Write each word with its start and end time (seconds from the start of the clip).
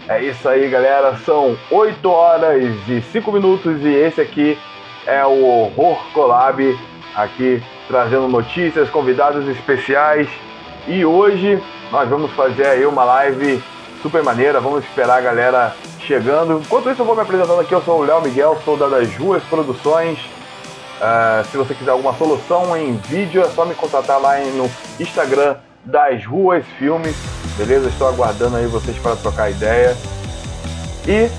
É 0.10 0.22
isso 0.22 0.50
aí, 0.50 0.70
galera. 0.70 1.16
São 1.20 1.58
8 1.72 2.10
horas 2.10 2.62
e 2.90 3.02
5 3.02 3.32
minutos 3.32 3.82
e 3.86 3.88
esse 3.88 4.20
aqui 4.20 4.60
é 5.08 5.26
o 5.26 5.72
Horror 5.78 6.04
Collab, 6.12 6.78
aqui 7.16 7.64
trazendo 7.88 8.28
notícias, 8.28 8.90
convidados 8.90 9.48
especiais. 9.48 10.28
E 10.90 11.06
hoje 11.06 11.58
nós 11.90 12.10
vamos 12.10 12.32
fazer 12.32 12.68
aí 12.68 12.86
uma 12.86 13.06
live 13.06 13.64
super 14.02 14.22
maneira. 14.22 14.60
Vamos 14.60 14.84
esperar 14.84 15.20
a 15.20 15.22
galera 15.22 15.74
chegando. 16.06 16.62
Enquanto 16.64 16.90
isso, 16.90 17.02
eu 17.02 17.06
vou 17.06 17.16
me 17.16 17.22
apresentando 17.22 17.60
aqui. 17.60 17.74
Eu 17.74 17.82
sou 17.82 18.00
o 18.00 18.04
Léo 18.04 18.22
Miguel, 18.22 18.58
sou 18.64 18.78
da 18.78 18.88
das 18.88 19.14
Ruas 19.16 19.44
Produções. 19.44 20.20
Uh, 21.00 21.44
se 21.50 21.58
você 21.58 21.74
quiser 21.74 21.92
alguma 21.92 22.14
solução 22.16 22.78
em 22.78 22.96
vídeo, 22.98 23.42
é 23.42 23.50
só 23.50 23.66
me 23.66 23.74
contatar 23.74 24.20
lá 24.20 24.38
no 24.40 24.70
Instagram 25.00 25.56
das 25.84 26.26
Ruas 26.26 26.64
Filmes. 26.78 27.16
Beleza? 27.58 27.90
Estou 27.90 28.08
aguardando 28.08 28.58
aí 28.58 28.68
vocês 28.68 28.98
para 28.98 29.16
trocar 29.16 29.50
ideia. 29.50 29.98
E 31.08 31.30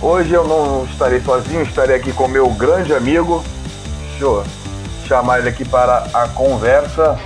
hoje 0.00 0.32
eu 0.32 0.44
não 0.44 0.84
estarei 0.84 1.20
sozinho, 1.20 1.62
estarei 1.62 1.96
aqui 1.96 2.12
com 2.12 2.26
meu 2.26 2.48
grande 2.50 2.92
amigo. 2.92 3.44
Deixa 4.10 4.24
eu 4.24 4.44
chamar 5.06 5.38
ele 5.38 5.48
aqui 5.48 5.64
para 5.64 6.06
a 6.12 6.28
conversa. 6.28 7.18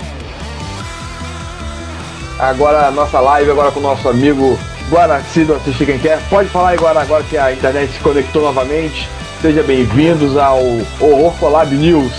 Agora 2.37 2.85
a 2.85 2.91
nossa 2.91 3.19
live 3.19 3.49
agora 3.49 3.71
com 3.71 3.79
o 3.79 3.83
nosso 3.83 4.07
amigo 4.07 4.57
Guaraci 4.89 5.43
do 5.43 5.55
Assistir 5.55 5.85
Quem 5.85 5.99
Quer. 5.99 6.17
Pode 6.29 6.49
falar 6.49 6.71
agora, 6.71 7.01
agora 7.01 7.23
que 7.23 7.37
a 7.37 7.51
internet 7.51 7.91
se 7.91 7.99
conectou 7.99 8.41
novamente. 8.41 9.07
Sejam 9.41 9.63
bem-vindos 9.65 10.37
ao 10.37 10.59
Horror 11.01 11.33
Collab 11.37 11.75
News. 11.75 12.13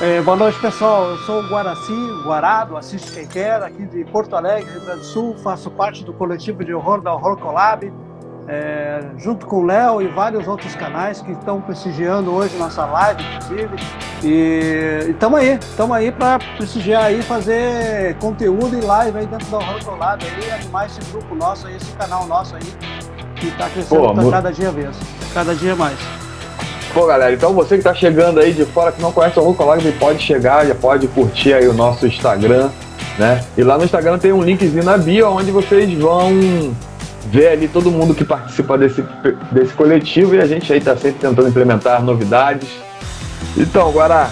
É, 0.00 0.20
boa 0.20 0.36
noite, 0.36 0.58
pessoal. 0.60 1.10
Eu 1.10 1.16
sou 1.18 1.40
o 1.40 1.48
Guaraci, 1.48 1.92
Guarado, 2.22 2.76
Assiste 2.76 3.10
Quem 3.10 3.26
Quer, 3.26 3.62
aqui 3.62 3.86
de 3.86 4.04
Porto 4.04 4.36
Alegre, 4.36 4.70
Rio 4.70 4.82
Grande 4.82 5.00
do 5.00 5.06
Sul. 5.06 5.36
Faço 5.42 5.70
parte 5.70 6.04
do 6.04 6.12
coletivo 6.12 6.62
de 6.62 6.74
horror 6.74 7.00
da 7.00 7.14
Horror 7.14 7.38
Collab 7.38 7.90
é, 8.48 9.00
junto 9.18 9.46
com 9.46 9.56
o 9.56 9.66
Léo 9.66 10.00
e 10.00 10.08
vários 10.08 10.48
outros 10.48 10.74
canais 10.74 11.20
que 11.20 11.32
estão 11.32 11.60
prestigiando 11.60 12.32
hoje 12.32 12.56
nossa 12.56 12.86
live, 12.86 13.22
inclusive. 13.22 13.76
E 14.24 15.10
estamos 15.10 15.38
aí, 15.38 15.58
estamos 15.60 15.96
aí 15.96 16.10
para 16.10 16.38
prestigiar 16.56 17.04
aí, 17.04 17.22
fazer 17.22 18.16
conteúdo 18.16 18.76
e 18.76 18.80
live 18.80 19.18
aí 19.18 19.26
dentro 19.26 19.46
da 19.50 19.58
Colado 19.84 20.24
aí, 20.24 20.50
animar 20.50 20.86
esse 20.86 20.98
grupo 21.12 21.34
nosso 21.34 21.66
aí, 21.66 21.76
esse 21.76 21.92
canal 21.92 22.26
nosso 22.26 22.56
aí, 22.56 22.62
que 23.36 23.48
está 23.48 23.68
crescendo 23.68 24.00
Pô, 24.00 24.14
no... 24.14 24.30
cada 24.30 24.50
dia 24.50 24.70
vez, 24.70 24.96
cada 25.34 25.54
dia 25.54 25.76
mais. 25.76 25.98
Pô, 26.94 27.06
galera, 27.06 27.34
então 27.34 27.52
você 27.52 27.74
que 27.74 27.80
está 27.80 27.94
chegando 27.94 28.40
aí 28.40 28.54
de 28.54 28.64
fora, 28.64 28.90
que 28.90 29.02
não 29.02 29.12
conhece 29.12 29.38
o 29.38 29.42
Horror 29.42 29.54
Colado, 29.54 29.98
pode 29.98 30.20
chegar, 30.20 30.66
já 30.66 30.74
pode 30.74 31.06
curtir 31.08 31.52
aí 31.52 31.68
o 31.68 31.74
nosso 31.74 32.06
Instagram, 32.06 32.70
né? 33.18 33.44
E 33.58 33.62
lá 33.62 33.76
no 33.76 33.84
Instagram 33.84 34.18
tem 34.18 34.32
um 34.32 34.42
linkzinho 34.42 34.82
na 34.82 34.96
bio, 34.96 35.28
onde 35.30 35.50
vocês 35.50 35.92
vão 35.98 36.74
ver 37.30 37.48
ali 37.48 37.68
todo 37.68 37.90
mundo 37.90 38.14
que 38.14 38.24
participa 38.24 38.76
desse, 38.76 39.04
desse 39.52 39.72
coletivo 39.74 40.34
e 40.34 40.40
a 40.40 40.46
gente 40.46 40.72
aí 40.72 40.78
está 40.78 40.96
sempre 40.96 41.20
tentando 41.20 41.48
implementar 41.48 42.02
novidades. 42.02 42.68
Então, 43.56 43.90
Guará, 43.92 44.30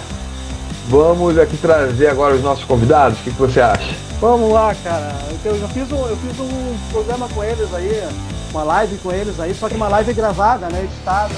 vamos 0.87 1.37
aqui 1.37 1.57
trazer 1.57 2.07
agora 2.07 2.35
os 2.35 2.41
nossos 2.41 2.63
convidados. 2.63 3.19
O 3.19 3.23
que, 3.23 3.31
que 3.31 3.37
você 3.37 3.61
acha? 3.61 3.95
Vamos 4.19 4.51
lá, 4.51 4.75
cara. 4.83 5.15
Eu 5.45 5.59
já 5.59 5.67
fiz 5.67 5.91
um, 5.91 6.07
eu 6.07 6.17
fiz 6.17 6.39
um 6.39 6.77
programa 6.91 7.27
com 7.29 7.43
eles 7.43 7.73
aí, 7.73 8.03
uma 8.51 8.63
live 8.63 8.97
com 8.97 9.11
eles 9.11 9.39
aí, 9.39 9.53
só 9.53 9.69
que 9.69 9.75
uma 9.75 9.87
live 9.87 10.13
gravada, 10.13 10.67
né, 10.67 10.83
editada. 10.83 11.33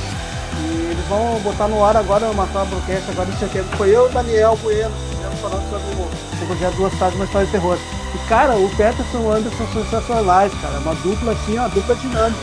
E 0.62 0.91
eles 0.91 1.06
vão 1.07 1.39
botar 1.41 1.67
no 1.67 1.83
ar 1.83 1.95
agora, 1.97 2.31
matar 2.33 2.66
broadcast 2.66 3.12
agora 3.12 3.29
em 3.29 3.38
setembro. 3.38 3.78
Foi 3.78 3.89
eu 3.89 4.07
e 4.07 4.09
o 4.09 4.13
Daniel 4.13 4.57
Bueno, 4.62 4.91
falando 5.41 5.69
sobre 5.69 6.44
o 6.44 6.47
projeto 6.47 6.75
Duas 6.75 6.94
Cidades, 6.94 7.16
uma 7.16 7.25
história 7.25 7.45
de 7.45 7.51
terror. 7.51 7.78
E, 8.13 8.29
cara, 8.29 8.55
o 8.55 8.69
Peterson 8.69 9.17
e 9.17 9.21
o 9.21 9.31
Anderson 9.31 9.65
são 9.73 9.83
sensacionais, 9.83 10.51
cara. 10.61 10.75
É 10.75 10.79
uma 10.79 10.95
dupla, 10.95 11.31
assim, 11.33 11.57
uma 11.57 11.69
dupla 11.69 11.95
dinâmica. 11.95 12.39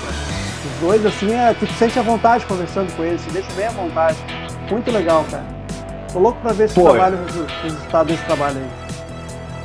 Os 0.65 0.81
dois, 0.81 1.07
assim, 1.07 1.33
é, 1.33 1.55
tu 1.59 1.67
sente 1.79 1.99
a 1.99 2.03
vontade 2.03 2.47
conversando 2.47 2.95
com 2.97 3.05
eles, 3.05 3.21
se 3.21 3.31
deixa 3.31 3.53
bem 3.57 3.67
à 3.67 3.71
vontade. 3.71 4.17
Muito 4.71 4.91
legal, 4.91 5.25
cara. 5.31 5.45
Tô 6.13 6.19
louco 6.19 6.41
pra 6.41 6.53
ver 6.53 6.65
esse 6.65 6.75
Pô, 6.75 6.91
trabalho, 6.91 7.19
o 7.19 7.63
resultado 7.63 8.07
desse 8.07 8.23
trabalho 8.25 8.57
aí. 8.57 8.87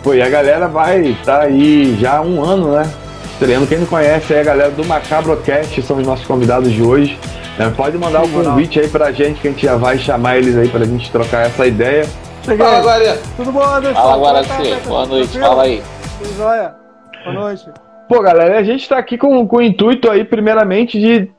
Pô, 0.04 0.14
e 0.14 0.22
a 0.22 0.30
galera 0.30 0.68
vai 0.68 1.16
tá 1.24 1.42
aí 1.42 1.98
já 2.00 2.18
há 2.18 2.22
um 2.22 2.44
ano, 2.44 2.72
né? 2.72 2.92
Estreando. 3.34 3.68
Quem 3.68 3.80
não 3.80 3.86
conhece 3.86 4.34
é 4.34 4.42
a 4.42 4.44
galera 4.44 4.72
do 4.72 4.84
Macabrocast, 4.84 5.82
são 5.84 5.98
os 5.98 6.06
nossos 6.06 6.26
convidados 6.26 6.72
de 6.72 6.82
hoje. 6.82 7.20
É, 7.60 7.70
pode 7.70 7.98
mandar 7.98 8.22
o 8.22 8.26
um 8.26 8.44
convite 8.44 8.80
aí 8.80 8.88
pra 8.88 9.12
gente, 9.12 9.40
que 9.40 9.48
a 9.48 9.52
gente 9.52 9.66
já 9.66 9.76
vai 9.76 9.98
chamar 9.98 10.38
eles 10.38 10.58
aí 10.58 10.68
pra 10.68 10.84
gente 10.84 11.12
trocar 11.12 11.46
essa 11.46 11.66
ideia. 11.68 12.08
Cheguei. 12.44 12.66
Fala, 12.66 12.82
Guarinha. 12.82 13.18
Tudo 13.36 13.52
bom, 13.52 13.64
Anderson? 13.64 14.02
Fala, 14.02 14.18
Guaraci. 14.18 14.88
Boa 14.88 15.06
noite. 15.06 15.40
Fala 15.40 15.64
aí. 15.64 15.84
Tudo 16.18 16.38
jóia? 16.38 16.76
Boa 17.24 17.34
noite. 17.34 17.72
Pô, 18.08 18.22
galera, 18.22 18.58
a 18.58 18.64
gente 18.64 18.82
está 18.82 18.98
aqui 18.98 19.18
com, 19.18 19.48
com 19.48 19.58
o 19.58 19.62
intuito 19.62 20.10
aí, 20.10 20.26
primeiramente, 20.26 21.00
de 21.00 21.32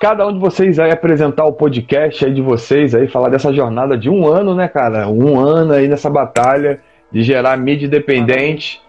cada 0.00 0.26
um 0.26 0.32
de 0.32 0.38
vocês 0.38 0.78
aí 0.78 0.90
apresentar 0.90 1.44
o 1.44 1.52
podcast 1.52 2.24
aí 2.24 2.32
de 2.32 2.40
vocês 2.40 2.94
aí, 2.94 3.06
falar 3.08 3.28
dessa 3.28 3.52
jornada 3.52 3.96
de 3.96 4.08
um 4.08 4.26
ano, 4.26 4.54
né, 4.54 4.68
cara? 4.68 5.08
Um 5.08 5.38
ano 5.38 5.72
aí 5.72 5.86
nessa 5.86 6.08
batalha 6.08 6.80
de 7.12 7.22
gerar 7.22 7.56
mídia 7.56 7.86
independente. 7.86 8.80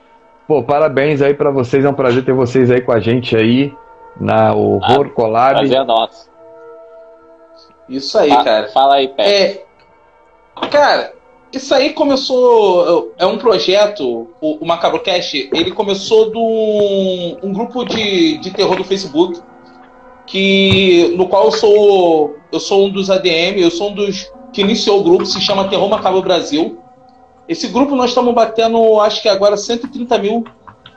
Pô, 0.48 0.64
parabéns 0.64 1.22
aí 1.22 1.34
para 1.34 1.52
vocês, 1.52 1.84
é 1.84 1.90
um 1.90 1.94
prazer 1.94 2.24
ter 2.24 2.34
vocês 2.34 2.72
aí 2.72 2.82
com 2.82 2.92
a 2.92 3.00
gente 3.00 3.36
aí 3.36 3.74
na 4.20 4.54
Horror 4.54 5.08
ah, 5.08 5.10
Collab. 5.10 5.60
Prazer 5.60 5.78
é 5.78 5.84
nosso. 5.84 6.30
Isso 7.88 8.18
aí, 8.18 8.32
ah, 8.32 8.44
cara. 8.44 8.68
Fala 8.70 8.96
aí, 8.96 9.08
Pé. 9.10 9.24
É, 9.24 9.66
cara, 10.72 11.12
isso 11.52 11.74
aí 11.74 11.94
começou. 11.94 13.14
É 13.18 13.26
um 13.26 13.38
projeto, 13.38 14.28
o, 14.40 14.58
o 14.62 14.66
Macabrocast, 14.66 15.50
ele 15.54 15.72
começou 15.72 16.32
de 16.32 16.38
um, 16.38 17.38
um, 17.44 17.54
grupo 17.54 17.84
de, 17.84 18.38
de 18.38 18.52
terror 18.52 18.76
do 18.76 18.84
Facebook, 18.84 19.40
que, 20.28 21.14
no 21.16 21.28
qual 21.28 21.46
eu 21.46 21.52
sou, 21.52 22.36
eu 22.52 22.60
sou 22.60 22.86
um 22.86 22.90
dos 22.90 23.10
ADM, 23.10 23.58
eu 23.58 23.72
sou 23.72 23.92
um 23.92 23.96
dos 23.96 24.32
que 24.54 24.62
iniciou 24.62 25.00
o 25.00 25.04
grupo, 25.04 25.26
se 25.26 25.40
chama 25.42 25.68
Terror 25.68 25.90
Macabro 25.90 26.22
Brasil. 26.22 26.80
Esse 27.48 27.68
grupo 27.68 27.96
nós 27.96 28.12
estamos 28.12 28.34
batendo, 28.34 29.00
acho 29.02 29.22
que 29.22 29.30
agora 29.30 29.58
130 29.58 30.18
mil 30.20 30.44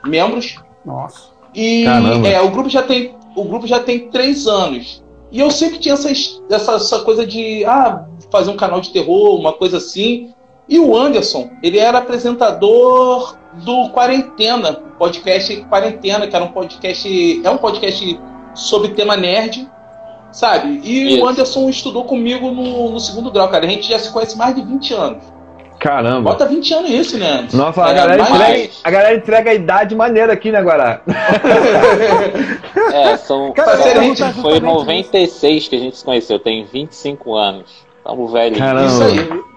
membros. 0.05 0.59
Nossa. 0.85 1.33
E 1.55 1.85
é, 1.85 2.41
o 2.41 2.49
grupo 2.49 2.69
já 2.69 2.83
tem. 2.83 3.15
O 3.35 3.43
grupo 3.43 3.65
já 3.65 3.79
tem 3.79 4.09
três 4.09 4.47
anos. 4.47 5.03
E 5.31 5.39
eu 5.39 5.49
sempre 5.49 5.79
tinha 5.79 5.95
essa, 5.95 6.11
essa, 6.49 6.73
essa 6.73 6.99
coisa 6.99 7.25
de 7.25 7.65
ah, 7.65 8.05
fazer 8.31 8.51
um 8.51 8.55
canal 8.55 8.79
de 8.79 8.91
terror, 8.91 9.39
uma 9.39 9.53
coisa 9.53 9.77
assim. 9.77 10.32
E 10.67 10.79
o 10.79 10.95
Anderson, 10.95 11.49
ele 11.61 11.77
era 11.77 11.97
apresentador 11.97 13.35
do 13.53 13.89
Quarentena, 13.89 14.73
podcast 14.97 15.55
Quarentena, 15.69 16.27
que 16.27 16.35
era 16.35 16.45
um 16.45 16.51
podcast, 16.51 17.41
é 17.43 17.49
um 17.49 17.57
podcast 17.57 18.19
sobre 18.55 18.89
tema 18.89 19.17
nerd, 19.17 19.69
sabe? 20.31 20.81
E 20.83 21.15
Isso. 21.15 21.23
o 21.23 21.27
Anderson 21.27 21.69
estudou 21.69 22.05
comigo 22.05 22.51
no, 22.51 22.91
no 22.91 22.99
segundo 22.99 23.29
grau, 23.31 23.49
cara. 23.49 23.65
A 23.65 23.69
gente 23.69 23.87
já 23.87 23.99
se 23.99 24.11
conhece 24.11 24.37
mais 24.37 24.55
de 24.55 24.61
20 24.63 24.93
anos. 24.93 25.33
Caramba. 25.79 26.31
Bota 26.31 26.45
20 26.45 26.73
anos 26.73 26.89
isso, 26.91 27.17
né? 27.17 27.45
Nossa, 27.51 27.81
é, 27.81 27.83
a, 27.83 27.93
galera 27.93 28.21
entrega, 28.21 28.69
a 28.85 28.91
galera 28.91 29.15
entrega 29.17 29.51
a 29.51 29.53
idade 29.53 29.95
maneira 29.95 30.31
aqui, 30.31 30.49
né, 30.49 30.61
Guará? 30.61 31.01
é, 32.93 33.17
são, 33.17 33.51
Cara, 33.53 33.77
são, 33.77 34.01
gente, 34.01 34.23
foi 34.41 34.57
em 34.57 34.61
96 34.61 35.67
que 35.67 35.75
a 35.75 35.79
gente 35.79 35.97
se 35.97 36.05
conheceu, 36.05 36.39
tem 36.39 36.63
25 36.63 37.35
anos. 37.35 37.69
Tamo 38.01 38.29
velho. 38.29 38.57
Caramba. 38.57 38.87
Isso 38.87 39.03
aí. 39.03 39.52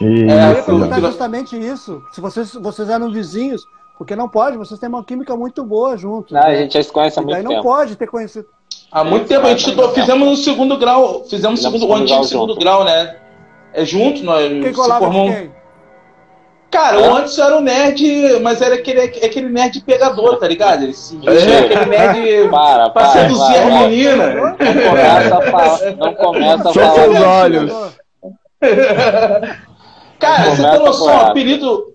É, 0.00 0.04
eu 0.04 0.26
ia 0.56 0.62
perguntar 0.62 1.00
justamente 1.00 1.58
isso. 1.58 2.02
Se 2.12 2.20
vocês, 2.20 2.54
vocês 2.54 2.88
eram 2.88 3.10
vizinhos, 3.10 3.64
porque 3.96 4.16
não 4.16 4.28
pode, 4.28 4.56
vocês 4.56 4.78
têm 4.78 4.88
uma 4.88 5.04
química 5.04 5.36
muito 5.36 5.64
boa 5.64 5.96
juntos. 5.96 6.32
Não, 6.32 6.40
né? 6.40 6.46
a 6.46 6.54
gente 6.56 6.74
já 6.74 6.82
se 6.82 6.92
conhece 6.92 7.18
há 7.18 7.22
muito 7.22 7.36
tempo. 7.36 7.52
não 7.52 7.62
pode 7.62 7.96
ter 7.96 8.06
conhecido. 8.06 8.46
Há 8.90 9.04
muito 9.04 9.26
tempo, 9.26 9.46
a 9.46 9.50
gente 9.50 9.60
estudou, 9.60 9.92
fizemos 9.92 10.28
no 10.28 10.36
segundo 10.36 10.76
grau, 10.76 11.24
fizemos, 11.24 11.60
fizemos 11.60 11.80
segundo, 11.80 11.90
o 11.90 11.94
antigo 11.94 12.24
segundo 12.24 12.56
grau, 12.56 12.84
né? 12.84 13.16
É 13.72 13.84
junto, 13.84 14.22
nós 14.22 14.48
quem 14.48 14.74
se 14.74 14.74
formou. 14.74 15.30
Quem? 15.30 15.50
Cara, 16.70 17.00
é? 17.00 17.08
o 17.08 17.14
Anderson 17.14 17.42
era 17.44 17.56
um 17.56 17.60
nerd, 17.60 18.40
mas 18.40 18.60
era 18.60 18.74
aquele, 18.74 19.00
aquele 19.00 19.48
nerd 19.48 19.80
pegador, 19.82 20.38
tá 20.38 20.48
ligado? 20.48 20.82
Ele 20.82 20.92
se 20.92 21.16
é. 21.24 21.58
aquele 21.58 21.86
nerd 21.86 22.50
para, 22.50 22.90
pra 22.90 23.02
para, 23.04 23.12
seduzir 23.12 23.54
para, 23.54 23.62
a 23.62 23.88
menina. 23.88 24.34
Não 24.34 24.56
começa 24.56 25.38
a 25.38 25.42
falar. 25.42 25.96
Não 25.96 26.14
começa 26.14 26.68
a 26.68 26.72
falar. 26.72 26.90
Só 26.90 26.94
seus 26.94 27.20
olhos. 27.20 27.72
Cara, 30.24 30.50
você 30.50 30.70
tem 30.70 30.84
noção, 30.84 31.20
apelido. 31.20 31.94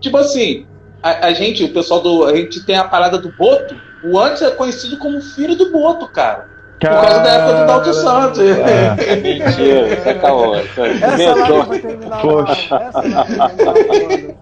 Tipo 0.00 0.16
assim, 0.18 0.66
a, 1.02 1.26
a, 1.26 1.32
gente, 1.32 1.64
o 1.64 1.72
pessoal 1.72 2.00
do. 2.00 2.24
A 2.24 2.36
gente 2.36 2.64
tem 2.64 2.76
a 2.76 2.84
parada 2.84 3.18
do 3.18 3.30
Boto. 3.32 3.74
O 4.04 4.18
antes 4.18 4.42
é 4.42 4.50
conhecido 4.50 4.96
como 4.98 5.20
filho 5.20 5.54
do 5.56 5.70
Boto, 5.70 6.08
cara. 6.08 6.48
Por 6.80 6.88
causa 6.88 7.18
da 7.18 7.30
época 7.30 7.60
do 7.60 7.66
Dalton 7.66 7.92
Santos. 7.92 8.40
É. 8.40 9.16
Mentira, 9.16 9.88
isso 9.94 10.08
é 10.08 10.14
caô. 10.14 10.54
Essa 10.54 11.34
live 11.34 11.68
vai 11.68 11.78
terminar. 11.78 12.22
Poxa. 12.22 12.76
Essa 12.76 13.70
live. 13.72 14.36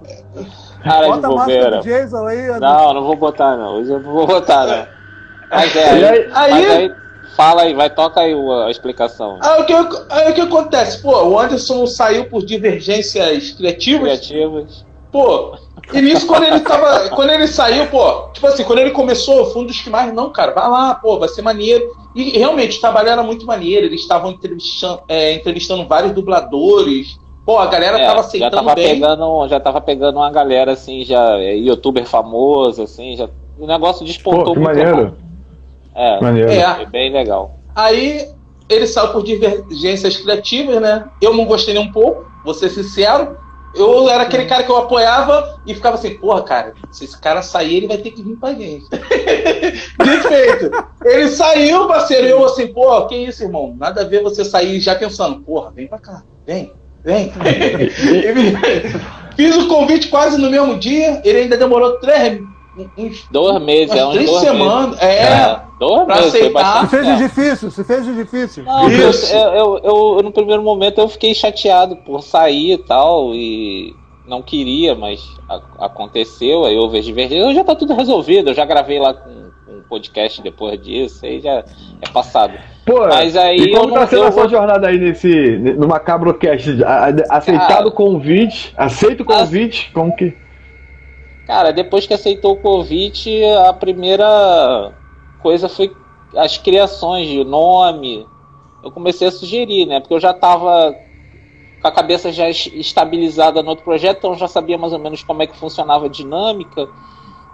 Cara 0.85 1.07
Bota 1.09 1.29
de 1.29 1.35
bobeira. 1.35 1.81
Jason 1.81 2.27
aí, 2.27 2.47
não, 2.61 2.95
não 2.95 3.03
vou 3.03 3.17
botar 3.17 3.57
não. 3.57 3.81
Hoje 3.81 3.91
eu 3.91 4.01
não 4.01 4.13
vou 4.13 4.27
botar 4.27 4.67
não. 4.67 4.87
Mas 5.51 5.75
é, 5.75 5.91
aí, 5.91 6.31
aí, 6.33 6.67
aí, 6.67 6.95
fala 7.39 7.63
aí, 7.63 7.73
vai, 7.73 7.89
toca 7.89 8.21
aí 8.21 8.35
a 8.67 8.69
explicação. 8.69 9.39
Aí 9.41 9.63
o 9.63 9.65
que, 9.65 9.73
aí, 9.73 10.33
o 10.33 10.35
que 10.35 10.41
acontece? 10.41 11.01
Pô, 11.01 11.23
o 11.23 11.39
Anderson 11.39 11.87
saiu 11.87 12.25
por 12.25 12.45
divergências 12.45 13.53
criativas. 13.53 14.27
Criativas. 14.27 14.85
Pô, 15.13 15.57
e 15.95 16.03
nisso, 16.03 16.27
quando 16.27 16.43
ele 16.43 16.59
tava. 16.59 17.11
quando 17.15 17.31
ele 17.31 17.47
saiu, 17.47 17.87
pô, 17.87 18.29
tipo 18.33 18.45
assim, 18.49 18.65
quando 18.65 18.81
ele 18.81 18.91
começou, 18.91 19.47
foi 19.53 19.63
um 19.63 19.67
dos 19.67 19.81
que 19.81 19.89
mais, 19.89 20.13
não, 20.13 20.31
cara, 20.31 20.53
vai 20.53 20.69
lá, 20.69 20.97
pô, 20.97 21.17
vai 21.17 21.29
ser 21.29 21.43
maneiro. 21.43 21.97
E 22.13 22.37
realmente, 22.37 22.79
o 22.79 22.81
trabalho 22.81 23.09
era 23.09 23.23
muito 23.23 23.47
maneiro, 23.47 23.87
eles 23.87 24.01
estavam 24.01 24.33
entrevistando, 24.33 25.03
é, 25.09 25.33
entrevistando 25.33 25.87
vários 25.87 26.11
dubladores. 26.11 27.21
Pô, 27.47 27.61
a 27.61 27.67
galera 27.67 28.01
é, 28.01 28.05
tava 28.05 28.21
aceitando 28.21 28.57
já 28.57 28.63
tava 28.63 28.75
bem. 28.75 28.95
Pegando, 28.95 29.49
já 29.49 29.61
tava 29.61 29.81
pegando 29.81 30.17
uma 30.17 30.31
galera, 30.31 30.73
assim, 30.73 31.05
já, 31.05 31.39
é, 31.39 31.55
youtuber 31.55 32.05
famoso, 32.05 32.83
assim, 32.83 33.17
já. 33.17 33.29
O 33.57 33.67
negócio 33.67 34.05
despontou 34.05 34.55
Pô, 34.55 34.61
muito. 34.61 34.77
Maneiro. 34.77 35.28
É, 35.99 36.21
maneiro. 36.21 36.51
É, 36.51 36.87
bem 36.87 37.13
legal. 37.13 37.59
Aí 37.75 38.29
ele 38.69 38.87
saiu 38.87 39.09
por 39.09 39.25
divergências 39.25 40.17
criativas, 40.17 40.81
né? 40.81 41.07
Eu 41.21 41.35
não 41.35 41.45
gostei 41.45 41.75
nem 41.75 41.83
um 41.83 41.93
pouco, 41.93 42.25
vou 42.45 42.55
ser 42.55 42.71
sincero. 42.71 43.37
Eu 43.75 44.09
era 44.09 44.23
aquele 44.23 44.47
cara 44.47 44.63
que 44.63 44.71
eu 44.71 44.77
apoiava 44.77 45.61
e 45.67 45.75
ficava 45.75 45.97
assim, 45.97 46.15
porra, 46.15 46.43
cara, 46.43 46.73
se 46.91 47.05
esse 47.05 47.21
cara 47.21 47.43
sair, 47.43 47.77
ele 47.77 47.89
vai 47.89 47.99
ter 47.99 48.13
que 48.13 48.23
vir 48.23 48.37
pra 48.37 48.55
gente. 48.55 48.87
Dito 48.89 50.29
feito. 50.29 50.71
Ele 51.05 51.29
saiu, 51.29 51.87
parceiro, 51.87 52.27
e 52.27 52.31
eu 52.31 52.45
assim, 52.45 52.69
porra, 52.69 53.07
que 53.07 53.17
isso, 53.17 53.43
irmão? 53.43 53.77
Nada 53.79 54.03
a 54.03 54.05
ver 54.05 54.23
você 54.23 54.45
sair 54.45 54.81
já 54.81 54.95
pensando, 54.95 55.41
porra, 55.41 55.71
vem 55.71 55.87
pra 55.87 55.99
cá, 55.99 56.23
vem, 56.47 56.73
vem. 57.05 57.33
Fiz 59.37 59.57
o 59.57 59.69
convite 59.69 60.09
quase 60.09 60.41
no 60.41 60.51
mesmo 60.51 60.79
dia, 60.79 61.21
ele 61.25 61.41
ainda 61.41 61.57
demorou 61.57 61.99
três, 61.99 62.41
uns 62.97 63.29
dois 63.31 63.63
meses, 63.63 63.95
é 63.95 64.05
uns 64.05 64.15
três 64.15 64.31
dois 64.31 64.43
semanas. 64.43 64.91
Meses. 64.91 65.03
É, 65.03 65.23
é, 65.23 65.61
pra 65.79 66.17
meses, 66.17 66.35
aceitar. 66.35 66.81
Se 66.81 66.89
fez 66.89 67.07
de 67.07 67.17
difícil, 67.17 67.71
se 67.71 67.85
fez 67.85 68.05
de 68.05 68.15
difícil. 68.15 68.65
Não, 68.65 68.91
eu, 68.91 69.11
eu, 69.33 69.81
eu, 70.17 70.23
no 70.23 70.33
primeiro 70.33 70.63
momento 70.63 71.01
eu 71.01 71.09
fiquei 71.09 71.35
chateado 71.35 71.97
por 71.97 72.23
sair 72.23 72.73
e 72.73 72.79
tal, 72.79 73.35
e 73.35 73.95
não 74.27 74.43
queria, 74.43 74.95
mas 74.95 75.21
a, 75.49 75.87
aconteceu, 75.87 76.65
aí 76.65 76.77
houve 76.77 76.99
as 76.99 77.05
divergências. 77.05 77.55
Já 77.55 77.65
tá 77.65 77.75
tudo 77.75 77.95
resolvido, 77.95 78.51
eu 78.51 78.55
já 78.55 78.65
gravei 78.65 78.99
lá 78.99 79.15
com, 79.15 79.49
um 79.69 79.83
podcast 79.89 80.41
depois 80.43 80.81
disso, 80.83 81.25
aí 81.25 81.41
já 81.41 81.63
é 82.03 82.09
passado. 82.13 82.55
Pô, 82.87 83.07
Mas 83.07 83.37
aí 83.37 83.57
e 83.59 83.71
como 83.73 83.91
eu 83.91 83.93
tá 83.95 84.01
não- 84.01 84.07
sendo 84.09 84.23
a 84.25 84.33
sua 84.33 84.43
vou- 84.43 84.51
jornada 84.51 84.89
aí 84.89 84.99
nesse, 84.99 85.29
no 85.79 85.87
Macabrocast? 85.87 86.83
A- 86.83 87.09
a- 87.09 87.37
Aceitado 87.37 87.87
o 87.89 87.93
convite? 87.93 88.73
Aceita 88.77 89.23
o 89.23 89.27
convite? 89.27 89.91
Como 89.93 90.15
que... 90.17 90.35
Cara, 91.47 91.71
depois 91.71 92.07
que 92.07 92.15
aceitou 92.15 92.53
o 92.53 92.57
convite, 92.57 93.43
a 93.67 93.73
primeira 93.73 94.93
coisa 95.49 95.67
foi 95.67 95.91
as 96.37 96.59
criações 96.59 97.27
de 97.27 97.43
nome. 97.43 98.27
Eu 98.85 98.91
comecei 98.91 99.29
a 99.29 99.31
sugerir, 99.31 99.87
né? 99.87 99.99
Porque 99.99 100.13
eu 100.13 100.21
já 100.21 100.33
estava 100.33 100.95
com 101.81 101.89
a 101.89 101.91
cabeça 101.91 102.31
já 102.31 102.51
es- 102.51 102.71
estabilizada 102.75 103.63
no 103.63 103.71
outro 103.71 103.83
projeto, 103.83 104.19
então 104.19 104.33
eu 104.33 104.37
já 104.37 104.47
sabia 104.47 104.77
mais 104.77 104.93
ou 104.93 104.99
menos 104.99 105.23
como 105.23 105.43
é 105.43 105.47
que 105.47 105.57
funcionava 105.57 106.05
a 106.05 106.09
dinâmica. 106.11 106.87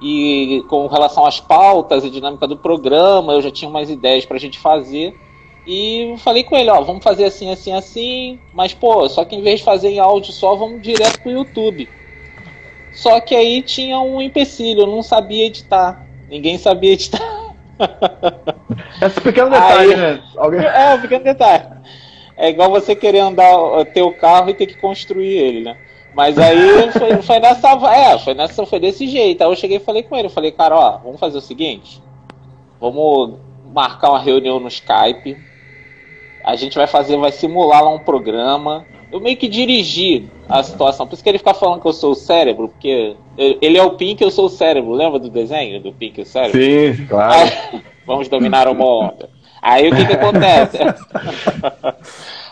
E 0.03 0.65
com 0.69 0.89
relação 0.89 1.25
às 1.25 1.39
pautas 1.39 2.05
e 2.05 2.11
dinâmica 2.11 2.49
do 2.49 2.57
programa, 2.57 3.33
eu 3.33 3.41
já 3.41 3.51
tinha 3.51 3.71
umas 3.71 3.89
ideias 3.89 4.27
pra 4.27 4.39
gente 4.39 4.59
fazer. 4.59 5.17
E 5.65 6.17
falei 6.19 6.43
com 6.43 6.57
ele, 6.57 6.69
ó, 6.69 6.81
vamos 6.83 7.05
fazer 7.05 7.27
assim, 7.27 7.51
assim, 7.53 7.73
assim, 7.73 8.41
mas 8.53 8.75
pô, 8.75 9.09
só 9.09 9.25
que 9.25 9.37
em 9.37 9.41
vez 9.41 9.61
de 9.61 9.65
fazer 9.65 9.89
em 9.91 10.01
áudio 10.01 10.33
só, 10.33 10.57
vamos 10.57 10.83
direto 10.83 11.21
pro 11.23 11.31
YouTube. 11.31 11.89
Só 12.93 13.21
que 13.21 13.37
aí 13.37 13.63
tinha 13.63 14.01
um 14.01 14.21
empecilho, 14.21 14.81
eu 14.81 14.87
não 14.89 15.03
sabia 15.03 15.47
editar. 15.47 16.05
Ninguém 16.29 16.59
sabia 16.59 16.93
editar. 16.99 17.44
Esse 19.03 19.21
pequeno 19.21 19.51
detalhe, 19.51 19.95
Aí- 19.95 19.97
né? 19.97 20.23
Alguém... 20.37 20.61
É, 20.61 20.95
um 20.95 21.01
pequeno 21.01 21.25
detalhe. 21.25 21.65
É 22.37 22.49
igual 22.51 22.71
você 22.71 22.97
querer 22.97 23.21
andar, 23.21 23.47
ter 23.93 24.03
o 24.03 24.13
carro 24.13 24.51
e 24.51 24.55
ter 24.55 24.67
que 24.67 24.77
construir 24.77 25.37
ele, 25.37 25.61
né? 25.63 25.77
Mas 26.15 26.39
aí 26.39 26.93
foi, 26.93 27.23
foi 27.23 27.41
nessa. 27.41 27.73
É, 27.93 28.19
foi 28.19 28.35
nessa, 28.35 28.65
foi 28.67 28.79
desse 28.81 29.07
jeito. 29.09 29.43
Aí 29.43 29.49
eu 29.49 29.57
cheguei 29.57 29.79
e 29.79 29.81
falei 29.81 30.03
com 30.03 30.17
ele, 30.17 30.27
eu 30.27 30.33
falei, 30.33 30.53
cara, 30.53 30.77
ó, 30.77 30.99
vamos 30.99 31.19
fazer 31.19 31.39
o 31.39 31.41
seguinte. 31.41 32.01
Vamos 32.81 33.35
marcar 33.73 34.11
uma 34.11 34.19
reunião 34.19 34.61
no 34.61 34.69
Skype. 34.69 35.37
A 36.45 36.55
gente 36.55 36.77
vai 36.77 36.87
fazer, 36.87 37.17
vai 37.17 37.33
simular 37.33 37.83
lá 37.83 37.91
um 37.91 37.99
programa. 37.99 38.87
Eu 39.13 39.21
meio 39.21 39.37
que 39.37 39.49
dirigi 39.49 40.29
a 40.49 40.63
situação. 40.63 41.07
Por 41.07 41.15
isso 41.15 41.23
que 41.23 41.29
ele 41.29 41.39
fica 41.39 41.55
falando 41.55 41.81
que 41.81 41.87
eu 41.87 41.93
sou 41.93 42.13
o 42.13 42.17
cérebro, 42.17 42.69
porque 42.69 43.15
ele 43.37 43.79
é 43.79 43.83
o 43.83 43.93
Pink, 43.93 44.23
eu 44.23 44.31
sou 44.31 44.47
o 44.47 44.51
cérebro. 44.51 44.93
Lembra 44.93 45.19
do 45.19 45.31
desenho 45.31 45.81
do 45.81 45.93
Pink 45.93 46.19
e 46.19 46.23
o 46.23 46.27
cérebro? 46.27 46.61
Sim, 46.61 47.07
claro. 47.07 47.33
Aí- 47.73 47.81
vamos 48.07 48.29
dominar 48.29 48.69
o 48.69 48.75
mundo. 48.75 49.29
Aí 49.63 49.89
o 49.91 49.97
que, 49.97 50.05
que 50.07 50.13
acontece? 50.13 50.79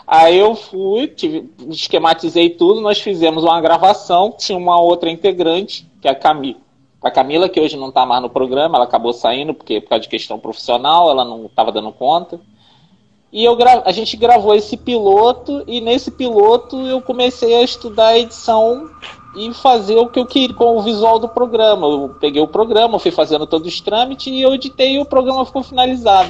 Aí 0.05 0.37
eu 0.37 0.55
fui, 0.55 1.07
tive- 1.07 1.49
esquematizei 1.69 2.49
tudo, 2.49 2.81
nós 2.81 2.99
fizemos 2.99 3.43
uma 3.43 3.59
gravação, 3.61 4.33
tinha 4.37 4.57
uma 4.57 4.79
outra 4.79 5.09
integrante, 5.09 5.87
que 6.01 6.07
é 6.07 6.11
a 6.11 6.15
Camila. 6.15 6.59
A 7.01 7.11
Camila, 7.11 7.49
que 7.49 7.59
hoje 7.59 7.75
não 7.77 7.89
está 7.89 8.05
mais 8.05 8.21
no 8.21 8.29
programa, 8.29 8.77
ela 8.77 8.85
acabou 8.85 9.11
saindo 9.13 9.53
porque 9.53 9.81
por 9.81 9.89
causa 9.89 10.03
de 10.03 10.09
questão 10.09 10.39
profissional, 10.39 11.09
ela 11.09 11.25
não 11.25 11.45
estava 11.45 11.71
dando 11.71 11.91
conta. 11.91 12.39
E 13.33 13.43
eu 13.43 13.55
gra- 13.55 13.81
a 13.83 13.91
gente 13.91 14.15
gravou 14.15 14.53
esse 14.53 14.77
piloto, 14.77 15.63
e 15.65 15.81
nesse 15.81 16.11
piloto 16.11 16.79
eu 16.85 17.01
comecei 17.01 17.55
a 17.55 17.63
estudar 17.63 18.09
a 18.09 18.19
edição 18.19 18.87
e 19.35 19.51
fazer 19.55 19.97
o 19.97 20.07
que 20.07 20.19
eu 20.19 20.25
queria 20.27 20.55
com 20.55 20.77
o 20.77 20.81
visual 20.83 21.17
do 21.17 21.27
programa. 21.27 21.87
Eu 21.87 22.09
peguei 22.21 22.39
o 22.41 22.47
programa, 22.47 22.99
fui 22.99 23.09
fazendo 23.09 23.47
todos 23.47 23.67
os 23.67 23.81
trâmites 23.81 24.27
e 24.27 24.39
eu 24.39 24.53
editei 24.53 24.93
e 24.97 24.99
o 24.99 25.05
programa 25.05 25.43
ficou 25.47 25.63
finalizado. 25.63 26.29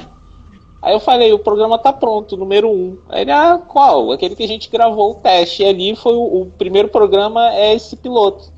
Aí 0.80 0.94
eu 0.94 1.00
falei, 1.00 1.30
o 1.32 1.38
programa 1.38 1.78
tá 1.78 1.92
pronto, 1.92 2.36
número 2.38 2.70
um. 2.70 2.96
Aí 3.10 3.20
ele, 3.22 3.30
ah, 3.32 3.58
qual? 3.68 4.10
Aquele 4.12 4.34
que 4.34 4.42
a 4.44 4.48
gente 4.48 4.70
gravou 4.70 5.10
o 5.12 5.14
teste. 5.16 5.62
E 5.62 5.66
ali 5.66 5.94
foi 5.96 6.14
o, 6.14 6.42
o 6.42 6.46
primeiro 6.58 6.88
programa, 6.88 7.52
é 7.54 7.74
esse 7.74 7.96
piloto. 7.96 8.52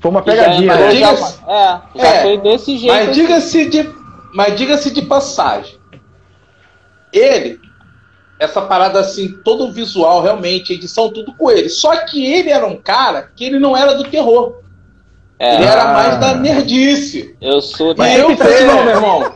Foi 0.00 0.10
uma 0.12 0.20
já 0.20 0.24
pegadinha, 0.26 0.72
entrou 0.72 0.86
né? 0.88 0.94
Diga- 0.94 1.16
já- 1.16 1.52
é, 1.94 1.98
já 1.98 2.06
É, 2.08 2.22
foi 2.22 2.38
desse 2.38 2.76
jeito. 2.78 2.92
Mas 2.94 3.14
diga-se 3.16 3.66
de, 3.68 3.90
mas 4.32 4.56
diga-se 4.56 4.90
de 4.92 5.02
passagem. 5.02 5.74
Ele, 7.12 7.60
essa 8.44 8.62
parada 8.62 9.00
assim, 9.00 9.28
todo 9.44 9.64
o 9.66 9.72
visual, 9.72 10.22
realmente, 10.22 10.72
edição, 10.72 11.10
tudo 11.10 11.34
com 11.34 11.50
ele. 11.50 11.68
Só 11.68 11.96
que 12.04 12.24
ele 12.24 12.50
era 12.50 12.66
um 12.66 12.76
cara 12.76 13.30
que 13.34 13.44
ele 13.44 13.58
não 13.58 13.76
era 13.76 13.94
do 13.94 14.04
terror. 14.04 14.56
É, 15.38 15.56
Ele 15.56 15.64
era 15.64 15.82
Ah. 15.90 15.92
mais 15.92 16.20
da 16.20 16.34
nerdice. 16.36 17.34
eu 17.40 17.60
sou. 17.60 17.92
Mas 17.98 18.12
tem 18.12 18.20
eu 18.20 18.36
falei, 18.36 18.56
ser, 18.56 18.66
não, 18.66 18.76
né? 18.76 18.82
meu 18.84 18.94
irmão. 18.94 19.32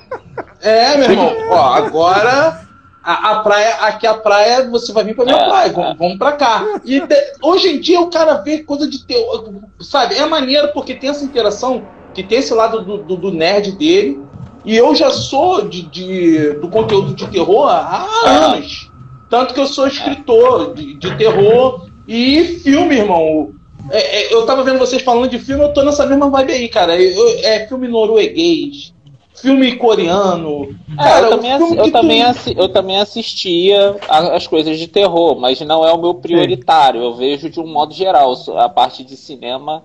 É, 0.62 0.96
meu 0.96 1.10
irmão. 1.10 1.32
Ó, 1.50 1.58
agora 1.74 2.60
a, 3.02 3.30
a 3.32 3.40
praia, 3.40 3.74
aqui 3.80 4.06
a 4.06 4.14
praia, 4.14 4.68
você 4.70 4.92
vai 4.92 5.02
vir 5.02 5.16
pra 5.16 5.24
minha 5.24 5.36
É, 5.36 5.44
praia, 5.48 5.66
é. 5.68 5.72
vamos, 5.72 5.98
vamos 5.98 6.18
pra 6.18 6.32
cá. 6.32 6.64
E 6.84 7.00
de- 7.00 7.32
hoje 7.42 7.68
em 7.68 7.80
dia 7.80 8.00
o 8.00 8.10
cara 8.10 8.34
vê 8.34 8.58
coisa 8.58 8.88
de 8.88 9.04
terror, 9.04 9.50
sabe? 9.80 10.14
É 10.14 10.24
maneiro 10.24 10.68
porque 10.72 10.94
tem 10.94 11.10
essa 11.10 11.24
interação, 11.24 11.82
que 12.14 12.22
tem 12.22 12.38
esse 12.38 12.54
lado 12.54 12.80
do, 12.82 12.98
do- 12.98 13.16
do 13.16 13.32
nerd 13.32 13.72
dele. 13.72 14.22
E 14.64 14.76
eu 14.76 14.94
já 14.94 15.10
sou 15.10 15.66
de, 15.68 15.82
de- 15.82 16.52
do 16.60 16.68
conteúdo 16.68 17.12
de 17.14 17.26
terror 17.28 17.68
há 17.70 18.06
É. 18.24 18.28
anos. 18.28 18.87
Tanto 19.30 19.54
que 19.54 19.60
eu 19.60 19.66
sou 19.66 19.86
escritor 19.86 20.74
de, 20.74 20.94
de 20.94 21.14
terror 21.16 21.86
e 22.06 22.42
filme, 22.62 22.96
irmão. 22.96 23.52
É, 23.90 24.22
é, 24.28 24.34
eu 24.34 24.44
tava 24.46 24.62
vendo 24.62 24.78
vocês 24.78 25.02
falando 25.02 25.30
de 25.30 25.38
filme, 25.38 25.62
eu 25.64 25.72
tô 25.72 25.82
nessa 25.82 26.04
mesma 26.06 26.28
vibe 26.30 26.52
aí, 26.52 26.68
cara. 26.68 27.00
Eu- 27.00 27.38
é 27.44 27.66
filme 27.66 27.88
norueguês, 27.88 28.92
filme 29.34 29.76
coreano. 29.76 30.74
É, 30.92 31.02
Cara, 31.02 31.26
eu, 31.26 31.30
também, 31.30 31.56
filme 31.58 31.76
eu, 31.76 31.84
tu- 31.84 31.90
também 31.92 32.22
assi- 32.22 32.54
eu 32.56 32.68
também 32.68 32.98
assistia 32.98 33.96
a- 34.08 34.34
as 34.36 34.46
coisas 34.46 34.78
de 34.78 34.86
terror, 34.88 35.38
mas 35.38 35.60
não 35.60 35.86
é 35.86 35.92
o 35.92 35.98
meu 36.00 36.14
prioritário. 36.14 37.02
Eu 37.02 37.14
vejo 37.14 37.48
de 37.48 37.60
um 37.60 37.66
modo 37.66 37.94
geral. 37.94 38.34
A 38.56 38.68
parte 38.68 39.04
de 39.04 39.16
cinema 39.16 39.84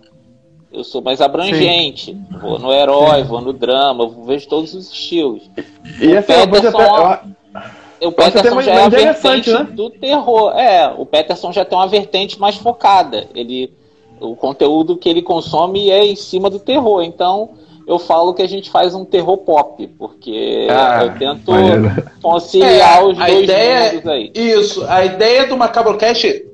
eu 0.71 0.83
sou 0.83 1.01
mais 1.01 1.21
abrangente. 1.21 2.17
Vou 2.41 2.57
no 2.59 2.73
herói, 2.73 3.23
vou 3.23 3.39
no 3.41 3.53
drama, 3.53 4.09
vejo 4.25 4.47
todos 4.47 4.73
os 4.73 4.91
estilos. 4.91 5.43
E 6.01 6.07
O 6.07 6.15
essa 6.17 6.33
é 6.33 6.38
uma 6.38 6.47
coisa 6.47 6.71
Peterson, 6.71 6.93
até- 6.95 7.27
O 8.05 8.12
Peterson 8.12 8.62
já 8.62 8.72
é 8.74 8.83
a 8.83 8.89
vertente 8.89 9.51
né? 9.51 9.67
do 9.72 9.89
terror. 9.89 10.51
É, 10.57 10.93
o 10.98 11.05
Peterson 11.05 11.51
já 11.51 11.63
tem 11.65 11.77
uma 11.77 11.88
vertente 11.88 12.39
mais 12.39 12.55
focada. 12.55 13.27
Ele, 13.33 13.72
o 14.19 14.36
conteúdo 14.36 14.98
que 14.98 15.10
ele 15.10 15.22
consome 15.22 15.89
é 15.89 16.05
em 16.05 16.15
cima 16.15 16.50
do 16.50 16.60
terror. 16.60 17.03
Então, 17.03 17.51
eu 17.86 18.00
falo 18.00 18.33
que 18.33 18.41
a 18.41 18.48
gente 18.48 18.69
faz 18.69 18.95
um 18.95 19.03
terror 19.03 19.38
pop, 19.39 19.86
porque 20.00 20.67
Ah, 20.69 21.03
eu 21.03 21.17
tento 21.19 21.51
maneiro. 21.51 21.91
conciliar 22.22 23.01
É, 23.01 23.03
os 23.05 23.19
a 23.19 23.25
dois 23.27 23.43
ideia- 23.43 23.93
mundos 23.93 24.07
aí. 24.10 24.31
Isso, 24.33 24.86
a 24.88 25.03
ideia 25.05 25.45
do 25.48 25.57
Macabrocast 25.57 26.45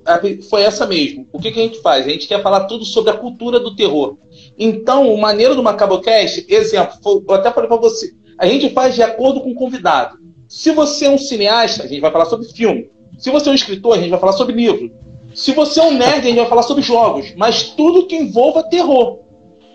foi 0.49 0.63
essa 0.63 0.87
mesmo. 0.87 1.27
O 1.31 1.39
que, 1.39 1.51
que 1.51 1.59
a 1.59 1.63
gente 1.63 1.79
faz? 1.81 2.05
A 2.05 2.09
gente 2.09 2.27
quer 2.27 2.41
falar 2.41 2.61
tudo 2.65 2.83
sobre 2.83 3.11
a 3.11 3.17
cultura 3.17 3.59
do 3.59 3.75
terror. 3.75 4.17
Então, 4.57 5.13
o 5.13 5.19
maneiro 5.21 5.55
do 5.55 5.61
Macabrocast, 5.63 6.45
exemplo, 6.49 6.95
foi- 7.03 7.23
eu 7.27 7.35
até 7.35 7.51
falei 7.51 7.67
pra 7.67 7.77
você, 7.77 8.11
a 8.37 8.47
gente 8.47 8.69
faz 8.71 8.95
de 8.95 9.03
acordo 9.03 9.41
com 9.41 9.51
o 9.51 9.55
convidado. 9.55 10.17
Se 10.49 10.71
você 10.71 11.05
é 11.05 11.09
um 11.09 11.17
cineasta, 11.17 11.83
a 11.83 11.87
gente 11.87 12.01
vai 12.01 12.11
falar 12.11 12.25
sobre 12.25 12.47
filme. 12.47 12.89
Se 13.17 13.29
você 13.29 13.47
é 13.47 13.51
um 13.51 13.55
escritor, 13.55 13.93
a 13.93 14.01
gente 14.01 14.09
vai 14.09 14.19
falar 14.19 14.33
sobre 14.33 14.55
livro. 14.55 14.91
Se 15.33 15.53
você 15.53 15.79
é 15.79 15.83
um 15.83 15.93
nerd, 15.93 16.19
a 16.19 16.21
gente 16.29 16.39
vai 16.39 16.49
falar 16.49 16.63
sobre 16.63 16.81
jogos. 16.83 17.33
Mas 17.37 17.63
tudo 17.63 18.07
que 18.07 18.15
envolva 18.15 18.63
terror. 18.63 19.19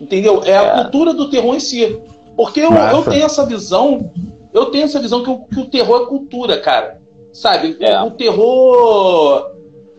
Entendeu? 0.00 0.42
É 0.44 0.58
a 0.58 0.62
É. 0.64 0.82
cultura 0.82 1.14
do 1.14 1.30
terror 1.30 1.54
em 1.54 1.60
si. 1.60 1.96
Porque 2.36 2.60
eu, 2.60 2.72
eu 2.72 3.02
tenho 3.04 3.24
essa 3.24 3.46
visão 3.46 4.12
eu 4.52 4.66
tenho 4.66 4.84
essa 4.84 5.00
visão 5.00 5.22
que 5.24 5.30
o, 5.30 5.38
que 5.46 5.60
o 5.60 5.66
terror 5.66 6.02
é 6.02 6.06
cultura, 6.06 6.60
cara. 6.60 7.00
Sabe? 7.32 7.76
É. 7.80 8.00
O, 8.02 8.06
o 8.06 8.10
terror 8.12 9.50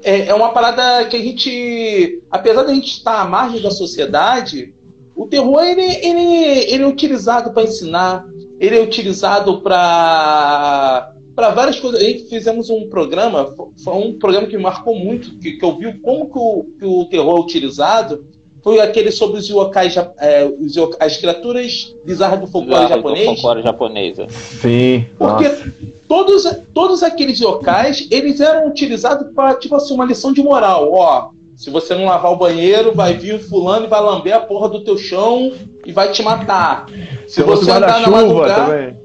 é, 0.02 0.28
é 0.28 0.34
uma 0.34 0.50
parada 0.50 1.06
que 1.10 1.18
a 1.18 1.20
gente, 1.22 2.24
apesar 2.32 2.64
de 2.64 2.72
a 2.72 2.74
gente 2.74 2.88
estar 2.88 3.22
à 3.22 3.26
margem 3.26 3.62
da 3.62 3.70
sociedade, 3.70 4.74
o 5.16 5.28
terror 5.28 5.62
ele, 5.62 5.82
ele, 5.82 6.72
ele 6.74 6.84
é 6.84 6.88
utilizado 6.88 7.52
para 7.52 7.64
ensinar, 7.64 8.26
ele 8.60 8.78
é 8.78 8.82
utilizado 8.82 9.62
para 9.62 11.12
para 11.36 11.50
várias 11.50 11.78
coisas. 11.80 12.00
A 12.00 12.04
gente 12.04 12.30
fizemos 12.30 12.70
um 12.70 12.88
programa, 12.88 13.54
foi 13.84 13.94
um 13.94 14.14
programa 14.18 14.48
que 14.48 14.58
marcou 14.58 14.98
muito, 14.98 15.38
que, 15.38 15.54
que 15.54 15.66
eu 15.66 15.76
vi 15.76 15.94
como 16.00 16.30
que 16.32 16.38
o, 16.40 16.66
que 16.80 16.86
o 16.86 17.06
terror 17.06 17.38
é 17.38 17.42
utilizado. 17.42 18.26
Foi 18.64 18.80
aquele 18.80 19.12
sobre 19.12 19.38
os 19.40 19.48
yokais, 19.48 19.96
é, 20.18 20.46
os 20.46 20.76
yokai- 20.76 21.06
as 21.08 21.18
criaturas 21.18 21.94
bizarras 22.06 22.40
do 22.40 22.48
folclore 22.48 22.84
Bizarro 22.84 22.90
do 22.90 22.96
japonês. 23.10 23.26
folclore 23.26 23.62
japonês. 23.62 24.18
Sim. 24.62 25.06
Porque 25.20 25.44
nossa. 25.50 25.74
todos, 26.08 26.44
todos 26.74 27.04
aqueles 27.04 27.40
yokais, 27.40 28.08
eles 28.10 28.40
eram 28.40 28.70
utilizados 28.70 29.32
para, 29.36 29.54
tipo 29.56 29.76
assim, 29.76 29.94
uma 29.94 30.06
lição 30.06 30.34
de 30.34 30.42
moral. 30.42 30.90
Ó, 30.94 31.30
se 31.56 31.70
você 31.70 31.96
não 31.96 32.06
lavar 32.06 32.32
o 32.32 32.36
banheiro, 32.36 32.94
vai 32.94 33.14
vir 33.14 33.36
o 33.36 33.40
fulano 33.40 33.86
e 33.86 33.90
vai 33.90 34.02
lamber 34.02 34.36
a 34.36 34.40
porra 34.40 34.70
do 34.70 34.84
teu 34.84 34.98
chão 34.98 35.54
e 35.86 35.92
vai 35.92 36.12
te 36.12 36.22
matar. 36.22 36.86
Se 37.28 37.42
você 37.42 37.72
andar 37.72 38.02
na 38.02 38.10
madrugada... 38.10 38.66
também. 38.66 38.98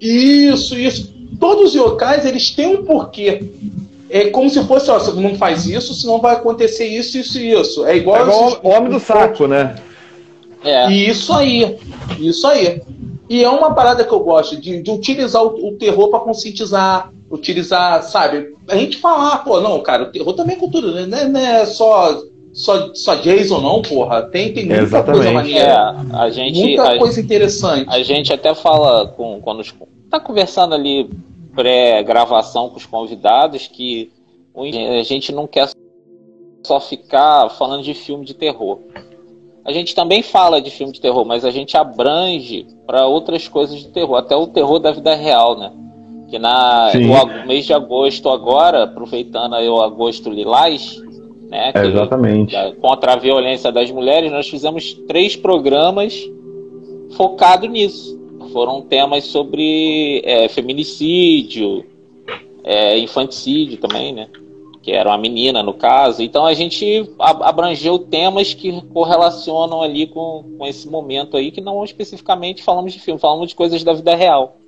Isso, 0.00 0.78
isso. 0.78 1.12
Todos 1.40 1.70
os 1.70 1.74
yokais, 1.74 2.24
eles 2.24 2.50
têm 2.50 2.66
um 2.68 2.84
porquê. 2.84 3.50
É 4.08 4.30
como 4.30 4.48
se 4.48 4.62
fosse, 4.64 4.90
ó, 4.90 4.98
você 4.98 5.12
não 5.20 5.34
faz 5.34 5.66
isso, 5.66 5.92
senão 5.94 6.20
vai 6.20 6.34
acontecer 6.34 6.86
isso, 6.86 7.18
isso 7.18 7.38
e 7.38 7.52
isso. 7.52 7.84
É 7.84 7.96
igual... 7.96 8.18
É 8.18 8.22
igual 8.22 8.48
esses- 8.48 8.60
o 8.62 8.68
homem 8.68 8.90
do 8.90 9.00
saco, 9.00 9.46
né? 9.46 9.74
É. 10.62 10.90
isso 10.90 11.32
aí, 11.32 11.76
isso 12.18 12.46
aí. 12.46 12.80
E 13.34 13.42
é 13.42 13.50
uma 13.50 13.74
parada 13.74 14.04
que 14.04 14.14
eu 14.14 14.20
gosto, 14.20 14.56
de, 14.56 14.80
de 14.80 14.88
utilizar 14.92 15.42
o, 15.42 15.70
o 15.70 15.72
terror 15.72 16.08
para 16.08 16.20
conscientizar, 16.20 17.12
utilizar, 17.28 18.00
sabe? 18.04 18.54
A 18.68 18.76
gente 18.76 18.98
falar, 18.98 19.38
pô, 19.38 19.60
não, 19.60 19.80
cara, 19.80 20.04
o 20.04 20.12
terror 20.12 20.34
também 20.34 20.54
é 20.54 20.58
cultura, 20.60 20.92
né? 20.92 21.04
Não 21.04 21.18
é, 21.18 21.28
não 21.28 21.40
é 21.40 21.66
só, 21.66 22.22
só, 22.52 22.94
só 22.94 23.16
Jason, 23.16 23.60
não, 23.60 23.82
porra. 23.82 24.22
Tem, 24.22 24.54
tem 24.54 24.66
muita 24.66 24.82
Exatamente. 24.84 25.16
coisa 25.16 25.30
É, 25.30 25.32
maneira. 25.32 25.96
a 26.12 26.30
gente, 26.30 26.60
Muita 26.60 26.92
a, 26.92 26.96
coisa 26.96 27.20
interessante. 27.20 27.90
a 27.90 28.04
gente 28.04 28.32
até 28.32 28.54
fala 28.54 29.08
com 29.08 29.40
quando 29.40 29.64
tá 30.08 30.20
conversando 30.20 30.72
ali 30.76 31.10
pré-gravação 31.56 32.68
com 32.68 32.76
os 32.76 32.86
convidados 32.86 33.66
que 33.66 34.12
a 34.56 35.02
gente 35.02 35.32
não 35.32 35.48
quer 35.48 35.70
só 36.64 36.78
ficar 36.78 37.48
falando 37.48 37.82
de 37.82 37.94
filme 37.94 38.24
de 38.24 38.32
terror. 38.34 38.78
A 39.64 39.72
gente 39.72 39.94
também 39.94 40.22
fala 40.22 40.60
de 40.60 40.70
filme 40.70 40.92
de 40.92 41.00
terror, 41.00 41.24
mas 41.24 41.44
a 41.44 41.50
gente 41.50 41.76
abrange 41.76 42.66
para 42.86 43.06
outras 43.06 43.48
coisas 43.48 43.78
de 43.78 43.88
terror, 43.88 44.16
até 44.16 44.36
o 44.36 44.46
terror 44.46 44.78
da 44.78 44.92
vida 44.92 45.14
real, 45.14 45.58
né? 45.58 45.72
Que 46.28 46.38
na 46.38 46.90
ag- 47.14 47.46
mês 47.46 47.64
de 47.64 47.72
agosto 47.72 48.28
agora, 48.28 48.84
aproveitando 48.84 49.54
aí 49.54 49.68
o 49.68 49.80
agosto 49.80 50.28
lilás, 50.30 51.00
né? 51.48 51.72
que- 51.72 51.78
Exatamente. 51.78 52.54
contra 52.80 53.12
a 53.12 53.16
violência 53.16 53.70
das 53.72 53.90
mulheres, 53.90 54.30
nós 54.30 54.48
fizemos 54.48 54.92
três 55.08 55.34
programas 55.36 56.14
focados 57.16 57.70
nisso. 57.70 58.18
Foram 58.52 58.82
temas 58.82 59.24
sobre 59.24 60.20
é, 60.24 60.48
feminicídio, 60.48 61.84
é, 62.62 62.98
infanticídio 62.98 63.78
também, 63.78 64.12
né? 64.12 64.28
Que 64.84 64.92
era 64.92 65.08
uma 65.08 65.16
menina 65.16 65.62
no 65.62 65.72
caso. 65.72 66.22
Então 66.22 66.44
a 66.44 66.52
gente 66.52 67.10
abrangeu 67.18 67.98
temas 67.98 68.52
que 68.52 68.82
correlacionam 68.92 69.80
ali 69.82 70.06
com, 70.06 70.44
com 70.58 70.66
esse 70.66 70.86
momento 70.90 71.38
aí, 71.38 71.50
que 71.50 71.62
não 71.62 71.82
especificamente 71.82 72.62
falamos 72.62 72.92
de 72.92 73.00
filme, 73.00 73.18
falamos 73.18 73.48
de 73.48 73.54
coisas 73.54 73.82
da 73.82 73.94
vida 73.94 74.14
real. 74.14 74.58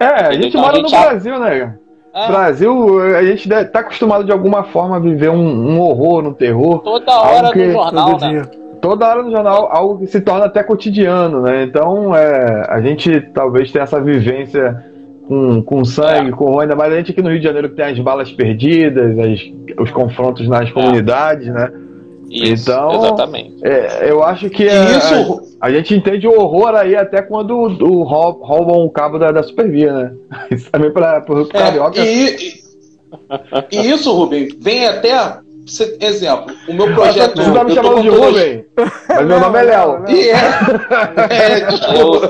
É, 0.00 0.06
a 0.06 0.32
gente 0.32 0.48
Então, 0.48 0.62
mora 0.62 0.72
a 0.72 0.80
gente 0.80 0.94
no 0.94 1.00
Brasil, 1.00 1.38
né? 1.38 1.78
É, 2.14 2.26
Brasil, 2.26 3.00
a 3.16 3.22
gente 3.22 3.48
tá 3.48 3.80
acostumado 3.80 4.24
de 4.24 4.32
alguma 4.32 4.64
forma 4.64 4.96
a 4.96 4.98
viver 4.98 5.28
um, 5.30 5.44
um 5.72 5.80
horror, 5.80 6.26
um 6.26 6.32
terror. 6.32 6.78
toda 6.78 7.12
hora 7.20 7.50
que- 7.52 7.66
no 7.66 7.72
jornal, 7.72 8.18
né? 8.18 8.28
dia. 8.30 8.50
Toda 8.80 9.08
hora 9.08 9.22
no 9.22 9.30
jornal, 9.30 9.68
algo 9.70 9.98
que 9.98 10.06
se 10.06 10.20
torna 10.22 10.46
até 10.46 10.62
cotidiano, 10.62 11.42
né? 11.42 11.64
Então, 11.64 12.14
é, 12.16 12.64
a 12.68 12.80
gente 12.80 13.20
talvez 13.34 13.70
tenha 13.70 13.82
essa 13.82 14.00
vivência 14.00 14.84
com, 15.26 15.62
com 15.62 15.84
sangue, 15.84 16.28
É. 16.28 16.32
com 16.32 16.44
horror, 16.46 16.62
ainda 16.62 16.76
mais 16.76 16.92
a 16.92 16.96
gente 16.96 17.10
aqui 17.12 17.22
no 17.22 17.30
Rio 17.30 17.38
de 17.38 17.44
Janeiro 17.44 17.68
que 17.70 17.76
tem 17.76 17.86
as 17.86 17.98
balas 17.98 18.30
perdidas, 18.32 19.18
as- 19.18 19.40
os 19.78 19.90
confrontos 19.90 20.46
nas 20.48 20.70
comunidades, 20.70 21.46
né? 21.48 21.70
Isso, 22.30 22.70
Então, 22.70 22.90
exatamente. 22.96 23.54
É, 23.62 24.10
eu 24.10 24.22
acho 24.24 24.48
que 24.50 24.66
é, 24.66 24.96
isso, 24.96 25.56
a, 25.60 25.66
a 25.66 25.70
gente 25.70 25.94
entende 25.94 26.26
o 26.26 26.38
horror 26.40 26.74
aí 26.74 26.96
até 26.96 27.22
quando 27.22 27.52
o, 27.56 27.66
o 27.66 28.02
rou- 28.02 28.40
roubam 28.42 28.84
o 28.84 28.90
cabo 28.90 29.18
da, 29.18 29.30
da 29.30 29.42
Supervia, 29.42 29.92
né? 29.92 30.12
Isso 30.50 30.70
também 30.70 30.90
para 30.90 31.22
o 31.28 31.42
É, 31.42 31.44
carioca. 31.46 32.00
e, 32.00 32.34
e- 32.36 32.64
e 33.72 33.90
isso, 33.92 34.12
Rubem, 34.12 34.48
vem 34.60 34.86
até. 34.88 35.12
Cê- 35.66 35.96
Exemplo, 36.00 36.54
o 36.68 36.74
meu 36.74 36.92
projeto. 36.94 37.36
Você 37.42 37.52
tá 37.52 37.64
me 37.64 37.74
chamando 37.74 38.02
de 38.02 38.08
Rubem? 38.08 38.64
Mas 39.08 39.26
meu 39.26 39.40
nome 39.40 39.58
é 39.58 39.62
Léo. 39.62 40.04
E 40.08 40.28
é, 40.30 40.36
é, 41.30 41.60
desculpa. 41.66 42.28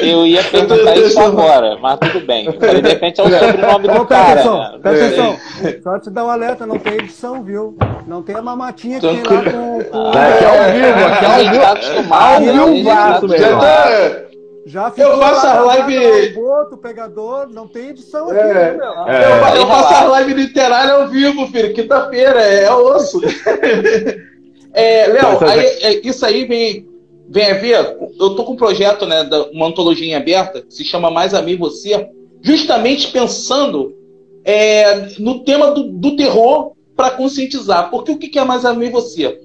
Eu 0.00 0.26
ia 0.26 0.42
perguntar 0.44 0.96
isso 0.96 1.20
agora, 1.20 1.76
mas 1.80 1.98
tudo 2.00 2.26
bem. 2.26 2.50
Falei, 2.58 2.82
de 2.82 2.88
repente 2.88 3.20
é 3.20 3.24
o 3.24 3.30
sobrenome 3.30 3.88
Ô, 3.88 3.92
do 3.98 4.06
cara. 4.06 4.32
atenção, 4.32 4.58
né? 4.58 4.78
presta 4.82 5.04
atenção. 5.06 5.36
Só 5.82 5.98
te 5.98 6.10
dar 6.10 6.24
um 6.24 6.30
alerta, 6.30 6.66
não 6.66 6.78
tem 6.78 6.94
edição, 6.94 7.42
viu? 7.42 7.76
Não 8.06 8.22
tem 8.22 8.34
a 8.36 8.42
mamatinha 8.42 9.00
que 9.00 9.06
tem 9.06 9.22
lá 9.22 9.42
com. 9.50 9.84
com- 9.84 10.18
É, 10.18 10.32
aqui 10.32 10.44
é 10.44 10.48
ao 10.48 10.72
vivo, 10.72 11.06
aqui 11.12 11.24
é 11.24 11.28
ao 11.28 11.38
gente 11.40 11.50
vivo. 11.50 11.62
tá 11.62 11.72
acostumado. 11.72 12.34
Ao 12.34 12.40
né? 12.40 14.24
Já 14.66 14.92
Eu 14.96 15.18
faço 15.18 15.18
lá 15.18 15.28
a 15.28 15.40
gravado 15.66 15.66
live- 15.66 16.34
boto, 16.34 16.76
pegador, 16.78 17.48
não 17.50 17.68
tem 17.68 17.90
edição 17.90 18.30
aqui, 18.30 18.38
É. 18.38 18.54
né, 18.54 18.72
meu? 18.72 18.92
É. 19.08 19.24
Eu, 19.24 19.60
eu 19.60 19.66
faço 19.66 19.88
relaxa. 19.88 20.04
a 20.04 20.08
live 20.08 20.34
literária 20.34 20.92
ao 20.94 21.08
vivo, 21.08 21.46
filho. 21.48 21.74
Quinta-feira, 21.74 22.40
é 22.40 22.72
osso. 22.72 23.20
é, 24.72 25.06
Léo, 25.08 25.44
aí, 25.44 25.60
é, 25.60 26.06
isso 26.06 26.24
aí 26.24 26.44
vem, 26.46 26.88
vem 27.28 27.50
a 27.50 27.54
ver. 27.54 27.96
Eu 28.18 28.34
tô 28.34 28.44
com 28.44 28.52
um 28.52 28.56
projeto, 28.56 29.06
né, 29.06 29.24
da, 29.24 29.44
uma 29.50 29.66
antologia 29.66 30.06
em 30.06 30.14
aberta, 30.14 30.62
que 30.62 30.72
se 30.72 30.84
chama 30.84 31.10
Mais 31.10 31.34
a 31.34 31.42
Mim 31.42 31.56
Você, 31.58 32.08
justamente 32.42 33.08
pensando 33.12 33.94
é, 34.44 35.08
no 35.18 35.44
tema 35.44 35.70
do, 35.72 35.84
do 35.92 36.16
terror 36.16 36.72
para 36.96 37.10
conscientizar. 37.10 37.90
Porque 37.90 38.12
o 38.12 38.18
que 38.18 38.28
que 38.28 38.38
é 38.38 38.44
Mais 38.44 38.64
a 38.64 38.72
Mim 38.72 38.90
Você? 38.90 39.38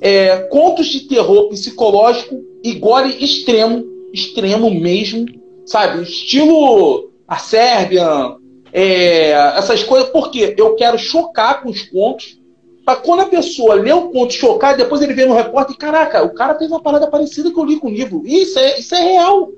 É, 0.00 0.36
contos 0.50 0.86
de 0.88 1.08
terror 1.08 1.48
psicológico 1.48 2.38
e 2.62 2.74
gore 2.74 3.16
extremo, 3.24 3.84
extremo 4.16 4.70
mesmo, 4.70 5.26
sabe? 5.66 6.02
Estilo 6.02 7.10
a 7.28 7.38
Sérvia, 7.38 8.36
é, 8.72 9.30
essas 9.58 9.82
coisas, 9.82 10.08
porque 10.10 10.54
eu 10.56 10.74
quero 10.74 10.98
chocar 10.98 11.62
com 11.62 11.70
os 11.70 11.82
contos, 11.82 12.38
para 12.84 12.96
quando 13.00 13.20
a 13.20 13.26
pessoa 13.26 13.74
lê 13.74 13.92
o 13.92 14.10
conto 14.10 14.32
chocar, 14.32 14.76
depois 14.76 15.02
ele 15.02 15.12
vê 15.12 15.26
no 15.26 15.34
repórter 15.34 15.74
e, 15.74 15.78
caraca, 15.78 16.22
o 16.22 16.32
cara 16.34 16.56
fez 16.56 16.70
uma 16.70 16.80
parada 16.80 17.08
parecida 17.08 17.50
que 17.50 17.58
eu 17.58 17.64
li 17.64 17.80
com 17.80 17.88
o 17.88 17.92
livro. 17.92 18.22
Isso 18.24 18.58
é, 18.58 18.78
isso 18.78 18.94
é 18.94 19.00
real. 19.00 19.50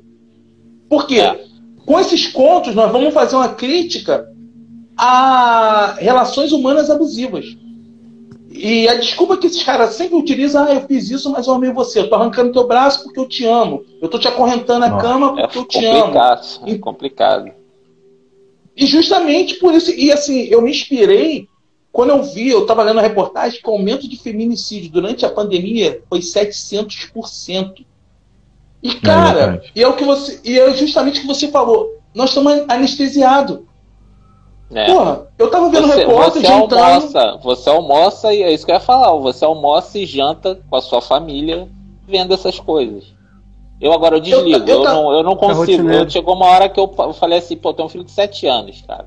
Por 0.88 1.06
quê? 1.06 1.20
É. 1.20 1.44
Com 1.84 2.00
esses 2.00 2.26
contos, 2.26 2.74
nós 2.74 2.90
vamos 2.90 3.12
fazer 3.12 3.36
uma 3.36 3.50
crítica 3.50 4.26
a 4.96 5.96
relações 5.98 6.52
humanas 6.52 6.90
abusivas. 6.90 7.44
E 8.60 8.88
a 8.88 8.94
desculpa 8.96 9.36
que 9.36 9.46
esses 9.46 9.62
caras 9.62 9.94
sempre 9.94 10.16
utilizam, 10.16 10.64
ah, 10.64 10.74
eu 10.74 10.80
fiz 10.88 11.08
isso, 11.10 11.30
mas 11.30 11.46
eu 11.46 11.54
amei 11.54 11.72
você. 11.72 12.00
Eu 12.00 12.08
tô 12.08 12.16
arrancando 12.16 12.52
teu 12.52 12.66
braço 12.66 13.04
porque 13.04 13.20
eu 13.20 13.28
te 13.28 13.44
amo. 13.44 13.84
Eu 14.02 14.08
tô 14.08 14.18
te 14.18 14.26
acorrentando 14.26 14.84
a 14.84 14.98
cama 14.98 15.40
É 15.40 15.46
porque 15.46 15.58
eu 15.58 15.64
te 15.64 15.86
amo. 15.86 16.00
complicado. 16.00 16.60
É 16.66 16.78
complicado. 16.78 17.52
E 18.76 18.84
justamente 18.84 19.54
por 19.60 19.72
isso, 19.74 19.92
e 19.92 20.10
assim, 20.10 20.42
eu 20.50 20.60
me 20.60 20.72
inspirei 20.72 21.48
quando 21.92 22.10
eu 22.10 22.22
vi, 22.22 22.48
eu 22.48 22.62
estava 22.62 22.82
lendo 22.82 22.98
a 22.98 23.02
reportagem 23.02 23.60
que 23.60 23.68
o 23.68 23.72
aumento 23.72 24.08
de 24.08 24.16
feminicídio 24.16 24.90
durante 24.90 25.24
a 25.24 25.30
pandemia 25.30 26.02
foi 26.08 26.18
700%. 26.18 27.84
E 28.82 28.94
cara, 28.96 29.34
verdade. 29.34 29.72
e 29.74 29.82
é 29.82 29.88
o 29.88 29.94
que 29.94 30.04
você, 30.04 30.40
e 30.44 30.58
é 30.58 30.74
justamente 30.74 31.18
o 31.18 31.20
que 31.22 31.28
você 31.28 31.46
falou. 31.48 31.96
Nós 32.12 32.30
estamos 32.30 32.64
anestesiados. 32.68 33.60
É. 34.74 34.86
Porra, 34.92 35.26
eu 35.38 35.50
tava 35.50 35.70
vendo 35.70 35.86
Você, 35.88 36.04
repórter 36.04 36.42
você 36.42 36.46
jantando. 36.46 36.82
almoça, 36.82 37.38
você 37.42 37.70
almoça 37.70 38.34
e 38.34 38.42
é 38.42 38.52
isso 38.52 38.66
que 38.66 38.70
eu 38.70 38.74
ia 38.74 38.80
falar. 38.80 39.14
Você 39.14 39.44
almoça 39.44 39.98
e 39.98 40.04
janta 40.04 40.60
com 40.68 40.76
a 40.76 40.82
sua 40.82 41.00
família 41.00 41.66
vendo 42.06 42.34
essas 42.34 42.58
coisas. 42.60 43.04
Eu 43.80 43.92
agora 43.92 44.16
eu 44.16 44.20
desligo, 44.20 44.68
eu, 44.68 44.76
eu 44.78 44.82
tá- 44.82 44.92
não, 44.92 45.12
eu 45.12 45.22
não 45.22 45.36
consigo. 45.36 45.60
rotineiro. 45.60 46.04
Eu, 46.04 46.10
chegou 46.10 46.34
uma 46.34 46.46
hora 46.46 46.68
que 46.68 46.78
eu, 46.80 46.88
fa- 46.88 47.04
eu 47.04 47.12
falei 47.14 47.38
assim, 47.38 47.56
pô, 47.56 47.70
eu 47.70 47.74
tenho 47.74 47.86
um 47.86 47.88
filho 47.88 48.04
de 48.04 48.10
7 48.10 48.46
anos, 48.46 48.82
cara. 48.86 49.06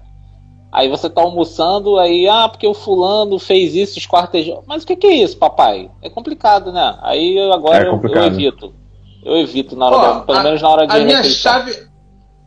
Aí 0.72 0.88
você 0.88 1.10
tá 1.10 1.22
almoçando, 1.22 2.00
aí, 2.00 2.28
ah, 2.30 2.48
porque 2.48 2.66
o 2.66 2.74
fulano 2.74 3.38
fez 3.38 3.76
isso, 3.76 4.00
esquartejou. 4.00 4.64
Mas 4.66 4.84
o 4.84 4.88
que, 4.88 4.96
que 4.96 5.06
é 5.08 5.16
isso, 5.16 5.38
papai? 5.38 5.92
É 6.02 6.10
complicado, 6.10 6.72
né? 6.72 6.98
Aí 7.02 7.38
eu, 7.38 7.52
agora 7.52 7.84
É 7.84 7.88
eu- 7.90 8.02
eu, 8.02 8.24
evito. 8.24 8.74
Eu 9.24 9.38
evito 9.38 9.76
na 9.76 9.88
hora, 9.88 9.96
Ó, 9.98 10.02
da- 10.02 10.20
pelo 10.22 10.38
a- 10.40 10.44
menos 10.44 10.62
na 10.62 10.70
hora 10.70 10.88
de 10.88 10.96
A 10.96 11.00
minha 11.04 11.24
chave. 11.26 11.78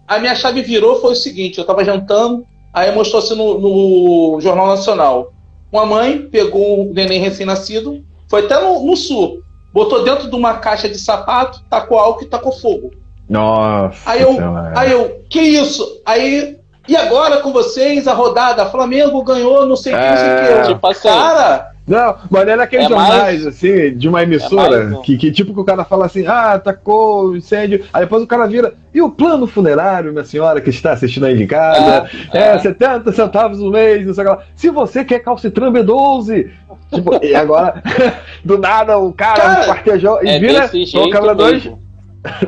A 0.08 0.18
minha 0.18 0.34
chave 0.34 0.62
virou 0.62 0.96
foi 1.00 1.12
o 1.12 1.16
seguinte: 1.16 1.58
eu 1.58 1.64
tava 1.66 1.84
jantando, 1.84 2.46
aí 2.74 2.92
mostrou 2.92 3.22
assim 3.22 3.36
no, 3.36 3.58
no 3.58 4.40
Jornal 4.40 4.66
Nacional. 4.66 5.32
Uma 5.72 5.86
mãe 5.86 6.28
pegou 6.30 6.82
um 6.82 6.92
neném 6.92 7.20
recém-nascido, 7.20 8.04
foi 8.28 8.44
até 8.44 8.60
no, 8.60 8.84
no 8.84 8.96
sul, 8.96 9.40
botou 9.72 10.04
dentro 10.04 10.28
de 10.28 10.34
uma 10.34 10.54
caixa 10.54 10.88
de 10.88 10.98
sapato, 10.98 11.62
tacou 11.70 11.98
álcool 11.98 12.24
e 12.24 12.28
tacou 12.28 12.52
fogo. 12.52 12.90
Nossa. 13.28 13.98
Aí 14.04 14.22
eu, 14.22 14.36
aí 14.74 14.92
eu, 14.92 15.24
que 15.30 15.40
isso? 15.40 16.02
Aí, 16.04 16.58
e 16.88 16.96
agora 16.96 17.38
com 17.38 17.52
vocês, 17.52 18.06
a 18.08 18.12
rodada, 18.12 18.66
Flamengo 18.66 19.22
ganhou, 19.22 19.66
não 19.66 19.76
sei 19.76 19.94
o 19.94 19.96
que, 19.96 20.02
não 20.08 20.16
sei 20.16 20.26
o 20.26 20.30
É. 20.30 20.62
que. 20.62 20.68
Tipo 20.74 20.86
assim, 20.88 21.08
Cara, 21.08 21.70
Não, 21.86 22.16
mas 22.30 22.48
era 22.48 22.62
aqueles 22.62 22.86
É 22.86 22.94
mais- 22.94 23.08
jornais, 23.12 23.46
assim, 23.46 23.94
de 23.94 24.08
uma 24.08 24.22
emissora, 24.22 24.76
É 24.76 24.82
mais 24.84 24.92
um. 24.98 25.02
que, 25.02 25.18
que 25.18 25.30
tipo 25.30 25.52
que 25.52 25.60
o 25.60 25.64
cara 25.64 25.84
fala 25.84 26.06
assim, 26.06 26.26
ah, 26.26 26.52
atacou 26.54 27.26
o 27.26 27.36
incêndio, 27.36 27.84
aí 27.92 28.04
depois 28.04 28.22
o 28.22 28.26
cara 28.26 28.46
vira, 28.46 28.72
e 28.94 29.02
o 29.02 29.10
plano 29.10 29.46
funerário, 29.46 30.10
minha 30.10 30.24
senhora 30.24 30.62
que 30.62 30.70
está 30.70 30.92
assistindo 30.92 31.26
aí 31.26 31.36
de 31.36 31.46
casa, 31.46 32.08
É, 32.32 32.38
é, 32.38 32.48
é. 32.54 32.58
70 32.58 33.12
centavos 33.12 33.58
no 33.58 33.70
mês, 33.70 34.06
não 34.06 34.14
sei 34.14 34.24
o 34.24 34.26
que 34.28 34.32
lá. 34.34 34.42
Se 34.56 34.70
você 34.70 35.04
quer 35.04 35.18
calcitran 35.18 35.70
B12, 35.72 36.48
tipo, 36.90 37.22
e 37.22 37.34
agora, 37.34 37.82
do 38.42 38.56
nada, 38.56 38.96
o 38.96 39.12
cara, 39.12 39.40
Cara, 39.42 39.60
esquartejou 39.60 40.20
e 40.24 40.28
é 40.30 40.38
vira, 40.38 40.70
o 40.94 41.10
câmera 41.10 41.34
2, 41.34 41.52
mesmo. 41.64 41.83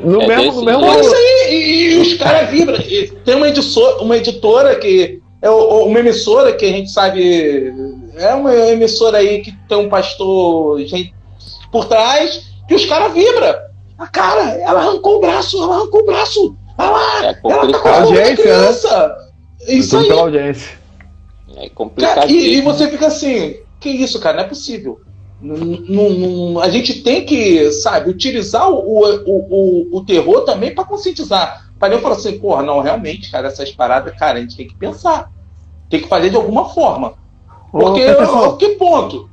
No 0.02 0.22
É 0.22 0.26
mesmo, 0.26 0.60
no 0.60 0.64
mesmo... 0.64 1.00
isso 1.00 1.14
aí, 1.14 1.48
e, 1.50 1.94
e 1.94 1.98
os 2.00 2.14
caras 2.14 2.50
vibram. 2.50 2.76
E 2.80 3.08
Tem 3.24 3.34
uma, 3.34 3.48
edição- 3.48 3.98
uma 4.00 4.16
editora 4.16 4.74
que 4.76 5.20
é 5.42 5.50
uma 5.50 5.98
emissora 6.00 6.52
que 6.54 6.64
a 6.64 6.68
gente 6.70 6.90
sabe, 6.90 7.72
é 8.16 8.34
uma 8.34 8.54
emissora 8.54 9.18
aí 9.18 9.40
que 9.42 9.52
tem 9.68 9.76
um 9.78 9.88
pastor 9.88 10.80
gente, 10.80 11.14
por 11.70 11.84
trás, 11.84 12.42
que 12.66 12.74
os 12.74 12.84
caras 12.86 13.12
vibram. 13.12 13.54
A 13.98 14.06
cara, 14.06 14.42
ela 14.60 14.80
arrancou 14.80 15.16
o 15.16 15.20
braço, 15.20 15.62
ela 15.62 15.76
arrancou 15.76 16.00
o 16.00 16.06
braço. 16.06 16.56
Olha 16.78 16.90
lá, 16.90 17.24
É 17.26 17.36
ela 17.44 17.72
tá 17.72 17.78
com 17.78 17.88
a 17.88 17.96
Audiência, 18.00 18.28
né? 18.30 18.36
criança. 18.36 19.16
Isso 19.68 19.90
Tudo 19.90 20.02
aí. 20.02 20.08
pela 20.08 20.20
audiência. 20.22 20.78
É 21.56 21.68
complicado. 21.70 22.30
e, 22.30 22.56
e 22.56 22.60
você 22.60 22.88
fica 22.90 23.06
assim, 23.06 23.56
que 23.80 23.88
isso, 23.88 24.20
cara, 24.20 24.36
não 24.36 24.44
é 24.44 24.48
possível. 24.48 25.00
A 26.62 26.68
gente 26.70 27.02
tem 27.02 27.24
que, 27.24 27.70
sabe, 27.70 28.10
utilizar 28.10 28.70
o, 28.70 28.74
o, 28.74 29.16
o, 29.26 29.96
o 29.98 30.04
terror 30.04 30.44
também 30.44 30.74
para 30.74 30.84
conscientizar. 30.84 31.66
Para 31.78 31.94
eu 31.94 32.00
falar 32.00 32.14
assim, 32.14 32.38
porra, 32.38 32.62
não, 32.62 32.80
realmente, 32.80 33.30
cara, 33.30 33.48
essas 33.48 33.70
paradas, 33.70 34.14
cara, 34.16 34.38
a 34.38 34.40
gente 34.40 34.56
tem 34.56 34.66
que 34.66 34.74
pensar. 34.74 35.30
Tem 35.90 36.00
que 36.00 36.08
fazer 36.08 36.30
de 36.30 36.36
alguma 36.36 36.64
forma. 36.70 37.12
Ô, 37.72 37.78
Porque, 37.78 38.00
Peterson, 38.06 38.56
que 38.56 38.70
ponto? 38.70 39.28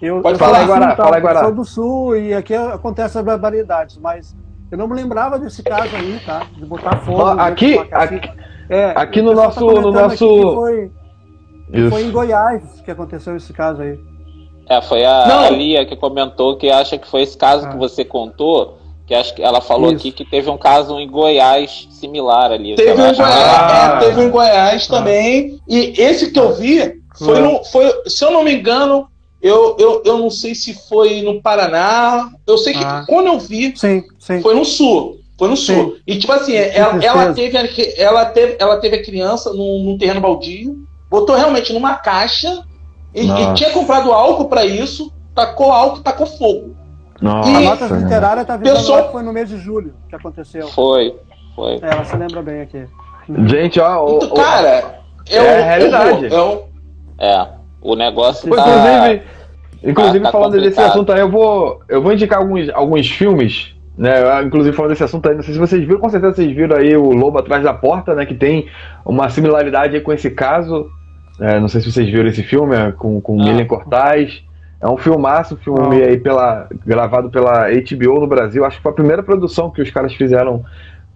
eu, 0.00 0.20
pode 0.22 0.34
eu 0.34 0.38
falar, 0.38 0.62
do 0.62 0.68
Guará, 0.68 0.96
tá? 0.96 1.04
fala 1.04 1.18
Guará. 1.20 1.40
Sou 1.44 1.54
do 1.54 1.64
sul 1.64 2.16
e 2.16 2.32
aqui 2.34 2.54
acontece 2.54 3.18
as 3.18 3.24
barbaridades, 3.24 3.98
mas 3.98 4.34
eu 4.70 4.78
não 4.78 4.88
me 4.88 4.94
lembrava 4.94 5.38
desse 5.38 5.62
caso 5.62 5.94
aí, 5.94 6.18
tá? 6.24 6.46
De 6.56 6.64
botar 6.64 6.96
fogo. 6.98 7.22
Aqui, 7.40 7.78
aqui, 7.92 8.20
É, 8.68 8.92
aqui 8.96 9.20
no 9.20 9.30
pessoal 9.30 9.46
nosso- 9.48 9.74
tá 9.74 9.80
no 9.82 9.92
nosso- 9.92 10.54
Foi, 10.54 10.90
foi 11.90 12.02
em 12.04 12.10
Goiás 12.10 12.80
que 12.82 12.90
aconteceu 12.90 13.36
esse 13.36 13.52
caso 13.52 13.82
aí. 13.82 13.98
É, 14.68 14.80
foi 14.80 15.04
a, 15.04 15.26
Não. 15.26 15.40
a 15.44 15.50
Lia 15.50 15.84
que 15.84 15.94
comentou 15.96 16.56
que 16.56 16.70
acha 16.70 16.96
que 16.98 17.06
foi 17.06 17.22
esse 17.22 17.36
caso 17.36 17.66
Ah. 17.66 17.70
que 17.70 17.76
você 17.76 18.04
contou, 18.04 18.78
que 19.06 19.14
acho 19.14 19.34
que 19.34 19.42
ela 19.42 19.60
falou 19.60 19.88
Isso. 19.88 19.96
aqui 19.96 20.12
que 20.12 20.24
teve 20.24 20.48
um 20.48 20.56
caso 20.56 20.98
em 20.98 21.08
Goiás 21.08 21.86
similar 21.90 22.50
ali. 22.50 22.74
Teve 22.74 23.00
um, 23.00 23.04
em 23.04 23.08
acho- 23.10 23.20
Goiás, 23.20 23.42
Ah. 23.44 23.98
é, 24.00 24.04
teve 24.06 24.20
um 24.20 24.24
em 24.24 24.30
Goiás 24.30 24.86
também. 24.86 25.60
E 25.68 25.92
esse 26.00 26.30
que 26.32 26.38
eu 26.40 26.54
vi 26.54 27.00
foi, 27.18 27.38
Ah. 27.38 27.42
no, 27.42 27.64
foi 27.64 27.92
se 28.06 28.24
eu 28.24 28.30
não 28.30 28.42
me 28.42 28.54
engano, 28.54 29.06
eu, 29.42 29.76
eu, 29.78 30.02
eu 30.06 30.16
não 30.16 30.30
sei 30.30 30.54
se 30.54 30.72
foi 30.88 31.20
no 31.20 31.42
Paraná. 31.42 32.30
Eu 32.46 32.56
sei 32.56 32.72
que 32.72 32.82
Ah. 32.82 33.04
quando 33.06 33.26
eu 33.26 33.38
vi, 33.38 33.74
Sim, 33.76 34.02
sim. 34.18 34.40
Foi 34.40 34.54
no 34.54 34.64
sul. 34.64 35.18
Foi 35.38 35.48
no 35.48 35.56
sul. 35.56 35.74
Sim. 35.96 36.02
E 36.06 36.16
tipo 36.18 36.32
assim, 36.32 36.54
ela, 36.54 37.04
ela, 37.04 37.34
teve, 37.34 37.58
a- 37.58 37.68
ela, 37.98 38.24
teve, 38.26 38.56
ela 38.58 38.76
teve 38.78 38.96
a 38.96 39.02
criança 39.02 39.52
num, 39.52 39.82
num 39.84 39.98
terreno 39.98 40.20
baldio, 40.22 40.76
botou 41.10 41.36
realmente 41.36 41.72
numa 41.74 41.96
caixa 41.96 42.62
e, 43.14 43.22
e 43.24 43.26
Nossa. 43.26 43.54
tinha 43.54 43.70
comprado 43.70 44.12
álcool 44.12 44.48
pra 44.48 44.64
isso, 44.64 45.12
tacou 45.34 45.70
álcool, 45.72 46.00
tacou 46.02 46.26
fogo. 46.26 46.74
Nossa, 47.20 47.48
A 47.48 47.60
Notas 47.60 47.90
né? 47.90 47.98
Literária 48.00 48.44
tá 48.44 48.54
avisando 48.54 48.76
Pessoal- 48.78 48.98
lá 48.98 49.04
que 49.06 49.12
foi 49.12 49.22
no 49.22 49.32
mês 49.32 49.48
de 49.48 49.56
julho 49.58 49.94
que 50.08 50.16
aconteceu. 50.16 50.68
Foi, 50.68 51.14
foi. 51.54 51.74
É, 51.74 51.78
ela 51.82 52.04
se 52.04 52.16
lembra 52.16 52.42
bem 52.42 52.60
aqui. 52.60 52.84
Gente, 53.46 53.80
ó, 53.80 54.04
o- 54.04 54.16
Então, 54.16 54.28
o- 54.30 54.34
cara, 54.34 54.68
é, 55.30 55.36
é 55.36 55.62
a 55.62 55.64
realidade. 55.64 56.26
é 56.34 56.42
um- 56.42 56.60
É. 57.18 57.48
O 57.80 57.94
negócio 57.94 58.50
tá. 58.50 58.60
Inclusive, 58.62 59.22
inclusive 59.84 60.20
tá 60.24 60.32
falando 60.32 60.52
desse 60.52 60.64
complicado. 60.70 60.90
assunto 60.90 61.12
aí, 61.12 61.20
eu 61.20 61.30
vou, 61.30 61.80
eu 61.88 62.02
vou 62.02 62.12
indicar 62.12 62.38
alguns, 62.40 62.68
alguns 62.70 63.08
filmes, 63.10 63.74
né? 63.96 64.42
Inclusive 64.42 64.74
falando 64.76 64.90
desse 64.90 65.04
assunto 65.04 65.28
aí, 65.28 65.34
não 65.36 65.42
sei 65.42 65.54
se 65.54 65.60
vocês 65.60 65.82
viram, 65.86 66.00
com 66.00 66.08
certeza 66.10 66.34
vocês 66.34 66.54
viram 66.54 66.76
aí 66.76 66.96
o 66.96 67.12
Lobo 67.12 67.38
Atrás 67.38 67.62
da 67.62 67.72
Porta, 67.72 68.14
né? 68.14 68.26
Que 68.26 68.34
tem 68.34 68.68
uma 69.04 69.28
similaridade 69.28 69.94
aí 69.94 70.00
com 70.02 70.12
esse 70.12 70.30
caso. 70.30 70.90
É, 71.40 71.58
não 71.58 71.68
sei 71.68 71.80
se 71.80 71.90
vocês 71.90 72.08
viram 72.08 72.28
esse 72.28 72.42
filme, 72.42 72.76
é, 72.76 72.92
com, 72.92 73.20
com 73.20 73.36
Não. 73.36 73.44
Milian 73.44 73.66
Cortaz. 73.66 74.42
É 74.80 74.88
um 74.88 74.98
filmaço, 74.98 75.56
filme 75.56 75.80
Não. 75.80 76.06
aí 76.06 76.18
pela, 76.18 76.68
gravado 76.84 77.30
pela 77.30 77.68
HBO 77.70 78.20
no 78.20 78.26
Brasil. 78.26 78.64
Acho 78.64 78.76
que 78.76 78.82
foi 78.82 78.92
a 78.92 78.94
primeira 78.94 79.22
produção 79.22 79.70
que 79.70 79.80
os 79.80 79.90
caras 79.90 80.12
fizeram 80.12 80.62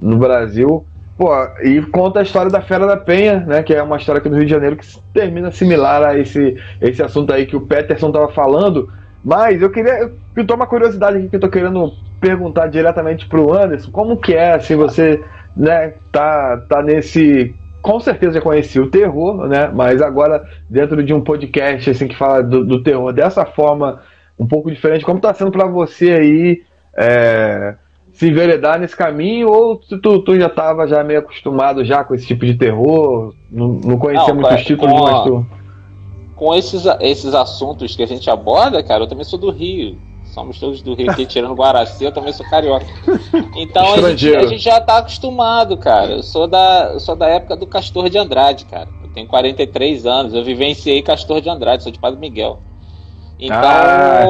no 0.01 0.17
Brasil. 0.17 0.87
Pô, 1.19 1.33
e 1.63 1.83
conta 1.83 2.21
a 2.21 2.23
história 2.23 2.51
da 2.51 2.63
Fera 2.63 2.87
da 2.87 2.97
Penha, 2.97 3.41
né? 3.41 3.63
Que 3.63 3.75
é 3.75 3.83
uma 3.83 3.97
história 3.97 4.21
aqui 4.21 4.29
do 4.29 4.37
Rio 4.37 4.45
de 4.45 4.53
Janeiro 4.53 4.77
que 4.77 4.87
termina 5.13 5.51
similar 5.51 6.03
a 6.03 6.17
esse, 6.17 6.57
esse 6.81 7.03
assunto 7.03 7.33
aí 7.33 7.45
que 7.45 7.57
o 7.57 7.61
Peterson 7.61 8.13
tava 8.13 8.29
falando. 8.29 8.89
Mas 9.25 9.61
eu 9.61 9.69
queria. 9.69 9.99
Eu 9.99 10.13
pintou 10.33 10.57
uma 10.57 10.67
curiosidade 10.67 11.19
aqui 11.19 11.29
que 11.29 11.37
eu 11.37 11.41
tô 11.41 11.49
querendo 11.49 11.93
perguntar 12.21 12.69
diretamente 12.69 13.29
pro 13.29 13.53
Anderson. 13.53 13.91
Como 13.91 14.17
que 14.17 14.33
é, 14.33 14.55
assim, 14.55 14.77
você, 14.77 15.23
né, 15.57 15.95
tá, 16.13 16.57
tá 16.69 16.83
nesse. 16.83 17.55
Com 17.81 18.01
certeza 18.01 18.35
já 18.35 18.41
conhecia 18.41 18.83
o 18.83 18.91
terror, 18.91 19.47
né? 19.47 19.71
Mas 19.73 20.03
agora, 20.03 20.45
dentro 20.69 21.03
de 21.03 21.15
um 21.15 21.21
podcast 21.21 21.91
assim, 21.91 22.09
que 22.09 22.17
fala 22.17 22.43
do, 22.43 22.65
do 22.65 22.83
terror 22.83 23.13
dessa 23.13 23.45
forma 23.45 24.01
um 24.39 24.47
pouco 24.47 24.71
diferente, 24.71 25.05
como 25.05 25.21
tá 25.21 25.35
sendo 25.35 25.51
pra 25.51 25.67
você 25.67 26.13
aí 26.13 26.63
é, 26.97 27.75
se 28.13 28.29
enveredar 28.29 28.79
nesse 28.79 28.97
caminho, 28.97 29.49
ou 29.49 29.83
se 29.83 29.97
tu, 29.99 30.21
tu 30.21 30.39
já 30.39 30.49
tava 30.49 30.87
já 30.87 31.03
meio 31.05 31.21
acostumado 31.21 31.85
já 31.85 32.03
com 32.05 32.15
esse 32.15 32.27
tipo 32.27 32.45
de 32.45 32.55
terror, 32.55 33.35
não, 33.51 33.69
não 33.69 33.99
conhecia 33.99 34.35
Não, 34.35 34.41
muitos 34.41 34.65
títulos, 34.65 34.93
com 34.93 35.03
mas 35.03 35.23
tu. 35.25 35.47
Com 36.35 36.55
esses, 36.55 36.85
esses 37.01 37.35
assuntos 37.35 37.97
que 37.97 38.03
a 38.03 38.07
gente 38.07 38.29
aborda, 38.31 38.83
cara, 38.83 39.05
eu 39.05 39.09
também 39.09 39.25
sou 39.25 39.39
do 39.39 39.51
Rio. 39.51 39.97
Somos 40.33 40.59
todos 40.61 40.83
do 40.83 40.95
Rio 40.95 41.13
tirando 41.27 41.55
Guaraci, 41.55 42.05
eu 42.05 42.13
também 42.13 42.33
sou 42.33 42.47
carioca. 42.49 42.87
Então 43.57 43.95
a 43.95 44.11
gente, 44.11 44.37
a 44.37 44.47
gente 44.47 44.63
já 44.63 44.81
tá 44.81 44.99
acostumado, 44.99 45.77
cara. 45.77 46.13
Eu 46.13 46.23
sou, 46.23 46.47
da, 46.47 46.91
eu 46.93 47.01
sou 47.01 47.17
da 47.17 47.27
época 47.29 47.57
do 47.57 47.67
Castor 47.67 48.09
de 48.09 48.19
Andrade, 48.19 48.65
cara. 48.67 48.89
Eu 49.03 49.11
tenho 49.11 49.27
43 49.27 50.07
anos, 50.07 50.35
eu 50.35 50.45
vivenciei 50.45 51.03
Castor 51.03 51.41
de 51.41 51.51
Andrade, 51.51 51.83
sou 51.83 51.91
de 51.91 51.99
Padre 51.99 52.21
Miguel. 52.21 52.61
Então. 53.39 53.61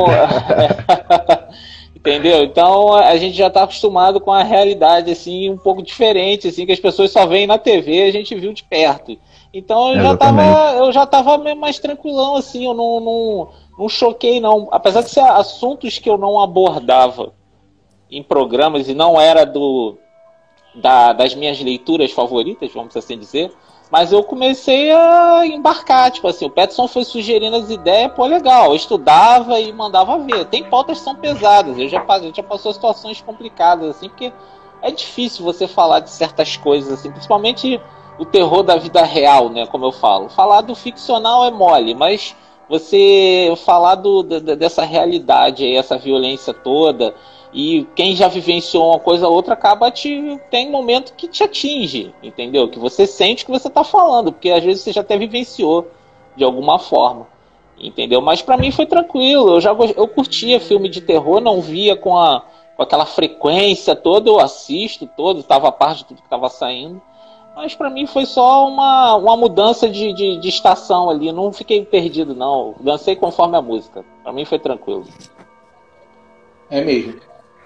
Ah. 0.07 1.49
Entendeu? 1.95 2.45
Então 2.45 2.95
a 2.95 3.17
gente 3.17 3.37
já 3.37 3.51
tá 3.51 3.65
acostumado 3.65 4.21
com 4.21 4.31
a 4.31 4.45
realidade, 4.45 5.11
assim, 5.11 5.51
um 5.51 5.59
pouco 5.59 5.83
diferente, 5.83 6.47
assim, 6.47 6.65
que 6.65 6.73
as 6.73 6.79
pessoas 6.79 7.11
só 7.11 7.27
veem 7.27 7.47
na 7.47 7.59
TV 7.59 8.05
a 8.05 8.13
gente 8.13 8.35
viu 8.37 8.53
de 8.53 8.63
perto. 8.63 9.19
Então 9.53 9.95
eu 9.95 10.03
já, 10.03 10.17
tava, 10.17 10.43
Exatamente. 10.43 10.79
eu 10.79 10.93
já 10.93 11.07
tava 11.07 11.55
mais 11.57 11.79
tranquilão, 11.81 12.37
assim, 12.37 12.65
eu 12.67 12.73
não, 12.73 13.01
não, 13.01 13.49
não 13.79 13.89
choquei, 13.89 14.41
não. 14.41 14.69
Apesar 14.73 15.03
de 15.03 15.11
ser 15.11 15.21
assuntos 15.21 15.99
que 15.99 16.11
eu 16.11 16.19
não 16.19 16.43
abordava 16.43 17.33
em 18.11 18.23
programas 18.23 18.89
e 18.89 18.95
não 18.95 19.21
era 19.21 19.45
do 19.47 19.97
da- 20.75 21.13
das 21.13 21.35
minhas 21.35 21.61
leituras 21.61 22.13
favoritas, 22.13 22.73
vamos 22.73 22.97
assim 22.97 23.19
dizer, 23.19 23.51
mas 23.91 24.13
eu 24.13 24.23
comecei 24.23 24.93
a 24.93 25.47
embarcar, 25.47 26.11
tipo 26.11 26.29
assim, 26.29 26.45
o 26.45 26.51
Peterson 26.51 26.87
foi 26.87 27.05
sugerindo 27.05 27.57
as 27.57 27.71
ideias, 27.71 28.13
pô, 28.13 28.27
legal, 28.27 28.67
eu 28.71 28.77
estudava 28.77 29.59
e 29.59 29.73
mandava 29.73 30.19
ver. 30.19 30.45
Tem 30.47 30.63
pautas 30.63 30.99
que 30.99 31.05
são 31.05 31.15
pesadas, 31.17 31.79
eu 31.79 31.89
já, 31.89 32.01
pa- 32.01 32.21
já 32.21 32.43
passou 32.43 32.73
situações 32.73 33.21
complicadas, 33.21 33.97
assim, 33.97 34.09
porque 34.09 34.33
é 34.83 34.91
difícil 34.91 35.45
você 35.45 35.67
falar 35.67 36.01
de 36.01 36.11
certas 36.11 36.57
coisas, 36.57 36.93
assim, 36.93 37.11
principalmente 37.11 37.81
o 38.19 38.25
terror 38.27 38.63
da 38.63 38.77
vida 38.77 39.03
real, 39.03 39.49
né, 39.49 39.67
como 39.67 39.87
eu 39.87 39.93
falo. 39.93 40.29
Falar 40.29 40.61
do 40.61 40.75
ficcional 40.75 41.45
é 41.47 41.51
mole, 41.51 41.95
mas 41.95 42.37
você 42.69 43.53
falar 43.65 43.95
do, 43.97 44.23
dessa 44.23 44.85
realidade 44.85 45.65
aí, 45.65 45.77
essa 45.77 45.97
violência 45.97 46.53
toda, 46.53 47.15
e 47.53 47.87
quem 47.95 48.15
já 48.15 48.29
vivenciou 48.29 48.91
uma 48.91 48.99
coisa 48.99 49.27
ou 49.27 49.35
outra 49.35 49.55
acaba 49.55 49.91
te. 49.91 50.39
Tem 50.51 50.71
momento 50.71 51.15
que 51.15 51.27
te 51.27 51.43
atinge, 51.43 52.15
entendeu? 52.23 52.69
Que 52.69 52.79
você 52.79 53.07
sente 53.07 53.45
que 53.45 53.51
você 53.51 53.71
tá 53.71 53.83
falando, 53.83 54.33
porque 54.33 54.51
às 54.51 54.63
vezes 54.63 54.83
você 54.83 54.93
já 54.93 55.01
até 55.01 55.17
vivenciou 55.17 55.89
de 56.37 56.45
alguma 56.45 56.79
forma. 56.79 57.27
Entendeu? 57.81 58.21
Mas 58.21 58.43
pra 58.43 58.57
mim 58.57 58.71
foi 58.71 58.87
tranquilo. 58.87 59.55
Eu 59.55 59.61
já 59.61 59.71
eu 59.71 60.09
curtia 60.09 60.61
filme 60.61 60.89
de 60.89 61.01
terror, 61.01 61.41
não 61.41 61.61
via 61.61 61.97
com, 61.97 62.19
a, 62.19 62.45
com 62.77 62.83
aquela 62.83 63.07
frequência 63.07 63.95
toda, 63.97 64.29
eu 64.29 64.41
assisto 64.41 65.09
todo, 65.17 65.43
tava 65.43 65.69
a 65.69 65.73
parte 65.73 65.99
de 65.99 66.05
tudo 66.07 66.23
que 66.23 66.29
tava 66.29 66.49
saindo. 66.49 67.01
Mas 67.59 67.75
pra 67.75 67.91
mim 67.91 68.07
foi 68.07 68.25
só 68.25 68.69
uma, 68.69 69.17
uma 69.17 69.37
mudança 69.37 69.89
de, 69.91 70.13
de, 70.13 70.37
de 70.39 70.49
estação 70.49 71.11
ali. 71.11 71.33
Não 71.33 71.53
fiquei 71.53 71.85
perdido, 71.85 72.33
não. 72.33 72.77
Dancei 72.79 73.17
conforme 73.17 73.57
a 73.57 73.61
música. 73.61 74.05
Pra 74.23 74.33
mim 74.33 74.45
foi 74.45 74.61
tranquilo. 74.61 75.03
É 76.71 76.85
mesmo. 76.85 77.15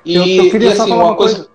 E, 0.02 0.14
Eu, 0.14 0.44
eu 0.44 0.50
queria 0.50 0.70
e, 0.70 0.76
só 0.76 0.84
assim, 0.84 0.92
falar 0.92 1.02
uma 1.04 1.10
uma 1.10 1.16
coisa. 1.16 1.46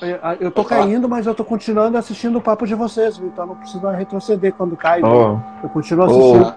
Eu- 0.00 0.08
Eu 0.40 0.50
tô 0.50 0.62
Pode 0.62 0.68
falar. 0.70 0.80
caindo, 0.86 1.08
mas 1.10 1.26
eu 1.26 1.34
tô 1.34 1.44
continuando 1.44 1.98
assistindo 1.98 2.38
o 2.38 2.40
papo 2.40 2.66
de 2.66 2.74
vocês, 2.74 3.18
então 3.18 3.44
não 3.46 3.56
precisa 3.56 3.90
retroceder 3.92 4.54
quando 4.54 4.74
cai. 4.74 5.02
Ó, 5.02 5.36
Eu 5.62 5.68
continuo 5.68 6.06
assistindo. 6.06 6.54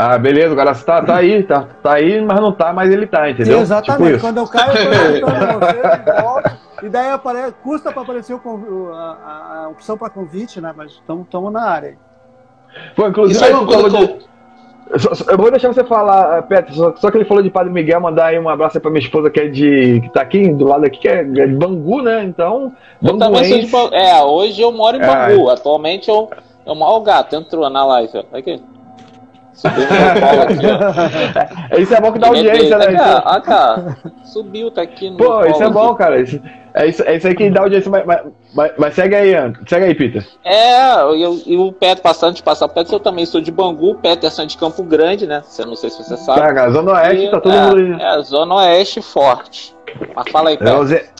Ah, 0.00 0.16
beleza, 0.16 0.52
agora 0.52 0.72
você 0.72 0.84
tá, 0.84 1.02
tá 1.02 1.16
aí, 1.16 1.42
tá, 1.42 1.66
tá 1.82 1.94
aí, 1.94 2.20
mas 2.20 2.40
não 2.40 2.52
tá, 2.52 2.72
mas 2.72 2.88
ele 2.88 3.04
tá, 3.04 3.28
entendeu? 3.28 3.58
Exatamente. 3.58 4.12
Tipo 4.12 4.20
quando 4.20 4.36
eu 4.36 4.46
caio, 4.46 4.78
eu 4.78 4.94
tô 4.94 5.12
escutando 5.12 5.58
vocês 5.58 6.02
e 6.06 6.22
volto. 6.22 6.50
E 6.84 6.88
daí 6.88 7.10
apare... 7.10 7.52
custa 7.64 7.90
para 7.90 8.02
aparecer 8.02 8.34
o 8.34 8.92
a, 8.92 9.64
a, 9.64 9.68
opção 9.70 9.98
para 9.98 10.08
convite, 10.08 10.60
né? 10.60 10.72
Mas 10.76 10.92
estamos 10.92 11.52
na 11.52 11.62
área. 11.62 11.98
Pô, 12.94 13.08
inclusive, 13.08 13.44
aí, 13.44 13.50
de... 13.50 14.28
Eu 15.32 15.36
vou 15.36 15.50
deixar 15.50 15.66
você 15.66 15.82
falar, 15.82 16.42
Petro, 16.42 16.72
só, 16.74 16.94
só, 16.94 17.10
que 17.10 17.18
ele 17.18 17.24
falou 17.24 17.42
de 17.42 17.50
Padre 17.50 17.72
Miguel, 17.72 18.00
mandar 18.00 18.26
aí 18.26 18.38
um 18.38 18.48
abraço 18.48 18.80
pra 18.80 18.92
minha 18.92 19.02
esposa 19.02 19.28
que 19.28 19.40
é 19.40 19.48
de. 19.48 20.00
que 20.00 20.12
tá 20.12 20.22
aqui 20.22 20.48
do 20.48 20.64
lado 20.64 20.86
aqui, 20.86 21.00
que 21.00 21.08
é, 21.08 21.22
é 21.22 21.24
de 21.24 21.56
Bangu, 21.56 22.02
né? 22.02 22.22
Então. 22.22 22.72
Eu 23.02 23.18
também 23.18 23.44
sou 23.46 23.58
de 23.58 23.66
Bangu. 23.66 23.94
É, 23.96 24.22
hoje 24.22 24.62
eu 24.62 24.70
moro 24.70 24.96
em 24.96 25.00
Bangu. 25.00 25.50
É. 25.50 25.54
Atualmente 25.54 26.08
eu, 26.08 26.30
eu 26.64 26.74
moro 26.76 26.98
o 26.98 27.02
gato, 27.02 27.34
entrou 27.34 27.68
na 27.68 27.84
live. 27.84 28.24
Aqui. 28.32 28.62
Subiu 29.58 29.86
aqui, 30.42 31.82
Isso 31.82 31.94
é 31.94 32.00
bom 32.00 32.12
que 32.12 32.18
dá 32.20 32.28
audiência, 32.28 32.78
né? 32.78 32.86
Olha 33.24 33.40
cá, 33.40 33.96
subiu, 34.22 34.70
tá 34.70 34.82
aqui 34.82 35.10
no. 35.10 35.16
Pô, 35.16 35.44
isso 35.46 35.62
é 35.64 35.68
bom, 35.68 35.94
cara. 35.96 36.20
Isso, 36.20 36.40
é, 36.74 36.86
isso, 36.86 37.02
é 37.02 37.16
isso 37.16 37.26
aí 37.26 37.34
que 37.34 37.50
dá 37.50 37.62
audiência. 37.62 37.90
Mas, 37.90 38.04
mas, 38.54 38.72
mas, 38.78 38.94
segue 38.94 39.16
aí, 39.16 39.34
André. 39.34 39.60
Segue 39.66 39.86
aí, 39.86 39.94
Peter. 39.96 40.24
É, 40.44 40.92
e 41.44 41.56
o 41.56 41.72
Peter, 41.72 42.00
passando 42.00 42.34
de 42.34 42.42
passar 42.42 42.68
Peter, 42.68 42.94
eu 42.94 43.00
também 43.00 43.26
sou 43.26 43.40
de 43.40 43.50
Bangu, 43.50 43.96
Peterson 43.96 44.42
é 44.42 44.46
de 44.46 44.56
Campo 44.56 44.84
Grande, 44.84 45.26
né? 45.26 45.42
Você 45.44 45.64
não 45.64 45.74
sei 45.74 45.90
se 45.90 46.04
você 46.04 46.16
sabe. 46.16 46.40
Cara, 46.40 46.70
Zona 46.70 46.92
Oeste, 46.92 47.24
e, 47.24 47.30
tá 47.30 47.40
todo 47.40 47.54
é, 47.54 47.66
mundo. 47.66 48.00
É, 48.00 48.22
Zona 48.22 48.54
Oeste 48.54 49.02
forte. 49.02 49.74
Mas 50.14 50.30
fala 50.30 50.50
aí, 50.50 50.56
Peter. 50.56 50.72
É 50.72 50.78
o, 50.78 50.84
Z, 50.84 51.10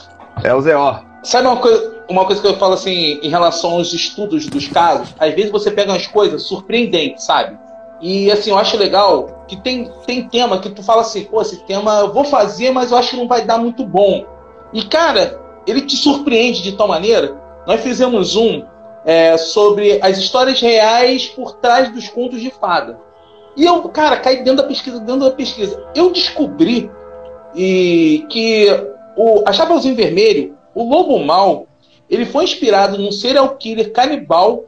é 0.45 0.55
o 0.55 0.61
ZO. 0.61 1.09
Sabe 1.25 1.49
uma 1.49 1.57
coisa, 1.57 2.05
uma 2.09 2.25
coisa 2.25 2.41
que 2.41 2.47
eu 2.47 2.57
falo 2.57 2.75
assim 2.75 3.19
em 3.21 3.29
relação 3.29 3.73
aos 3.73 3.93
estudos 3.93 4.47
dos 4.47 4.69
casos? 4.69 5.13
Às 5.19 5.35
vezes 5.35 5.51
você 5.51 5.73
pega 5.73 5.91
umas 5.91 6.07
coisas 6.07 6.45
surpreendentes, 6.45 7.25
sabe? 7.25 7.59
E 8.01 8.31
assim, 8.31 8.51
eu 8.51 8.59
acho 8.59 8.77
legal 8.77 9.45
que 9.49 9.57
tem, 9.57 9.91
tem 10.07 10.29
tema 10.29 10.61
que 10.61 10.71
tu 10.71 10.83
fala 10.83 11.01
assim, 11.01 11.25
pô, 11.25 11.43
esse 11.43 11.65
tema 11.65 12.01
eu 12.01 12.13
vou 12.13 12.25
fazer, 12.25 12.71
mas 12.71 12.93
eu 12.93 12.99
acho 12.99 13.11
que 13.11 13.17
não 13.17 13.27
vai 13.27 13.45
dar 13.45 13.59
muito 13.59 13.85
bom. 13.85 14.25
E 14.73 14.83
cara, 14.83 15.41
ele 15.67 15.83
te 15.83 15.97
surpreende 15.97 16.63
de 16.63 16.73
tal 16.73 16.87
maneira. 16.87 17.37
Nós 17.67 17.81
fizemos 17.81 18.37
um 18.37 18.65
é, 19.05 19.37
sobre 19.37 19.99
as 20.03 20.19
histórias 20.19 20.61
reais 20.61 21.27
por 21.27 21.57
trás 21.57 21.93
dos 21.93 22.09
contos 22.09 22.41
de 22.41 22.51
fada. 22.51 22.99
E 23.57 23.65
eu, 23.65 23.83
cara, 23.89 24.17
caí 24.19 24.45
dentro 24.45 24.63
da 24.63 24.69
pesquisa, 24.69 25.01
dentro 25.01 25.25
da 25.25 25.31
pesquisa. 25.33 25.85
Eu 25.95 26.13
descobri 26.13 26.91
e, 27.55 28.25
que 28.31 28.67
o, 29.17 29.43
a 29.45 29.53
Chapeuzinho 29.53 29.97
Vermelho, 29.97 30.57
o 30.75 30.89
Lobo 30.89 31.19
Mal, 31.19 31.67
ele 32.09 32.25
foi 32.25 32.45
inspirado 32.45 32.97
num 32.97 33.11
serial 33.11 33.57
killer 33.57 33.93
canibal 33.93 34.65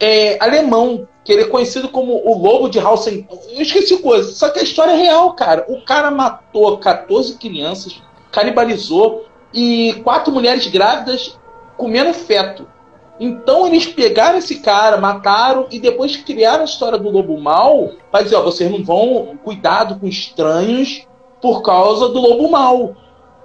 é, 0.00 0.36
alemão 0.42 1.06
que 1.26 1.32
ele 1.32 1.42
é 1.42 1.48
conhecido 1.48 1.88
como 1.88 2.22
o 2.24 2.38
Lobo 2.40 2.68
de 2.68 2.78
Hausen. 2.78 3.26
Eu 3.50 3.60
esqueci 3.60 3.98
coisa. 3.98 4.30
Só 4.30 4.48
que 4.48 4.60
a 4.60 4.62
história 4.62 4.92
é 4.92 4.96
real, 4.96 5.32
cara. 5.32 5.66
O 5.68 5.84
cara 5.84 6.08
matou 6.08 6.78
14 6.78 7.36
crianças, 7.36 8.00
canibalizou 8.30 9.26
e 9.52 10.00
quatro 10.04 10.32
mulheres 10.32 10.68
grávidas 10.68 11.36
comendo 11.76 12.14
feto. 12.14 12.68
Então 13.18 13.66
eles 13.66 13.88
pegaram 13.88 14.38
esse 14.38 14.60
cara, 14.60 14.98
mataram 14.98 15.66
e 15.68 15.80
depois 15.80 16.16
criaram 16.16 16.62
a 16.62 16.66
história 16.66 16.96
do 16.96 17.10
lobo 17.10 17.36
mal 17.40 17.90
para 18.12 18.22
dizer, 18.22 18.36
ó, 18.36 18.42
vocês 18.42 18.70
não 18.70 18.84
vão 18.84 19.36
cuidado 19.42 19.98
com 19.98 20.06
estranhos 20.06 21.08
por 21.42 21.60
causa 21.62 22.08
do 22.08 22.20
lobo 22.20 22.48
mal. 22.48 22.94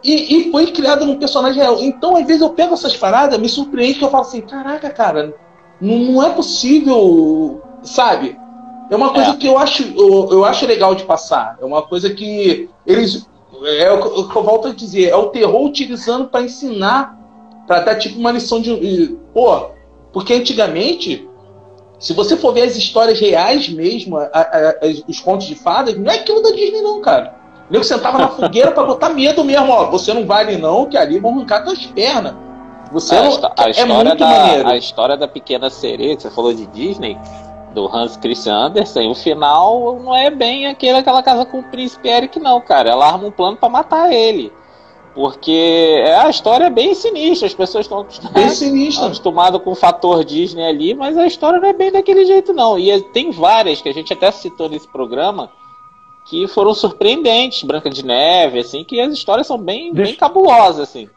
E, 0.04 0.50
e 0.50 0.52
foi 0.52 0.68
criado 0.68 1.04
num 1.04 1.18
personagem 1.18 1.60
real. 1.60 1.82
Então, 1.82 2.16
às 2.16 2.28
vezes, 2.28 2.44
eu 2.44 2.52
pego 2.52 2.76
essas 2.76 2.96
paradas, 2.96 3.40
me 3.40 3.50
surpreende 3.50 3.98
que 3.98 4.06
eu 4.06 4.10
falo 4.10 4.24
assim, 4.24 4.42
caraca, 4.42 4.90
cara, 4.92 5.34
não, 5.80 5.98
não 5.98 6.24
é 6.24 6.30
possível 6.30 7.62
sabe? 7.84 8.38
É 8.90 8.96
uma 8.96 9.10
coisa 9.10 9.32
é. 9.32 9.36
que 9.38 9.48
eu 9.48 9.58
acho, 9.58 9.84
eu, 9.84 10.30
eu, 10.32 10.46
acho 10.46 10.66
legal 10.66 10.94
de 10.94 11.06
passar. 11.06 11.58
É 11.62 11.66
uma 11.66 11.82
coisa 11.82 12.10
que 12.14 12.70
eles. 12.86 13.26
É 13.64 13.92
o 13.92 14.28
que 14.28 14.36
eu 14.36 14.44
volto 14.44 14.70
a 14.70 14.74
dizer, 14.74 15.10
é 15.10 15.16
o 15.16 15.28
terror 15.28 15.64
utilizando 15.64 16.28
para 16.28 16.42
ensinar, 16.42 17.18
para 17.68 17.82
dar 17.82 17.96
tipo 17.96 18.20
uma 18.20 18.32
lição 18.32 18.60
de. 18.60 19.18
Pô, 19.34 19.70
porque 20.12 20.34
antigamente, 20.34 21.28
se 22.00 22.14
você 22.14 22.36
for 22.36 22.54
ver 22.54 22.64
as 22.64 22.76
histórias 22.76 23.20
reais 23.20 23.70
mesmo, 23.70 24.18
a, 24.18 24.24
a, 24.24 24.42
a, 24.42 24.76
os 25.08 25.20
contos 25.20 25.48
de 25.48 25.56
fadas, 25.56 25.98
não 25.98 26.12
é 26.12 26.16
aquilo 26.16 26.42
da 26.42 26.50
Disney, 26.50 26.82
não, 26.82 27.00
cara. 27.02 27.36
O 27.70 27.72
nego 27.72 27.86
sentava 27.86 28.18
na 28.18 28.28
fogueira 28.28 28.72
para 28.72 28.84
botar 28.84 29.10
medo 29.10 29.44
mesmo, 29.46 29.72
ó. 29.72 29.90
Você 29.92 30.14
não 30.14 30.26
vale, 30.26 30.58
não, 30.58 30.88
que 30.88 30.98
ali 30.98 31.20
vão 31.20 31.32
arrancar 31.32 31.64
tuas 31.64 31.86
pernas. 31.86 32.36
Você 32.92 33.16
a, 33.16 33.24
não, 33.24 33.30
a 33.58 33.68
é 33.68 33.70
história 33.70 34.16
da, 34.16 34.26
maneiro. 34.26 34.68
A 34.68 34.76
história 34.76 35.18
da 35.18 35.28
pequena 35.28 35.70
sereia, 35.70 36.16
que 36.18 36.24
você 36.24 36.30
falou 36.30 36.54
de 36.54 36.66
Disney, 36.68 37.18
do 37.74 37.88
Hans 37.88 38.18
Christian 38.18 38.56
Andersen, 38.56 39.10
o 39.10 39.16
final 39.16 40.00
não 40.00 40.16
é 40.16 40.30
bem 40.30 40.68
aquele, 40.68 40.98
aquela 40.98 41.24
casa 41.24 41.46
com 41.46 41.60
o 41.60 41.64
príncipe 41.64 42.10
Eric, 42.10 42.40
não, 42.40 42.60
cara. 42.62 42.90
Ela 42.90 43.08
arma 43.08 43.28
um 43.28 43.32
plano 43.32 43.58
para 43.58 43.70
matar 43.70 44.12
ele. 44.12 44.52
Porque 45.14 46.02
é, 46.06 46.16
a 46.16 46.30
história 46.30 46.66
é 46.66 46.70
bem 46.70 46.94
sinistra, 46.94 47.48
as 47.48 47.54
pessoas 47.54 47.86
estão 47.86 48.06
acostumadas 49.06 49.62
com 49.62 49.72
o 49.72 49.76
fator 49.76 50.24
Disney 50.24 50.66
ali, 50.66 50.94
mas 50.94 51.18
a 51.18 51.28
história 51.28 51.60
não 51.60 51.68
é 51.68 51.74
bem 51.74 51.92
daquele 51.92 52.26
jeito, 52.26 52.54
não. 52.54 52.80
E 52.80 53.02
tem 53.12 53.30
várias 53.32 53.82
que 53.82 53.90
a 53.90 53.94
gente 53.94 54.14
até 54.14 54.32
citou 54.32 54.70
nesse 54.70 54.88
programa 54.88 55.50
que 56.26 56.48
foram 56.48 56.74
surpreendentes, 56.74 57.64
Branca 57.64 57.90
de 57.90 58.06
Neve, 58.06 58.60
assim, 58.60 58.86
que 58.86 59.02
as 59.02 59.12
histórias 59.12 59.48
são 59.48 59.58
bem, 59.58 59.94
deixa... 59.94 60.12
bem 60.12 60.20
cabulosas, 60.20 60.88
assim. 60.88 61.10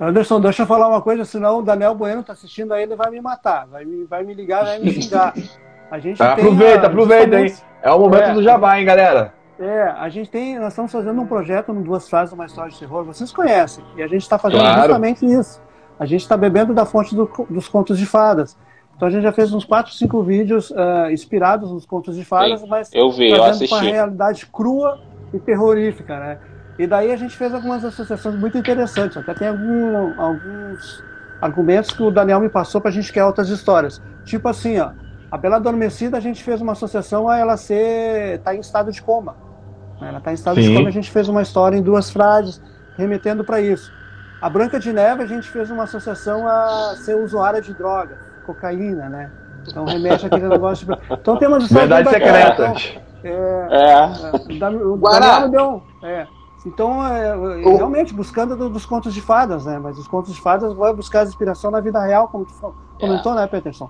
Anderson, 0.00 0.40
deixa 0.40 0.62
eu 0.62 0.66
falar 0.66 0.88
uma 0.88 1.02
coisa, 1.02 1.24
senão 1.24 1.58
o 1.58 1.62
Daniel 1.62 1.94
Bueno 1.94 2.24
tá 2.24 2.32
assistindo 2.32 2.72
aí, 2.72 2.84
ele 2.84 2.96
vai 2.96 3.10
me 3.10 3.20
matar, 3.20 3.66
vai 3.66 3.84
me, 3.84 4.04
vai 4.04 4.24
me 4.24 4.34
ligar, 4.34 4.64
vai 4.64 4.78
me 4.78 4.90
xingar. 4.90 5.34
A 5.90 5.98
gente 5.98 6.22
ah, 6.22 6.32
aproveita, 6.32 6.86
aproveita, 6.86 7.40
hein? 7.40 7.54
É 7.82 7.90
o 7.90 7.98
momento 7.98 8.22
é, 8.22 8.34
do 8.34 8.42
jabá, 8.42 8.78
hein, 8.78 8.84
galera? 8.84 9.32
É, 9.58 9.82
a 9.84 10.08
gente 10.08 10.30
tem, 10.30 10.58
nós 10.58 10.68
estamos 10.68 10.92
fazendo 10.92 11.20
um 11.20 11.26
projeto 11.26 11.72
no 11.72 11.82
Duas 11.82 12.08
Frases, 12.08 12.32
uma 12.32 12.46
história 12.46 12.70
de 12.70 12.78
terror, 12.78 13.04
vocês 13.04 13.32
conhecem, 13.32 13.84
e 13.96 14.02
a 14.02 14.06
gente 14.06 14.22
está 14.22 14.38
fazendo 14.38 14.60
claro. 14.60 14.80
justamente 14.82 15.26
isso. 15.26 15.60
A 15.98 16.06
gente 16.06 16.20
está 16.20 16.36
bebendo 16.36 16.72
da 16.72 16.84
fonte 16.84 17.14
do, 17.14 17.28
dos 17.50 17.68
contos 17.68 17.98
de 17.98 18.06
fadas. 18.06 18.56
Então 18.94 19.08
a 19.08 19.10
gente 19.10 19.22
já 19.22 19.32
fez 19.32 19.52
uns 19.52 19.64
4, 19.64 19.92
5 19.92 20.22
vídeos 20.22 20.70
uh, 20.70 21.10
inspirados 21.10 21.72
nos 21.72 21.86
contos 21.86 22.16
de 22.16 22.24
fadas, 22.24 22.62
mas 22.66 22.90
eu 22.92 23.10
vi, 23.10 23.30
eu 23.30 23.42
assisti. 23.44 23.68
com 23.68 23.76
a 23.76 23.80
realidade 23.80 24.46
crua 24.46 25.00
e 25.32 25.38
terrorífica, 25.38 26.18
né? 26.18 26.38
E 26.78 26.86
daí 26.86 27.10
a 27.12 27.16
gente 27.16 27.36
fez 27.36 27.52
algumas 27.52 27.84
associações 27.84 28.36
muito 28.36 28.56
interessantes. 28.58 29.16
Até 29.16 29.34
tem 29.34 29.48
algum, 29.48 30.20
alguns 30.20 31.02
argumentos 31.40 31.90
que 31.90 32.02
o 32.02 32.10
Daniel 32.10 32.40
me 32.40 32.48
passou 32.48 32.80
para 32.80 32.90
a 32.90 32.92
gente 32.92 33.10
criar 33.10 33.26
outras 33.26 33.48
histórias. 33.48 34.00
Tipo 34.24 34.48
assim, 34.48 34.78
ó, 34.78 34.90
a 35.30 35.36
Bela 35.36 35.56
Adormecida, 35.56 36.16
a 36.16 36.20
gente 36.20 36.42
fez 36.42 36.60
uma 36.60 36.72
associação 36.72 37.28
a 37.28 37.36
ela 37.36 37.56
ser. 37.56 38.40
tá 38.40 38.54
em 38.54 38.60
estado 38.60 38.90
de 38.90 39.02
coma. 39.02 39.36
Né? 40.00 40.08
Ela 40.08 40.18
está 40.18 40.30
em 40.30 40.34
estado 40.34 40.60
Sim. 40.60 40.68
de 40.68 40.76
coma, 40.76 40.88
a 40.88 40.92
gente 40.92 41.10
fez 41.10 41.28
uma 41.28 41.42
história 41.42 41.76
em 41.76 41.82
duas 41.82 42.10
frases, 42.10 42.60
remetendo 42.96 43.44
para 43.44 43.60
isso. 43.60 43.92
A 44.40 44.48
Branca 44.48 44.78
de 44.78 44.92
Neve, 44.92 45.22
a 45.22 45.26
gente 45.26 45.48
fez 45.48 45.70
uma 45.70 45.84
associação 45.84 46.46
a 46.46 46.94
ser 46.96 47.16
usuária 47.16 47.60
de 47.60 47.74
droga, 47.74 48.18
cocaína, 48.46 49.08
né? 49.08 49.30
Então 49.66 49.84
remete 49.84 50.26
aquele 50.26 50.46
negócio 50.48 50.86
de. 50.86 50.92
Então 51.10 51.36
tem 51.36 51.48
umas 51.48 51.64
histórias. 51.64 51.88
Verdade 51.88 52.10
secreta. 52.10 52.66
Então, 52.66 53.08
é, 53.24 53.68
é. 53.70 54.64
é. 54.64 54.86
O 54.86 54.96
Daniel 54.96 55.48
deu. 55.50 55.82
É. 56.02 56.26
Então, 56.66 57.06
é, 57.06 57.34
realmente, 57.76 58.12
buscando 58.12 58.56
do, 58.56 58.68
dos 58.68 58.84
contos 58.84 59.14
de 59.14 59.20
fadas, 59.20 59.64
né? 59.64 59.78
Mas 59.78 59.96
os 59.96 60.08
contos 60.08 60.34
de 60.34 60.40
fadas 60.40 60.72
vai 60.74 60.92
buscar 60.92 61.24
inspiração 61.24 61.70
na 61.70 61.80
vida 61.80 62.02
real, 62.02 62.28
como 62.28 62.44
tu 62.44 62.74
comentou, 62.98 63.32
é. 63.32 63.36
né, 63.36 63.46
Peterson? 63.46 63.88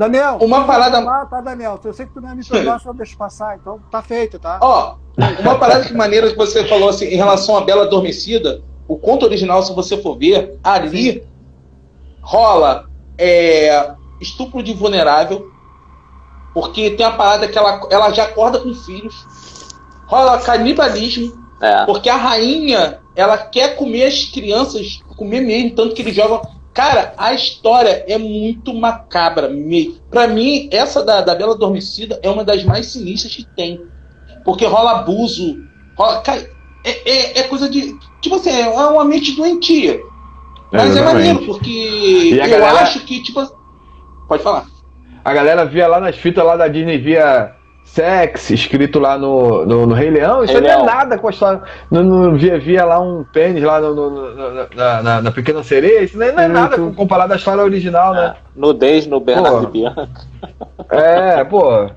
Daniel, 0.00 0.38
uma 0.40 0.64
parada. 0.64 1.04
Tá, 1.26 1.42
Daniel? 1.42 1.78
Eu 1.84 1.92
sei 1.92 2.06
que 2.06 2.14
tu 2.14 2.22
não 2.22 2.30
é 2.30 2.34
me 2.34 2.42
perdoar, 2.42 2.80
só 2.80 2.90
deixa 2.90 3.14
passar, 3.14 3.58
então 3.60 3.78
tá 3.90 4.00
feito, 4.00 4.38
tá? 4.38 4.58
Ó, 4.62 4.94
uma 5.40 5.58
parada 5.58 5.84
que 5.84 5.92
maneira 5.92 6.30
que 6.30 6.38
você 6.38 6.66
falou 6.66 6.88
assim, 6.88 7.04
em 7.04 7.16
relação 7.16 7.58
à 7.58 7.60
Bela 7.60 7.82
Adormecida, 7.82 8.62
o 8.88 8.96
conto 8.96 9.26
original, 9.26 9.62
se 9.62 9.74
você 9.74 10.00
for 10.00 10.16
ver, 10.16 10.58
ali 10.64 11.22
rola 12.22 12.88
é, 13.18 13.92
estupro 14.18 14.62
de 14.62 14.72
vulnerável, 14.72 15.50
porque 16.54 16.92
tem 16.92 17.04
a 17.04 17.12
parada 17.12 17.46
que 17.46 17.58
ela, 17.58 17.86
ela 17.90 18.10
já 18.10 18.24
acorda 18.24 18.58
com 18.58 18.72
filhos, 18.72 19.26
rola 20.06 20.38
canibalismo, 20.38 21.30
é. 21.60 21.84
porque 21.84 22.08
a 22.08 22.16
rainha 22.16 23.00
ela 23.14 23.36
quer 23.36 23.76
comer 23.76 24.04
as 24.04 24.24
crianças, 24.24 25.02
comer 25.18 25.42
mesmo, 25.42 25.76
tanto 25.76 25.94
que 25.94 26.00
eles 26.00 26.14
jogam 26.14 26.40
Cara, 26.80 27.12
a 27.18 27.34
história 27.34 28.06
é 28.08 28.16
muito 28.16 28.72
macabra. 28.72 29.50
Para 30.10 30.26
mim, 30.26 30.66
essa 30.72 31.04
da, 31.04 31.20
da 31.20 31.34
Bela 31.34 31.52
Adormecida 31.52 32.18
é 32.22 32.30
uma 32.30 32.42
das 32.42 32.64
mais 32.64 32.86
sinistras 32.86 33.36
que 33.36 33.44
tem. 33.54 33.82
Porque 34.46 34.64
rola 34.64 34.92
abuso. 34.92 35.58
Rola, 35.94 36.22
cara, 36.22 36.40
é, 36.82 36.90
é, 37.10 37.38
é, 37.40 37.42
coisa 37.42 37.68
de. 37.68 37.94
Tipo 38.22 38.36
assim, 38.36 38.48
é 38.48 38.66
uma 38.66 39.04
mente 39.04 39.36
doentia. 39.36 40.00
Mas 40.72 40.96
é, 40.96 41.00
é 41.00 41.02
maneiro, 41.02 41.44
porque 41.44 42.30
eu 42.32 42.48
galera... 42.48 42.80
acho 42.80 43.00
que, 43.00 43.22
tipo. 43.22 43.46
Pode 44.26 44.42
falar. 44.42 44.64
A 45.22 45.34
galera 45.34 45.66
via 45.66 45.86
lá 45.86 46.00
nas 46.00 46.16
fitas 46.16 46.42
lá 46.42 46.56
da 46.56 46.66
Disney, 46.66 46.96
via 46.96 47.54
Sex, 47.84 48.50
escrito 48.50 49.00
lá 49.00 49.18
no, 49.18 49.66
no, 49.66 49.86
no 49.86 49.94
Rei 49.94 50.10
Leão, 50.10 50.44
isso 50.44 50.52
Rei 50.52 50.62
não 50.62 50.70
é 50.70 50.82
nada 50.84 51.18
com 51.18 51.26
a 51.26 51.30
história. 51.30 51.60
No, 51.90 52.02
no, 52.02 52.36
via, 52.36 52.56
via 52.56 52.84
lá 52.84 53.00
um 53.00 53.24
pênis 53.24 53.62
lá 53.64 53.80
no, 53.80 53.94
no 53.94 54.68
na, 54.76 55.02
na, 55.02 55.22
na, 55.22 55.32
Pequena 55.32 55.62
Sereia, 55.64 56.02
isso 56.02 56.16
não 56.16 56.26
é, 56.26 56.32
não 56.32 56.42
é 56.42 56.48
nada 56.48 56.76
com, 56.76 56.94
comparado 56.94 57.32
à 57.32 57.36
história 57.36 57.64
original, 57.64 58.14
né? 58.14 58.36
É, 58.36 58.36
nudez 58.54 59.08
no 59.08 59.18
Bernardo 59.18 59.66
Bianca. 59.66 60.08
É, 60.88 61.42
pô. 61.44 61.90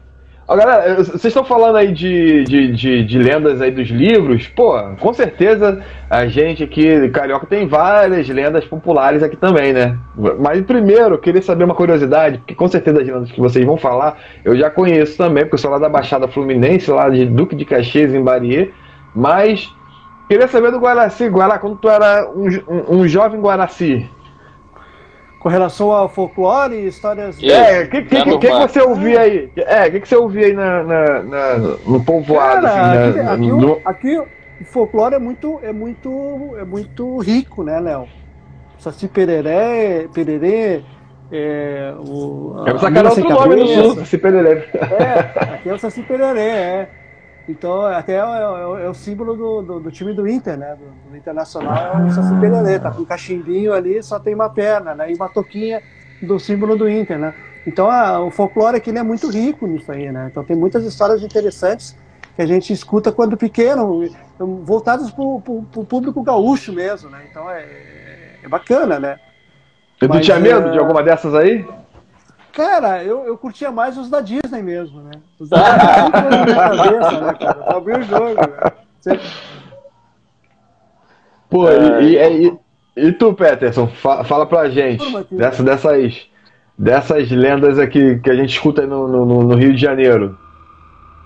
Ó, 0.46 0.58
galera, 0.58 0.96
vocês 0.96 1.26
estão 1.26 1.46
falando 1.46 1.78
aí 1.78 1.94
de, 1.94 2.44
de, 2.44 2.72
de, 2.74 3.06
de, 3.06 3.18
lendas 3.18 3.62
aí 3.62 3.72
dos 3.72 3.88
livros, 3.88 4.46
pô, 4.48 4.78
com 5.00 5.14
certeza 5.14 5.82
a 6.10 6.28
gente 6.28 6.62
aqui, 6.62 7.08
Carioca, 7.10 7.48
tem 7.48 7.66
várias 7.66 8.28
lendas 8.28 8.66
populares 8.66 9.24
aqui 9.24 9.38
também, 9.38 9.72
né? 9.72 9.98
Mas 10.40 10.62
primeiro, 10.64 11.16
eu 11.16 11.18
queria 11.18 11.42
saber 11.42 11.64
uma 11.64 11.74
curiosidade, 11.74 12.40
porque 12.40 12.54
com 12.54 12.68
certeza 12.68 13.02
as 13.02 13.08
lendas 13.08 13.32
que 13.32 13.40
vocês 13.40 13.66
vão 13.66 13.78
falar, 13.78 14.18
eu 14.44 14.58
já 14.58 14.70
conheço 14.70 15.18
também, 15.18 15.46
porque 15.46 15.56
eu 15.56 15.60
sou 15.60 15.72
lá 15.72 15.80
da 15.80 15.88
Baixada 15.88 16.28
Fluminense, 16.28 16.92
lá 16.92 17.10
de 17.10 17.26
Duque 17.26 17.56
de 17.56 17.64
Caxias, 17.64 18.14
em 18.14 18.22
Bariê, 18.22 18.72
mas 19.16 19.74
queria 20.28 20.50
saber 20.50 20.72
do 20.72 20.80
Guaraci, 20.80 21.30
Guará, 21.30 21.58
quando 21.58 21.78
tu 21.78 21.88
era 21.88 22.30
um, 22.30 22.48
um, 22.68 22.98
um 22.98 23.08
jovem 23.08 23.40
Guaraci, 23.40 24.10
com 25.44 25.50
relação 25.50 25.92
ao 25.92 26.08
folclore 26.08 26.74
e 26.74 26.88
histórias. 26.88 27.38
É, 27.44 27.84
o 27.84 27.90
que, 27.90 28.02
que, 28.04 28.24
que, 28.24 28.38
que, 28.38 28.50
você 28.50 28.82
ouvia 28.82 29.20
aí? 29.20 29.52
É, 29.58 29.90
o 29.90 29.92
que, 29.92 30.00
que 30.00 30.08
você 30.08 30.16
ouvia 30.16 30.46
aí 30.46 30.54
na, 30.54 30.84
na, 30.84 31.24
na 31.24 31.58
no 31.86 32.02
povoado? 32.02 32.66
Cara, 32.66 33.10
assim, 33.10 33.10
aqui, 33.10 33.22
na, 33.22 33.34
aqui, 33.34 33.48
no... 33.48 33.74
o, 33.74 33.82
aqui, 33.84 34.18
o 34.18 34.26
folclore 34.64 35.16
é 35.16 35.20
muito, 35.20 35.60
é 35.62 35.74
muito, 35.74 36.56
é 36.58 36.64
muito 36.64 37.18
rico, 37.18 37.62
né, 37.62 37.78
Léo? 37.78 38.08
Saci 38.80 39.10
pereré, 39.10 40.08
pererê, 40.14 40.82
é, 41.30 41.94
o. 42.00 42.64
É 42.66 42.72
pra 42.72 42.80
sacar 42.80 43.06
outro 43.06 43.30
nome 43.30 43.56
no 43.58 43.68
sul, 43.68 43.96
Saci 43.96 44.18
pereré. 44.18 44.70
É, 44.74 45.54
aqui 45.56 45.70
é 45.70 45.74
o 45.74 45.78
Saci 45.78 46.04
pereré, 46.04 46.48
é. 46.48 46.90
Então, 47.48 47.86
até 47.86 48.14
é, 48.14 48.20
é, 48.20 48.86
é 48.86 48.90
o 48.90 48.94
símbolo 48.94 49.36
do, 49.36 49.62
do, 49.62 49.80
do, 49.82 49.92
time 49.92 50.14
do 50.14 50.28
Inter, 50.28 50.58
né? 50.58 50.76
Do, 50.76 51.12
do 51.12 51.18
Internacional 51.18 52.02
é 52.02 52.06
o 52.06 52.12
Saci 52.12 52.40
Pererê, 52.40 52.80
tá 52.80 52.90
com 52.90 53.02
um 53.02 53.06
cachimbinho 53.06 53.74
ali, 53.74 54.02
só 54.02 54.20
tem 54.20 54.34
uma 54.34 54.50
perna, 54.50 54.96
né? 54.96 55.12
E 55.12 55.16
uma 55.16 55.28
toquinha 55.28 55.82
do 56.22 56.40
símbolo 56.40 56.78
do 56.78 56.90
Inter, 56.90 57.20
né? 57.20 57.34
Então, 57.68 57.90
a, 57.90 58.22
o 58.22 58.32
folclore 58.32 58.78
aqui 58.78 58.92
é 58.92 59.04
muito 59.04 59.30
rico 59.30 59.68
nisso 59.68 59.92
aí, 59.92 60.12
né? 60.12 60.30
Então, 60.32 60.44
tem 60.44 60.56
muitas 60.56 60.86
histórias 60.86 61.22
interessantes 61.22 61.98
que 62.36 62.42
a 62.42 62.46
gente 62.46 62.72
escuta 62.72 63.12
quando 63.12 63.38
pequeno, 63.38 64.10
voltadas 64.40 65.12
para 65.12 65.24
o 65.24 65.86
público 65.88 66.24
gaúcho 66.24 66.72
mesmo, 66.72 67.10
né? 67.10 67.26
Então, 67.30 67.50
é, 67.50 67.66
é 68.42 68.48
bacana, 68.48 69.00
né? 69.00 69.20
E 70.02 70.08
tu 70.08 70.20
tinha 70.22 70.40
medo 70.40 70.72
de 70.72 70.80
alguma 70.80 71.04
dessas 71.04 71.36
aí? 71.36 71.66
Cara, 72.54 73.04
eu, 73.04 73.26
eu 73.26 73.36
curtia 73.36 73.72
mais 73.72 73.98
os 73.98 74.10
da 74.10 74.22
Disney 74.22 74.62
mesmo, 74.62 75.02
né? 75.02 75.12
Os 75.40 75.50
da 75.50 75.58
Disney 75.74 76.30
na 76.30 76.46
minha 76.46 76.56
cabeça, 76.56 77.22
né, 77.22 77.34
cara? 77.34 77.54
Pra 77.56 77.78
abrir 77.78 78.00
o 78.00 78.04
jogo, 78.04 78.36
né? 78.36 78.72
Você... 79.02 79.20
Pô, 81.50 81.68
é... 81.68 82.04
e, 82.04 82.16
e, 82.16 82.48
e, 82.48 83.08
e, 83.08 83.12
tu, 83.12 83.34
Peterson, 83.34 83.88
fa, 83.88 84.24
fala 84.24 84.46
pra 84.46 84.70
gente 84.70 85.04
dessa, 85.32 85.64
dessas, 85.64 86.28
dessas 86.78 87.32
lendas 87.32 87.80
aqui 87.80 88.20
que 88.20 88.30
a 88.30 88.36
gente 88.36 88.52
escuta 88.52 88.86
no, 88.86 89.08
no, 89.08 89.44
no, 89.44 89.56
Rio 89.56 89.74
de 89.74 89.82
Janeiro. 89.82 90.38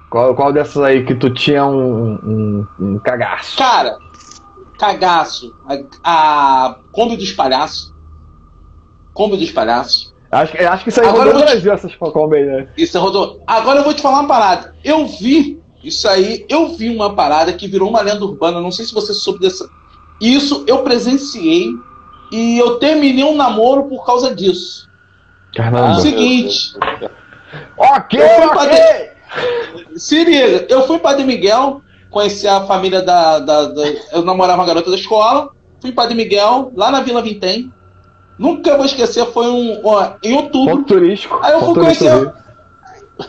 Qual, 0.09 0.33
qual 0.33 0.53
dessas 0.53 0.81
aí 0.81 1.05
que 1.05 1.13
tu 1.13 1.29
tinha 1.29 1.65
um, 1.65 2.13
um, 2.13 2.67
um 2.79 2.99
cagaço? 2.99 3.57
Cara, 3.57 3.97
cagaço. 4.79 5.53
A, 5.67 6.69
a 6.69 6.75
Kombi 6.93 7.17
dos 7.17 7.33
Palhaços. 7.33 7.93
Kombi 9.13 9.35
dos 9.35 9.51
Palhaços. 9.51 10.15
Acho, 10.37 10.55
acho 10.55 10.83
que 10.83 10.89
isso 10.89 11.01
aí 11.01 11.07
Agora 11.07 11.25
rodou 11.25 11.39
no 11.39 11.45
Brasil, 11.45 11.73
essas 11.73 11.93
Falcão 11.93 12.27
bem, 12.27 12.45
né? 12.45 12.67
Isso 12.77 12.99
rodou. 12.99 13.41
Agora 13.47 13.79
eu 13.79 13.83
vou 13.83 13.93
te 13.93 14.01
falar 14.01 14.19
uma 14.19 14.27
parada. 14.27 14.75
Eu 14.83 15.07
vi 15.07 15.59
isso 15.83 16.07
aí, 16.07 16.45
eu 16.47 16.69
vi 16.75 16.89
uma 16.89 17.15
parada 17.15 17.53
que 17.53 17.67
virou 17.67 17.89
uma 17.89 18.01
lenda 18.01 18.23
urbana. 18.23 18.61
Não 18.61 18.71
sei 18.71 18.85
se 18.85 18.93
você 18.93 19.13
soube 19.13 19.39
dessa. 19.39 19.67
Isso 20.21 20.63
eu 20.67 20.83
presenciei 20.83 21.71
e 22.31 22.57
eu 22.57 22.77
terminei 22.77 23.23
um 23.23 23.35
namoro 23.35 23.85
por 23.85 24.05
causa 24.05 24.35
disso. 24.35 24.87
Caramba. 25.55 25.99
Seguinte. 26.01 26.75
ok, 27.77 28.19
ok. 28.53 28.69
De... 29.89 29.99
Se 29.99 30.23
liga, 30.23 30.67
eu 30.69 30.85
fui 30.85 30.99
para 30.99 31.17
de 31.17 31.23
Miguel, 31.23 31.81
conhecer 32.11 32.47
a 32.47 32.65
família 32.65 33.01
da, 33.01 33.39
da, 33.39 33.65
da, 33.65 33.83
Eu 34.11 34.23
namorava 34.23 34.61
uma 34.61 34.67
garota 34.67 34.91
da 34.91 34.97
escola. 34.97 35.49
Fui 35.81 35.91
para 35.91 36.09
de 36.09 36.15
Miguel, 36.15 36.71
lá 36.75 36.91
na 36.91 37.01
Vila 37.01 37.21
Vintém. 37.21 37.71
Nunca 38.37 38.75
vou 38.75 38.85
esquecer, 38.85 39.25
foi 39.27 39.47
um. 39.47 39.81
Ó, 39.83 40.11
em 40.23 40.35
outubro. 40.35 40.77
Ponto 40.77 40.87
turístico. 40.87 41.39
Aí 41.41 41.53
eu 41.53 41.61
fui 41.61 41.73
conhecer. 41.73 42.33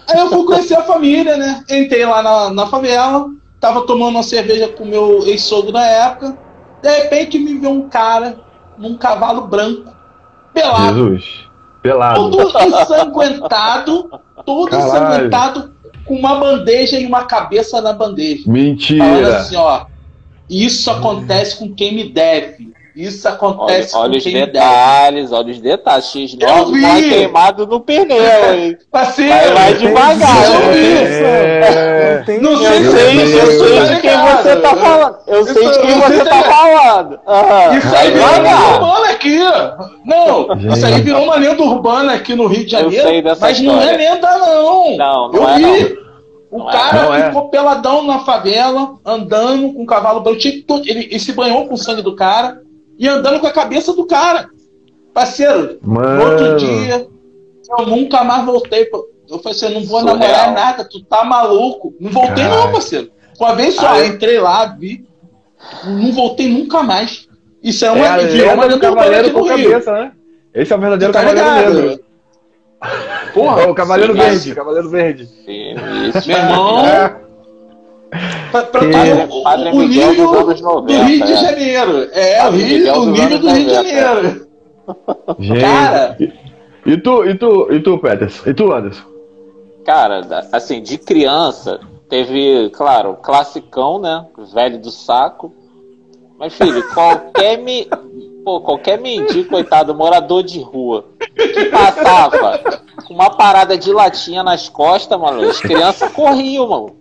Aí 0.09 0.19
eu 0.19 0.29
fui 0.29 0.45
conhecer 0.45 0.75
a 0.75 0.83
família, 0.83 1.37
né? 1.37 1.65
Entrei 1.71 2.05
lá 2.05 2.23
na, 2.23 2.51
na 2.51 2.67
favela, 2.67 3.31
tava 3.59 3.87
tomando 3.87 4.17
uma 4.17 4.23
cerveja 4.23 4.69
com 4.69 4.85
meu 4.85 5.27
ex-sogro 5.27 5.73
na 5.73 5.85
época. 5.85 6.37
De 6.83 6.91
repente 6.91 7.39
me 7.39 7.55
viu 7.55 7.71
um 7.71 7.89
cara 7.89 8.39
num 8.77 8.97
cavalo 8.97 9.47
branco, 9.47 9.91
pelado. 10.53 10.95
Jesus. 10.95 11.49
Pelado. 11.83 12.31
Todo 12.31 12.59
ensanguentado, 12.61 14.11
todo 14.45 14.71
Caralho. 14.71 14.89
ensanguentado, 14.89 15.73
com 16.05 16.15
uma 16.17 16.37
bandeja 16.37 16.99
e 16.99 17.07
uma 17.07 17.25
cabeça 17.25 17.81
na 17.81 17.93
bandeja. 17.93 18.43
Mentira. 18.47 19.05
Falando 19.05 19.35
assim, 19.35 19.57
ó. 19.57 19.87
Isso 20.49 20.91
acontece 20.91 21.59
com 21.59 21.75
quem 21.75 21.95
me 21.95 22.09
deve. 22.09 22.73
Isso 22.99 23.29
acontece 23.29 23.95
olha, 23.95 24.11
olha 24.11 24.19
os 24.19 24.25
detalhes, 24.25 25.31
olha 25.31 25.53
os 25.53 25.61
detalhes. 25.61 26.05
X9 26.07 26.83
tá 26.83 26.95
queimado 26.97 27.65
no 27.65 27.79
pneu, 27.79 28.53
hein? 28.53 28.77
Parceiro, 28.91 29.31
vai, 29.31 29.53
vai 29.55 29.75
devagar. 29.75 30.45
Eu 30.45 30.73
vi 30.73 30.95
isso. 30.95 31.25
É... 31.25 32.25
Não 32.41 32.57
sei, 32.57 32.79
eu 32.79 32.91
sei, 32.91 33.41
eu 33.41 33.51
sei 33.53 33.95
de 33.95 34.01
quem 34.01 34.19
você 34.19 34.57
tá 34.57 34.75
falando. 34.75 35.17
Eu 35.29 35.45
sei 35.45 35.71
de 35.71 35.79
quem 35.79 36.01
você 36.01 36.25
tá 36.25 36.43
falando. 36.43 37.21
Isso 37.79 37.95
aí 37.95 38.11
virou 38.11 38.27
uma 38.27 38.39
lenda 38.41 38.67
urbana 38.67 39.11
aqui. 39.11 39.39
Não, 40.05 40.75
isso 40.75 40.87
aí 40.87 41.01
virou 41.01 41.23
uma 41.23 41.37
lenda 41.37 41.63
urbana 41.63 42.15
aqui 42.15 42.35
no 42.35 42.49
Rio 42.49 42.65
de 42.65 42.73
Janeiro. 42.73 43.37
Mas 43.41 43.61
não 43.61 43.81
é 43.81 43.97
lenda, 43.97 44.39
não. 44.39 44.97
Não, 44.97 45.31
não 45.31 45.35
eu 45.35 45.49
é. 45.49 45.57
Vi. 45.57 45.99
O 46.51 46.65
cara 46.65 47.27
ficou 47.27 47.49
peladão 47.49 48.03
na 48.03 48.21
favela, 48.21 48.95
andando 49.05 49.73
com 49.73 49.85
o 49.85 49.87
cavalo 49.87 50.19
branco. 50.19 50.41
Ele, 50.85 51.05
ele 51.05 51.19
se 51.21 51.33
banhou 51.33 51.69
com 51.69 51.75
o 51.75 51.79
sangue 51.79 52.03
do 52.03 52.17
cara 52.17 52.67
e 52.99 53.09
andando 53.09 53.41
com 53.41 53.47
a 53.47 53.53
cabeça 53.53 53.93
do 53.95 54.07
cara. 54.07 54.51
Parceiro, 55.15 55.79
Mano. 55.83 56.25
no 56.25 56.31
outro 56.31 56.57
dia, 56.57 57.09
eu 57.79 57.87
nunca 57.87 58.25
mais 58.25 58.45
voltei. 58.45 58.89
Eu 59.29 59.39
falei 59.39 59.57
assim, 59.57 59.67
eu 59.67 59.73
não 59.73 59.85
vou 59.85 60.01
Surreal. 60.01 60.19
namorar 60.19 60.53
nada, 60.53 60.85
tu 60.85 61.03
tá 61.05 61.25
maluco. 61.25 61.95
Não 62.01 62.11
voltei 62.11 62.45
Ai. 62.45 62.51
não, 62.51 62.73
parceiro. 62.73 63.11
Uma 63.39 63.55
vez 63.55 63.75
só, 63.75 63.89
Ai. 63.89 64.07
entrei 64.07 64.39
lá, 64.39 64.67
vi. 64.67 65.07
Não 65.85 66.13
voltei 66.13 66.49
nunca 66.49 66.83
mais. 66.83 67.29
Isso 67.63 67.85
é 67.85 67.91
uma, 67.91 68.07
é, 68.07 68.27
virou 68.27 68.55
uma 68.55 68.65
lenda 68.65 68.79
cavaleiro 68.79 69.33
com 69.33 69.45
cabeça, 69.45 69.93
né? 69.93 70.13
Esse 70.55 70.73
é 70.73 70.77
o 70.77 70.81
verdadeiro 70.81 71.13
tá 71.13 71.21
cavaleiro 71.25 71.81
negro. 71.81 72.05
Porra, 73.35 73.63
é 73.63 73.67
o 73.67 73.75
Cavaleiro 73.75 74.13
sim, 74.13 74.19
Verde, 74.19 74.55
Cavaleiro 74.55 74.89
Verde. 74.89 75.27
Sim, 75.27 75.75
isso. 76.09 76.29
Meu 76.29 76.39
irmão. 76.39 76.87
É. 76.87 77.28
Pra, 78.51 78.63
pra 78.63 78.81
o, 79.29 79.43
Padre 79.43 79.71
o, 79.71 79.83
nível 79.83 80.15
do, 80.15 80.23
90, 80.25 80.63
do 80.81 80.93
Rio 81.05 81.27
de 81.27 81.33
é. 81.33 81.37
Janeiro. 81.37 82.09
É, 82.13 82.49
o, 82.49 82.51
Rio, 82.51 82.95
o 82.95 83.07
nível 83.07 83.39
do 83.39 83.51
Rio 83.51 83.67
de 83.67 83.75
Janeiro. 83.75 84.47
Gente. 85.39 85.61
Cara. 85.61 86.17
E, 86.87 86.97
tu, 86.97 87.25
e 87.25 87.35
tu, 87.35 87.69
e 87.71 87.81
tu, 87.81 87.99
Peterson? 87.99 88.49
E 88.49 88.55
tu, 88.55 88.73
Anderson? 88.73 89.05
Cara, 89.85 90.21
assim, 90.53 90.83
de 90.83 90.97
criança, 90.97 91.81
teve, 92.09 92.71
claro, 92.71 93.15
classicão, 93.17 93.99
né? 93.99 94.25
Velho 94.55 94.81
do 94.81 94.91
saco. 94.91 95.53
Mas, 96.39 96.55
filho, 96.55 96.83
qualquer 96.95 97.59
me. 97.59 97.87
Pô, 98.45 98.61
qualquer 98.61 98.99
mendigo, 98.99 99.51
coitado, 99.51 99.95
morador 99.95 100.43
de 100.43 100.61
rua, 100.61 101.05
que 101.35 101.67
passava 101.67 102.59
com 103.07 103.13
uma 103.13 103.31
parada 103.31 103.77
de 103.77 103.93
latinha 103.93 104.43
nas 104.43 104.69
costas, 104.69 105.21
mano, 105.21 105.43
as 105.43 105.61
crianças 105.61 106.11
corriam, 106.13 106.69
mano. 106.69 106.98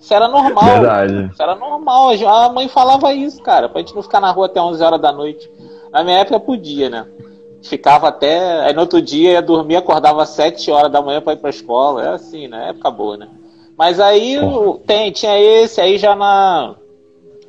Isso 0.00 0.14
era 0.14 0.28
normal. 0.28 0.64
Verdade. 0.64 1.30
Isso 1.32 1.42
era 1.42 1.54
normal. 1.54 2.10
A 2.26 2.48
mãe 2.50 2.68
falava 2.68 3.12
isso, 3.12 3.42
cara, 3.42 3.68
pra 3.68 3.80
gente 3.80 3.94
não 3.94 4.02
ficar 4.02 4.20
na 4.20 4.30
rua 4.30 4.46
até 4.46 4.60
11 4.60 4.82
horas 4.82 5.00
da 5.00 5.12
noite. 5.12 5.50
Na 5.90 6.04
minha 6.04 6.18
época 6.18 6.40
podia, 6.40 6.88
né? 6.88 7.06
Ficava 7.62 8.08
até. 8.08 8.60
Aí 8.66 8.72
no 8.72 8.82
outro 8.82 9.02
dia 9.02 9.32
ia 9.32 9.42
dormir, 9.42 9.76
acordava 9.76 10.22
às 10.22 10.30
7 10.30 10.70
horas 10.70 10.92
da 10.92 11.02
manhã 11.02 11.20
pra 11.20 11.32
ir 11.32 11.38
pra 11.38 11.50
escola. 11.50 12.04
É 12.04 12.08
assim, 12.10 12.46
né? 12.46 12.70
Época 12.70 12.90
boa, 12.90 13.16
né? 13.16 13.28
Mas 13.76 14.00
aí 14.00 14.36
tem, 14.86 15.12
tinha 15.12 15.38
esse, 15.38 15.80
aí 15.80 15.98
já 15.98 16.16
na 16.16 16.74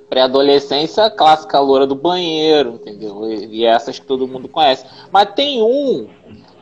pré-adolescência, 0.10 1.10
clássica 1.10 1.60
loura 1.60 1.86
do 1.86 1.96
banheiro, 1.96 2.72
entendeu? 2.76 3.32
E, 3.32 3.46
e 3.58 3.66
essas 3.66 4.00
que 4.00 4.06
todo 4.06 4.28
mundo 4.28 4.48
conhece. 4.48 4.86
Mas 5.12 5.34
tem 5.36 5.62
um 5.62 6.08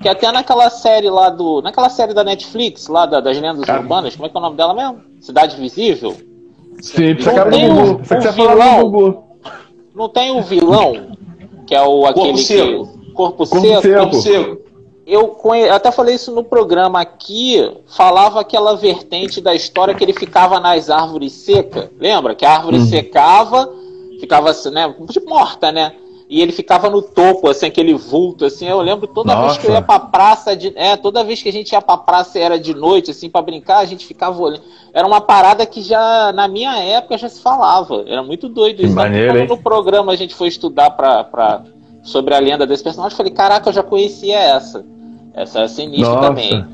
que 0.02 0.08
até 0.08 0.32
naquela 0.32 0.70
série 0.70 1.10
lá 1.10 1.30
do. 1.30 1.62
Naquela 1.62 1.90
série 1.90 2.14
da 2.14 2.24
Netflix, 2.24 2.88
lá 2.88 3.06
da, 3.06 3.20
das 3.20 3.40
lendas 3.40 3.66
Caramba. 3.66 3.84
urbanas, 3.84 4.16
como 4.16 4.28
é 4.28 4.30
que 4.30 4.38
é 4.38 4.40
o 4.40 4.44
nome 4.44 4.58
dela 4.58 4.74
mesmo? 4.74 5.02
Cidade 5.22 5.56
Visível? 5.56 6.16
Sim, 6.82 7.16
você 7.16 7.34
quer 7.34 7.50
tem 7.50 7.72
um, 7.72 7.94
um 7.94 8.32
vilão. 8.34 9.24
Não 9.96 10.10
tem 10.10 10.32
o 10.32 10.38
um 10.38 10.42
vilão, 10.42 11.18
que 11.66 11.74
é 11.74 11.82
o 11.82 12.06
aquele 12.06 12.26
corpo 12.26 12.38
seco. 12.38 12.88
que. 12.88 13.12
Corpo, 13.14 13.48
corpo 13.48 13.68
seco. 13.68 13.82
seco. 13.82 14.00
Corpo 14.00 14.16
seco. 14.16 14.68
Eu 15.08 15.30
conhe... 15.30 15.70
até 15.70 15.90
falei 15.90 16.16
isso 16.16 16.34
no 16.34 16.44
programa 16.44 17.00
aqui, 17.00 17.72
falava 17.88 18.42
aquela 18.42 18.76
vertente 18.76 19.40
da 19.40 19.56
história 19.56 19.96
que 19.96 20.04
ele 20.04 20.14
ficava 20.14 20.60
nas 20.60 20.90
árvores 20.90 21.32
secas. 21.32 21.90
Lembra? 21.98 22.36
Que 22.36 22.46
a 22.46 22.58
árvore 22.58 22.78
hum. 22.78 22.86
secava, 22.86 23.74
ficava 24.20 24.50
assim, 24.50 24.70
né? 24.70 24.94
Tipo 25.10 25.30
morta, 25.30 25.72
né? 25.72 25.94
E 26.30 26.42
ele 26.42 26.52
ficava 26.52 26.90
no 26.90 27.02
topo, 27.02 27.50
assim, 27.50 27.68
aquele 27.68 27.94
vulto, 27.94 28.44
assim. 28.46 28.68
Eu 28.68 28.82
lembro 28.82 29.08
toda 29.08 29.34
Nossa. 29.34 29.46
vez 29.48 29.58
que 29.60 29.68
eu 29.68 29.72
ia 29.74 29.82
pra 29.82 29.98
praça, 30.00 30.56
de, 30.56 30.74
é, 30.76 30.98
toda 30.98 31.24
vez 31.24 31.42
que 31.42 31.48
a 31.50 31.54
gente 31.54 31.72
ia 31.72 31.82
pra 31.82 31.96
praça 31.98 32.38
e 32.38 32.42
era 32.42 32.60
de 32.60 32.74
noite, 32.74 33.12
assim, 33.12 33.30
pra 33.30 33.42
brincar, 33.42 33.78
a 33.78 33.86
gente 33.86 34.06
ficava 34.06 34.42
olhando. 34.42 34.62
Era 34.94 35.08
uma 35.08 35.22
parada 35.22 35.66
que 35.66 35.82
já, 35.82 36.32
na 36.34 36.48
minha 36.48 36.78
época, 36.84 37.18
já 37.18 37.30
se 37.30 37.42
falava. 37.42 38.04
Era 38.08 38.22
muito 38.22 38.50
doido 38.50 38.84
isso. 38.84 38.94
maneiro, 38.94 39.48
no 39.48 39.58
programa 39.58 40.12
a 40.12 40.16
gente 40.18 40.36
foi 40.36 40.50
estudar 40.50 40.90
pra, 40.92 41.24
pra, 41.24 41.62
sobre 42.04 42.34
a 42.36 42.40
lenda 42.40 42.68
desse 42.68 42.84
personagem, 42.84 43.14
eu 43.14 43.18
falei, 43.18 43.32
caraca, 43.32 43.70
eu 43.70 43.74
já 43.74 43.84
conhecia 43.84 44.38
essa. 44.38 44.84
Essa 45.34 45.62
é 45.62 45.68
sinistra 45.68 46.10
Nossa. 46.14 46.28
também. 46.28 46.66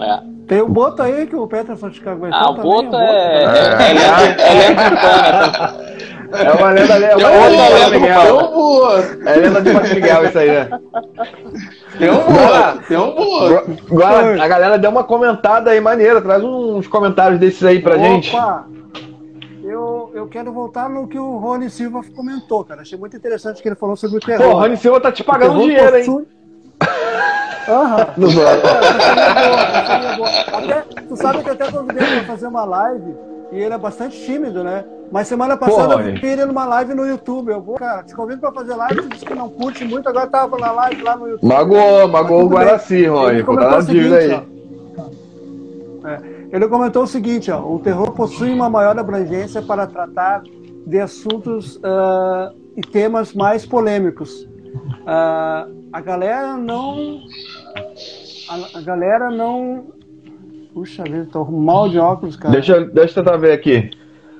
É. 0.00 0.20
Tem 0.46 0.60
o 0.62 0.68
Boto 0.68 1.02
aí 1.02 1.26
que 1.26 1.34
o 1.34 1.44
Peterson 1.46 1.90
de 1.90 2.00
Caguetão 2.00 2.38
Ah, 2.38 2.50
o 2.50 2.54
Boto 2.54 2.96
o 2.96 3.00
é. 3.00 3.44
Boto, 3.44 3.52
né? 3.52 3.58
É, 3.58 3.90
é, 3.90 3.92
lenda- 3.92 4.42
é 4.42 4.68
lenda 4.68 4.82
urbana. 4.84 5.86
É 6.15 6.15
uma 6.58 6.70
lenda, 6.70 6.94
é 6.94 7.16
uma 7.16 7.28
Tem 7.28 7.50
lenda 7.50 7.90
Miguel. 7.90 8.20
tem 8.22 8.32
um 8.32 8.52
boto, 8.52 9.28
É 9.28 9.36
lenda 9.36 9.62
de 9.62 9.94
Miguel 9.94 10.24
isso 10.26 10.38
aí, 10.38 10.50
né? 10.50 10.68
tem 11.98 12.10
um 12.10 12.16
boto, 12.16 12.82
tem 12.88 12.96
um 12.98 13.14
boto. 13.14 13.76
Agora, 13.90 14.42
a 14.42 14.48
galera 14.48 14.78
deu 14.78 14.90
uma 14.90 15.04
comentada 15.04 15.70
aí 15.70 15.80
maneira. 15.80 16.20
Traz 16.20 16.42
uns 16.42 16.86
comentários 16.88 17.38
desses 17.40 17.62
aí 17.64 17.80
pra 17.80 17.96
gente. 17.98 18.34
Opa! 18.34 18.66
Eu, 19.64 20.10
eu 20.14 20.28
quero 20.28 20.52
voltar 20.52 20.88
no 20.88 21.08
que 21.08 21.18
o 21.18 21.38
Rony 21.38 21.68
Silva 21.68 22.00
comentou, 22.14 22.64
cara. 22.64 22.82
Achei 22.82 22.96
muito 22.98 23.16
interessante 23.16 23.60
que 23.60 23.68
ele 23.68 23.74
falou 23.74 23.96
sobre 23.96 24.18
o 24.18 24.20
terror. 24.20 24.44
Pô, 24.46 24.52
o 24.52 24.58
Rony 24.60 24.76
Silva 24.76 25.00
tá 25.00 25.10
te 25.10 25.24
pagando 25.24 25.58
dinheiro, 25.60 25.96
hein? 25.96 26.04
possui- 26.04 26.26
Aham. 27.68 28.06
É 28.16 28.20
boa, 28.20 28.50
é 30.12 30.16
boa. 30.16 30.28
Até, 30.28 30.82
tu 31.08 31.16
sabe 31.16 31.42
que 31.42 31.48
eu 31.48 31.52
até 31.54 31.70
convidei 31.72 32.06
ele 32.06 32.16
pra 32.20 32.24
fazer 32.26 32.46
uma 32.46 32.64
live 32.64 33.14
e 33.56 33.62
ele 33.62 33.74
é 33.74 33.78
bastante 33.78 34.22
tímido, 34.24 34.62
né? 34.62 34.84
Mas 35.10 35.28
semana 35.28 35.56
passada 35.56 35.96
Rony. 35.96 36.10
eu 36.10 36.20
vi 36.20 36.26
ele 36.26 36.44
numa 36.44 36.66
live 36.66 36.94
no 36.94 37.06
YouTube. 37.06 37.50
Eu 37.50 37.62
vou, 37.62 37.76
cara, 37.76 38.02
te 38.02 38.14
convido 38.14 38.40
pra 38.40 38.52
fazer 38.52 38.74
live, 38.74 39.02
tu 39.02 39.08
disse 39.08 39.24
que 39.24 39.34
não 39.34 39.48
curte 39.48 39.84
muito, 39.84 40.08
agora 40.08 40.26
tava 40.26 40.58
na 40.58 40.72
live 40.72 41.02
lá 41.02 41.16
no 41.16 41.28
YouTube. 41.28 41.48
Magoou, 41.48 42.08
magoou 42.08 42.44
o. 42.44 42.48
Guaraci, 42.48 43.06
Rony. 43.06 43.36
Ele 43.36 43.44
Pô, 43.44 43.56
tá 43.56 43.78
o 43.78 43.82
dívida 43.82 44.20
seguinte, 44.20 44.34
aí. 44.34 44.46
ó. 46.02 46.08
É, 46.08 46.20
ele 46.52 46.68
comentou 46.68 47.02
o 47.02 47.06
seguinte, 47.06 47.50
ó, 47.50 47.60
o 47.60 47.78
terror 47.78 48.12
possui 48.12 48.52
uma 48.52 48.68
maior 48.68 48.98
abrangência 48.98 49.62
para 49.62 49.86
tratar 49.86 50.42
de 50.86 51.00
assuntos 51.00 51.80
ah, 51.82 52.52
e 52.76 52.82
temas 52.82 53.32
mais 53.32 53.64
polêmicos. 53.64 54.46
Ah, 55.06 55.66
a 55.92 56.00
galera 56.00 56.56
não, 56.56 57.20
a, 58.48 58.78
a 58.78 58.80
galera 58.82 59.30
não, 59.30 59.86
puxa 60.76 61.04
vida, 61.04 61.26
tô 61.32 61.42
mal 61.46 61.88
de 61.88 61.98
óculos, 61.98 62.36
cara. 62.36 62.52
Deixa, 62.52 62.74
eu- 62.74 62.90
deixa 62.90 63.18
eu 63.18 63.24
tentar 63.24 63.38
ver 63.38 63.52
aqui. 63.52 63.90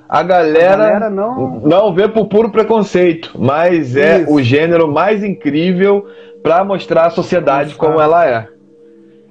A 0.07 0.19
a 0.19 0.23
galera, 0.23 0.77
galera 0.77 1.09
não, 1.09 1.59
não 1.61 1.91
vê 1.91 2.07
por 2.07 2.27
puro 2.27 2.51
preconceito, 2.51 3.31
mas 3.39 3.95
é 3.97 4.21
Isso. 4.21 4.31
o 4.31 4.39
gênero 4.41 4.87
mais 4.87 5.23
incrível 5.23 6.05
pra 6.43 6.63
mostrar 6.63 7.07
a 7.07 7.09
sociedade 7.09 7.73
como 7.73 7.99
ela 7.99 8.23
é. 8.23 8.47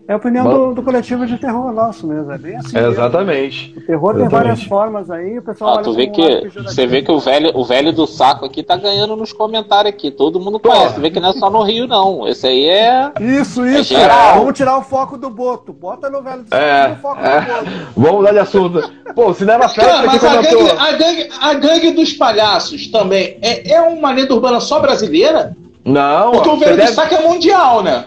É 0.08 0.12
a 0.12 0.16
opinião 0.16 0.48
do, 0.48 0.74
do 0.74 0.82
coletivo 0.82 1.26
de 1.26 1.36
terror 1.38 1.72
nosso 1.72 2.06
mesmo, 2.06 2.30
é 2.30 2.38
bem 2.38 2.56
assim. 2.56 2.76
É, 2.76 2.80
mesmo. 2.80 2.92
exatamente. 2.94 3.74
O 3.76 3.80
terror 3.80 4.12
tem 4.14 4.22
Exatamente. 4.22 4.30
várias 4.48 4.62
formas 4.64 5.10
aí, 5.10 5.38
o 5.38 5.42
pessoal 5.42 5.74
olha 5.74 5.82
tu 5.82 5.92
vê 5.94 6.06
que, 6.06 6.48
você 6.62 6.86
vê 6.86 7.02
que 7.02 7.10
o 7.10 7.18
velho, 7.18 7.50
o 7.54 7.64
velho 7.64 7.92
do 7.92 8.06
saco 8.06 8.44
aqui 8.44 8.62
tá 8.62 8.76
ganhando 8.76 9.16
nos 9.16 9.32
comentários 9.32 9.92
aqui. 9.92 10.10
Todo 10.10 10.38
mundo 10.38 10.60
conhece. 10.60 10.94
Tu 10.94 11.00
vê 11.00 11.10
que 11.10 11.18
não 11.18 11.30
é 11.30 11.32
só 11.32 11.50
no 11.50 11.62
Rio, 11.62 11.86
não. 11.86 12.26
Esse 12.28 12.46
aí 12.46 12.66
é. 12.68 13.10
Isso, 13.20 13.66
isso. 13.66 13.94
É 13.94 14.00
geral. 14.00 14.38
Vamos 14.38 14.54
tirar 14.56 14.78
o 14.78 14.82
foco 14.82 15.16
do 15.18 15.28
Boto. 15.28 15.72
Bota 15.72 16.08
no 16.08 16.22
velho 16.22 16.42
do 16.44 16.54
É, 16.54 16.82
tira 16.82 16.92
o 16.94 16.96
foco 17.02 17.20
é. 17.20 17.40
do 17.40 17.46
Boto. 17.46 17.70
Vamos 17.96 18.16
mudar 18.18 18.32
de 18.32 18.38
assunto. 18.38 18.90
Pô, 19.14 19.30
o 19.30 19.34
Cinema 19.34 19.68
Festa 19.68 19.90
Cara, 19.90 19.98
aqui 19.98 20.06
mas 20.06 20.24
a 20.24 20.42
gangue, 20.42 20.70
a, 20.70 20.92
gangue, 20.92 21.28
a 21.40 21.54
gangue 21.54 21.90
dos 21.92 22.12
palhaços 22.12 22.86
também 22.88 23.38
é, 23.42 23.72
é 23.74 23.80
uma 23.80 24.12
lenda 24.12 24.34
urbana 24.34 24.60
só 24.60 24.78
brasileira? 24.80 25.56
Não, 25.84 26.32
Porque 26.32 26.48
ó, 26.48 26.54
o 26.54 26.58
velho 26.58 26.72
do 26.72 26.78
deve- 26.78 26.92
saco 26.92 27.14
é 27.14 27.20
mundial, 27.28 27.82
né? 27.82 28.06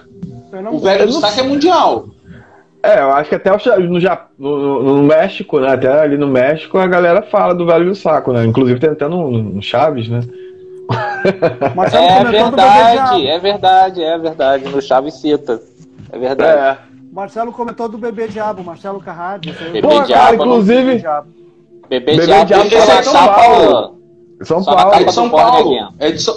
Não- 0.52 0.76
O 0.76 0.80
velho 0.80 1.08
do 1.08 1.14
não 1.14 1.22
saco 1.22 1.40
é 1.40 1.44
mundial. 1.44 2.06
É, 2.82 3.02
eu 3.02 3.12
acho 3.12 3.30
que 3.30 3.36
até 3.36 3.52
no, 4.38 4.58
no, 4.58 4.84
no- 4.84 5.04
México, 5.04 5.60
né? 5.60 5.74
Até 5.74 5.88
ali 6.02 6.18
no 6.18 6.28
México 6.28 6.78
a 6.78 6.88
galera 6.88 7.22
fala 7.22 7.54
do 7.54 7.66
Velho 7.66 7.86
do 7.90 7.96
Saco, 7.96 8.32
né? 8.32 8.46
Inclusive 8.46 8.80
tem 8.80 8.90
até 8.92 9.06
no, 9.08 9.30
no 9.30 9.62
Chaves, 9.62 10.08
né? 10.08 10.22
É 11.94 12.24
bebê 12.24 12.32
verdade, 12.32 13.28
é 13.28 13.40
verdade, 13.40 14.04
é 14.04 14.18
verdade. 14.18 14.64
No 14.70 14.82
Chaves 14.82 15.16
cita. 15.16 15.60
É 16.12 16.18
verdade. 16.18 16.58
É. 16.58 16.78
Marcelo 17.12 17.52
comentou 17.52 17.90
do 17.90 17.98
bebê 17.98 18.28
diabo, 18.28 18.64
Marcelo 18.64 19.00
aí. 19.02 19.52
Bebê 19.54 19.82
Pô, 19.82 19.90
diabo, 20.02 20.08
cara, 20.08 20.38
não- 20.38 20.46
inclusive, 20.46 20.84
Bebê 20.86 21.00
diabo. 21.00 21.28
Bebê, 21.90 22.12
Bebê 22.12 22.26
Diabo, 22.28 22.46
Diabo 22.46 22.64
é 22.64 22.78
é 23.00 23.04
São 23.04 23.28
Paulo. 23.28 24.00
São 24.44 24.64
Só 24.64 24.72
na 24.76 24.78
Paulo. 24.84 24.96
É 24.96 25.04
de 25.04 25.14
São 25.14 25.30
Paulo. 25.30 25.90
É 26.00 26.12
de 26.12 26.20
São... 26.22 26.36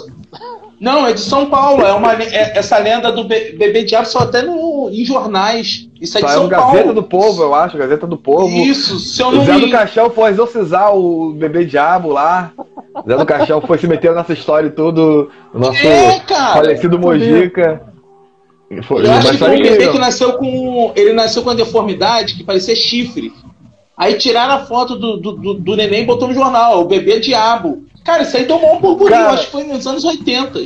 Não, 0.83 1.07
é 1.07 1.13
de 1.13 1.21
São 1.21 1.49
Paulo. 1.49 1.81
É 1.85 1.93
uma, 1.93 2.11
é- 2.13 2.57
essa 2.57 2.77
lenda 2.77 3.09
do 3.09 3.23
be- 3.23 3.55
bebê 3.57 3.83
diabo 3.83 4.05
só 4.05 4.19
até 4.19 4.41
no, 4.41 4.89
em 4.91 5.05
jornais. 5.05 5.87
Isso 6.01 6.17
é 6.17 6.21
de 6.21 6.27
Saiu 6.27 6.37
São 6.39 6.45
um 6.45 6.49
Gazeta 6.49 6.73
Paulo. 6.77 6.93
do 6.93 7.03
Povo, 7.03 7.41
eu 7.41 7.55
acho, 7.55 7.77
Gazeta 7.77 8.05
do 8.05 8.17
Povo. 8.17 8.49
Isso, 8.49 8.99
se 8.99 9.21
eu 9.21 9.29
O 9.29 9.31
não 9.31 9.45
Zé 9.45 9.57
do. 9.59 9.69
Caixão 9.71 10.09
foi 10.09 10.31
exorcizar 10.31 10.93
o 10.93 11.31
bebê 11.33 11.63
diabo 11.63 12.09
lá. 12.09 12.51
O 12.95 13.09
Zé 13.09 13.15
do 13.15 13.25
Caixão 13.25 13.61
foi 13.61 13.77
se 13.77 13.87
meter 13.87 14.13
nessa 14.13 14.33
história 14.33 14.67
e 14.67 14.71
tudo. 14.71 15.31
O 15.53 15.59
nosso 15.59 15.77
É, 15.87 16.19
cara. 16.19 16.53
falecido 16.55 16.99
Mojica. 16.99 17.81
Foi, 18.83 19.05
Eu 19.05 19.11
acho 19.13 19.37
que 19.37 19.43
um 19.43 19.49
bebê 19.49 19.87
que 19.87 19.99
nasceu 19.99 20.33
com. 20.33 20.91
Ele 20.97 21.13
nasceu 21.13 21.43
com 21.43 21.49
uma 21.49 21.55
deformidade 21.55 22.33
que 22.35 22.43
parecia 22.43 22.75
chifre. 22.75 23.31
Aí 23.95 24.15
tiraram 24.15 24.55
a 24.55 24.65
foto 24.65 24.95
do, 24.97 25.15
do, 25.17 25.31
do, 25.33 25.53
do 25.53 25.75
neném 25.77 26.01
e 26.01 26.05
botou 26.05 26.27
no 26.27 26.33
jornal, 26.33 26.81
o 26.81 26.85
bebê 26.85 27.19
diabo. 27.19 27.83
Cara, 28.03 28.23
isso 28.23 28.35
aí 28.37 28.45
tomou 28.45 28.75
um 28.75 28.79
burburinho, 28.79 29.19
Cara- 29.19 29.33
acho 29.33 29.45
que 29.45 29.51
foi 29.51 29.63
nos 29.63 29.85
anos 29.87 30.03
80. 30.03 30.59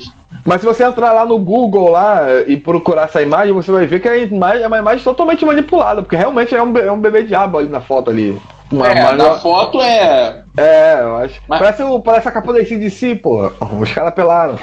Mas 0.45 0.61
se 0.61 0.65
você 0.67 0.83
entrar 0.83 1.11
lá 1.11 1.25
no 1.25 1.37
Google 1.37 1.89
lá 1.89 2.25
e 2.47 2.55
procurar 2.57 3.03
essa 3.03 3.21
imagem, 3.21 3.53
você 3.53 3.71
vai 3.71 3.85
ver 3.85 3.99
que 3.99 4.07
a 4.07 4.17
imagem 4.17 4.63
é 4.63 4.67
uma 4.67 4.77
imagem 4.79 5.03
totalmente 5.03 5.45
manipulada, 5.45 6.01
porque 6.01 6.15
realmente 6.15 6.55
é 6.55 6.63
um, 6.63 6.77
é 6.77 6.91
um 6.91 6.99
bebê 6.99 7.23
diabo 7.23 7.57
ali 7.57 7.67
na 7.69 7.81
foto 7.81 8.09
ali. 8.09 8.39
Uma, 8.71 8.87
É, 8.87 9.01
uma- 9.01 9.11
na 9.13 9.33
foto 9.35 9.81
é. 9.81 10.43
é, 10.57 10.99
eu 11.01 11.17
acho. 11.17 11.41
Mas- 11.47 11.59
Parece, 11.59 11.83
o- 11.83 11.99
parece 11.99 12.27
a 12.27 12.31
capa 12.31 12.51
da 12.53 12.63
si, 12.65 13.15
pô. 13.15 13.51
Os 13.79 13.93
caras 13.93 14.13
pelaram. 14.13 14.55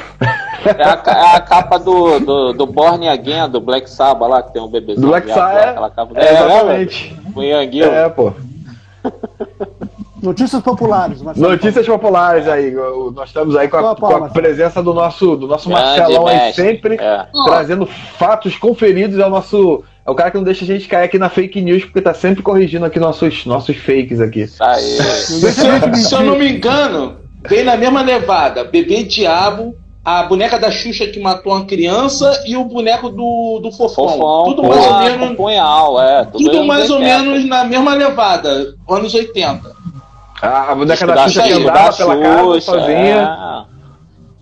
É 0.66 0.82
a, 0.82 1.02
é 1.32 1.36
a 1.36 1.40
capa 1.40 1.78
do, 1.78 2.18
do, 2.20 2.52
do 2.54 2.66
Born 2.66 3.06
Again, 3.08 3.48
do 3.50 3.60
Black 3.60 3.88
Sabbath 3.88 4.28
lá, 4.30 4.42
que 4.42 4.52
tem 4.52 4.62
um 4.62 4.68
bebezinho. 4.68 5.02
Do 5.02 5.08
Black 5.08 5.28
Sabbath, 5.30 5.68
aquela 5.68 5.90
capa. 5.90 6.12
É, 6.18 6.32
exatamente. 6.32 7.16
O 7.34 7.42
Yanguil. 7.42 7.92
É, 7.92 8.08
pô. 8.08 8.32
Notícias 10.24 10.62
populares, 10.62 11.20
Marcelo. 11.22 11.50
Notícias 11.50 11.86
populares 11.86 12.48
aí. 12.48 12.72
Nós 13.14 13.28
estamos 13.28 13.54
aí 13.56 13.68
com 13.68 13.76
a, 13.76 13.94
com 13.94 14.06
a 14.06 14.28
presença 14.30 14.82
do 14.82 14.94
nosso, 14.94 15.36
do 15.36 15.46
nosso 15.46 15.68
Grande 15.68 15.84
Marcelão 15.84 16.26
aí 16.26 16.52
sempre 16.52 16.96
É. 16.98 17.26
trazendo 17.44 17.86
fatos 18.18 18.56
conferidos. 18.56 19.18
É 19.18 19.26
o 19.26 19.30
nosso. 19.30 19.84
É 20.06 20.10
o 20.10 20.14
cara 20.14 20.30
que 20.30 20.36
não 20.36 20.44
deixa 20.44 20.64
a 20.64 20.66
gente 20.66 20.86
cair 20.88 21.04
aqui 21.04 21.18
na 21.18 21.28
fake 21.30 21.60
news, 21.62 21.84
porque 21.84 22.00
tá 22.00 22.12
sempre 22.12 22.42
corrigindo 22.42 22.84
aqui 22.84 22.98
nossos, 22.98 23.46
nossos 23.46 23.76
fakes 23.76 24.20
aqui. 24.20 24.42
Isso 24.42 24.62
aí. 24.62 24.82
Se, 24.82 25.66
eu- 25.66 25.94
se 25.94 26.14
eu 26.14 26.20
não 26.22 26.38
me 26.38 26.50
engano, 26.50 27.16
veio 27.48 27.64
na 27.64 27.76
mesma 27.76 28.02
levada. 28.02 28.64
Bebê 28.64 29.02
diabo, 29.02 29.74
a 30.04 30.22
boneca 30.24 30.58
da 30.58 30.70
Xuxa 30.70 31.06
que 31.06 31.18
matou 31.18 31.54
uma 31.54 31.64
criança 31.64 32.42
e 32.46 32.54
o 32.54 32.64
boneco 32.64 33.08
do, 33.08 33.60
do 33.62 33.72
Fofão. 33.72 34.08
Fofão, 34.10 34.44
tudo 34.54 34.62
mais 34.68 34.86
ou 34.86 34.98
menos. 35.18 35.36
punhal, 35.36 36.02
é. 36.02 36.24
Tudo, 36.26 36.44
Tudo 36.44 36.64
mais 36.64 36.90
ou 36.90 36.98
80. 36.98 37.22
menos 37.22 37.48
na 37.48 37.64
mesma 37.64 37.94
levada, 37.94 38.74
anos 38.90 39.14
80. 39.14 39.83
A, 40.42 40.72
a 40.72 40.74
boneca 40.74 41.06
da 41.06 41.28
Xuxa 41.28 41.42
que 41.42 41.52
andava 41.52 41.90
da 41.90 41.96
pela 41.96 42.16
casa 42.20 42.60
sozinha. 42.60 43.66
é. 43.70 43.74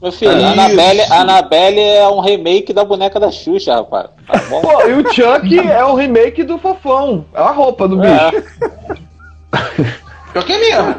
Meu 0.02 0.10
filho, 0.10 0.32
Isso. 0.36 0.46
Annabelle, 0.46 1.00
Annabelle 1.12 1.78
é 1.80 2.08
um 2.08 2.18
remake 2.18 2.72
da 2.72 2.84
boneca 2.84 3.20
da 3.20 3.30
Xuxa, 3.30 3.76
rapaz. 3.76 4.06
Tá 4.26 4.36
bom? 4.50 4.60
Pô, 4.60 4.82
e 4.82 4.94
o 4.94 5.12
Chuck 5.12 5.58
é 5.70 5.84
o 5.84 5.94
remake 5.94 6.42
do 6.42 6.58
Fofão. 6.58 7.24
É 7.32 7.40
a 7.40 7.52
roupa 7.52 7.86
do 7.86 7.98
bicho. 7.98 8.12
É. 8.12 10.02
Pior 10.32 10.44
que 10.44 10.52
é 10.52 10.58
mesmo. 10.58 10.94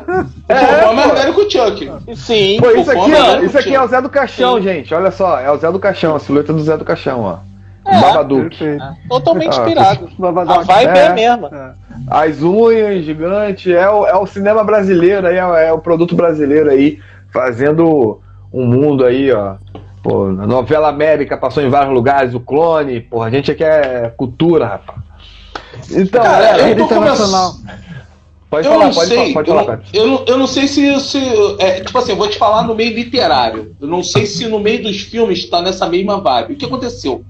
É, 0.48 0.56
o 0.56 0.66
Fofão 0.68 0.92
é 0.92 0.94
mais 0.96 1.10
pô. 1.10 1.16
velho 1.18 1.34
que 1.34 1.42
o 1.42 1.52
Chuck. 1.52 1.92
Sim. 2.16 2.58
Pô, 2.62 2.72
isso 2.72 2.92
aqui, 2.92 3.12
é 3.12 3.22
velho 3.24 3.46
isso 3.46 3.58
aqui 3.58 3.76
é 3.76 3.82
o 3.82 3.84
o 3.84 3.88
Zé 3.90 4.02
do 4.02 4.10
Caixão, 4.10 4.56
Sim. 4.58 4.64
gente. 4.64 4.94
Olha 4.96 5.12
só, 5.12 5.38
é 5.38 5.52
o 5.52 5.58
Zé 5.58 5.70
do 5.70 5.80
Caixão, 5.80 6.16
a 6.16 6.20
silhueta 6.20 6.54
do 6.54 6.62
Zé 6.64 6.78
do 6.78 6.86
Caixão, 6.86 7.22
ó. 7.24 7.53
É. 7.98 8.02
Babadook. 8.02 8.50
Perfeito. 8.58 8.84
Totalmente 9.10 9.60
Ah, 9.60 9.62
inspirado. 9.62 10.10
Babadook. 10.18 10.60
A 10.60 10.64
vibe 10.64 10.98
é, 10.98 11.02
É. 11.02 11.08
a 11.08 11.14
mesma. 11.14 11.50
É. 11.54 11.84
As 12.08 12.42
unhas 12.42 13.06
gigantes, 13.06 13.72
é 13.74 13.90
o, 13.90 14.06
é 14.06 14.16
o 14.18 14.26
cinema 14.26 14.64
brasileiro 14.64 15.28
aí, 15.28 15.36
é, 15.38 15.68
é 15.68 15.72
o 15.74 15.80
produto 15.80 16.16
brasileiro 16.16 16.70
aí, 16.70 17.00
fazendo 17.32 18.20
um 18.52 18.66
mundo 18.66 19.06
aí, 19.06 19.32
ó. 19.32 19.56
Pô, 20.02 20.26
a 20.26 20.32
novela 20.48 20.90
América 20.90 21.38
passou 21.38 21.64
em 21.64 21.70
vários 21.70 21.94
lugares, 21.94 22.34
o 22.34 22.40
clone, 22.40 23.00
porra, 23.00 23.28
a 23.28 23.32
gente 23.32 23.50
aqui 23.52 23.64
é 23.64 24.12
cultura, 24.18 24.66
rapaz. 24.66 25.00
Então, 25.92 26.22
Cara, 26.22 26.46
galera, 26.46 26.70
eu 26.70 26.76
tô 26.78 26.84
internacional. 26.86 27.54
pode 28.50 28.68
eu 28.68 28.74
falar, 28.74 28.86
não 28.86 28.94
pode, 28.94 29.08
sei, 29.08 29.18
falar, 29.18 29.34
pode 29.34 29.50
eu, 29.50 29.56
falar, 29.56 29.68
não, 29.72 29.78
Pepe. 29.78 29.98
eu, 29.98 30.08
não, 30.08 30.26
eu 30.28 30.38
não 30.38 30.48
sei 30.48 30.68
se, 30.68 31.00
se 31.00 31.20
é, 31.60 31.80
tipo 31.82 31.98
assim, 31.98 32.12
eu 32.12 32.18
vou 32.18 32.28
te 32.28 32.38
falar 32.38 32.64
no 32.64 32.76
meio 32.76 32.94
literário. 32.94 33.76
Eu 33.80 33.88
não 33.88 34.04
sei 34.04 34.26
se 34.26 34.46
no 34.48 34.60
meio 34.60 34.84
dos 34.84 35.02
filmes 35.02 35.50
tá 35.50 35.62
nessa 35.62 35.88
mesma 35.88 36.20
vibe. 36.20 36.54
O 36.54 36.56
que 36.58 36.66
aconteceu? 36.66 37.24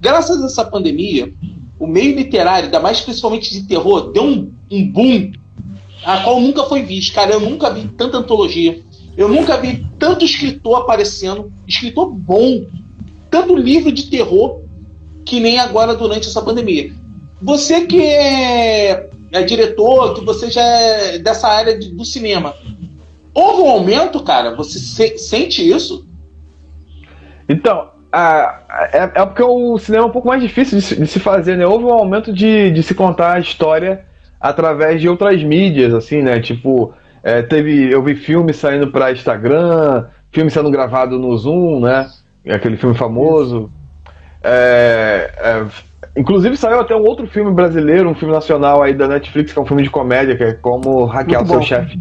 Graças 0.00 0.42
a 0.42 0.46
essa 0.46 0.64
pandemia, 0.64 1.32
o 1.78 1.86
meio 1.86 2.16
literário, 2.16 2.66
ainda 2.66 2.80
mais 2.80 3.00
principalmente 3.00 3.50
de 3.50 3.66
terror, 3.66 4.12
deu 4.12 4.24
um, 4.24 4.52
um 4.70 4.90
boom 4.90 5.32
a 6.04 6.22
qual 6.22 6.40
nunca 6.40 6.64
foi 6.64 6.82
visto. 6.82 7.14
Cara, 7.14 7.32
eu 7.32 7.40
nunca 7.40 7.70
vi 7.70 7.88
tanta 7.88 8.18
antologia. 8.18 8.80
Eu 9.16 9.28
nunca 9.28 9.56
vi 9.56 9.84
tanto 9.98 10.24
escritor 10.24 10.82
aparecendo, 10.82 11.52
escritor 11.66 12.10
bom, 12.10 12.66
tanto 13.28 13.56
livro 13.56 13.90
de 13.90 14.08
terror, 14.08 14.60
que 15.24 15.40
nem 15.40 15.58
agora 15.58 15.94
durante 15.94 16.28
essa 16.28 16.40
pandemia. 16.40 16.92
Você 17.42 17.84
que 17.86 18.00
é, 18.00 19.10
é 19.32 19.42
diretor, 19.42 20.14
que 20.14 20.24
você 20.24 20.50
já 20.50 20.62
é 20.62 21.18
dessa 21.18 21.48
área 21.48 21.76
de, 21.76 21.90
do 21.90 22.04
cinema, 22.04 22.54
houve 23.34 23.62
um 23.62 23.70
aumento, 23.70 24.22
cara? 24.22 24.54
Você 24.54 24.78
se, 24.78 25.18
sente 25.18 25.68
isso? 25.68 26.06
Então, 27.48 27.90
é, 28.12 29.10
é, 29.14 29.26
porque 29.26 29.42
o 29.42 29.78
cinema 29.78 30.04
é 30.04 30.06
um 30.06 30.12
pouco 30.12 30.28
mais 30.28 30.42
difícil 30.42 30.78
de, 30.78 30.96
de 31.02 31.06
se 31.06 31.20
fazer, 31.20 31.56
né? 31.56 31.66
Houve 31.66 31.84
um 31.84 31.92
aumento 31.92 32.32
de, 32.32 32.70
de 32.70 32.82
se 32.82 32.94
contar 32.94 33.34
a 33.34 33.40
história 33.40 34.04
através 34.40 35.00
de 35.00 35.08
outras 35.08 35.42
mídias, 35.42 35.92
assim, 35.92 36.22
né? 36.22 36.40
Tipo, 36.40 36.94
é, 37.22 37.42
teve, 37.42 37.92
eu 37.92 38.02
vi 38.02 38.14
filme 38.14 38.52
saindo 38.54 38.88
para 38.88 39.12
Instagram, 39.12 40.06
filme 40.32 40.50
sendo 40.50 40.70
gravado 40.70 41.18
no 41.18 41.36
Zoom, 41.36 41.80
né? 41.80 42.08
Aquele 42.48 42.78
filme 42.78 42.96
famoso. 42.96 43.70
É, 44.42 45.30
é, 45.36 45.64
inclusive 46.16 46.56
saiu 46.56 46.80
até 46.80 46.96
um 46.96 47.04
outro 47.04 47.26
filme 47.26 47.52
brasileiro, 47.52 48.08
um 48.08 48.14
filme 48.14 48.32
nacional 48.32 48.82
aí 48.82 48.94
da 48.94 49.06
Netflix, 49.06 49.52
que 49.52 49.58
é 49.58 49.62
um 49.62 49.66
filme 49.66 49.82
de 49.82 49.90
comédia, 49.90 50.36
que 50.36 50.44
é 50.44 50.52
Como 50.54 51.04
Hackear 51.04 51.42
o 51.42 51.46
Seu 51.46 51.62
Chefe. 51.62 51.98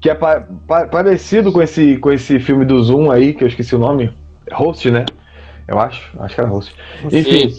Que 0.00 0.08
é 0.08 0.14
pa, 0.14 0.42
pa, 0.66 0.86
parecido 0.86 1.52
com 1.52 1.60
esse, 1.60 1.98
com 1.98 2.10
esse 2.10 2.40
filme 2.40 2.64
do 2.64 2.82
Zoom 2.82 3.10
aí, 3.10 3.34
que 3.34 3.44
eu 3.44 3.48
esqueci 3.48 3.74
o 3.74 3.78
nome. 3.78 4.10
Host, 4.50 4.90
né? 4.90 5.04
Eu 5.70 5.78
acho. 5.78 6.10
Acho 6.18 6.34
que 6.34 6.40
era 6.40 6.50
host. 6.50 6.74
Enfim. 7.04 7.54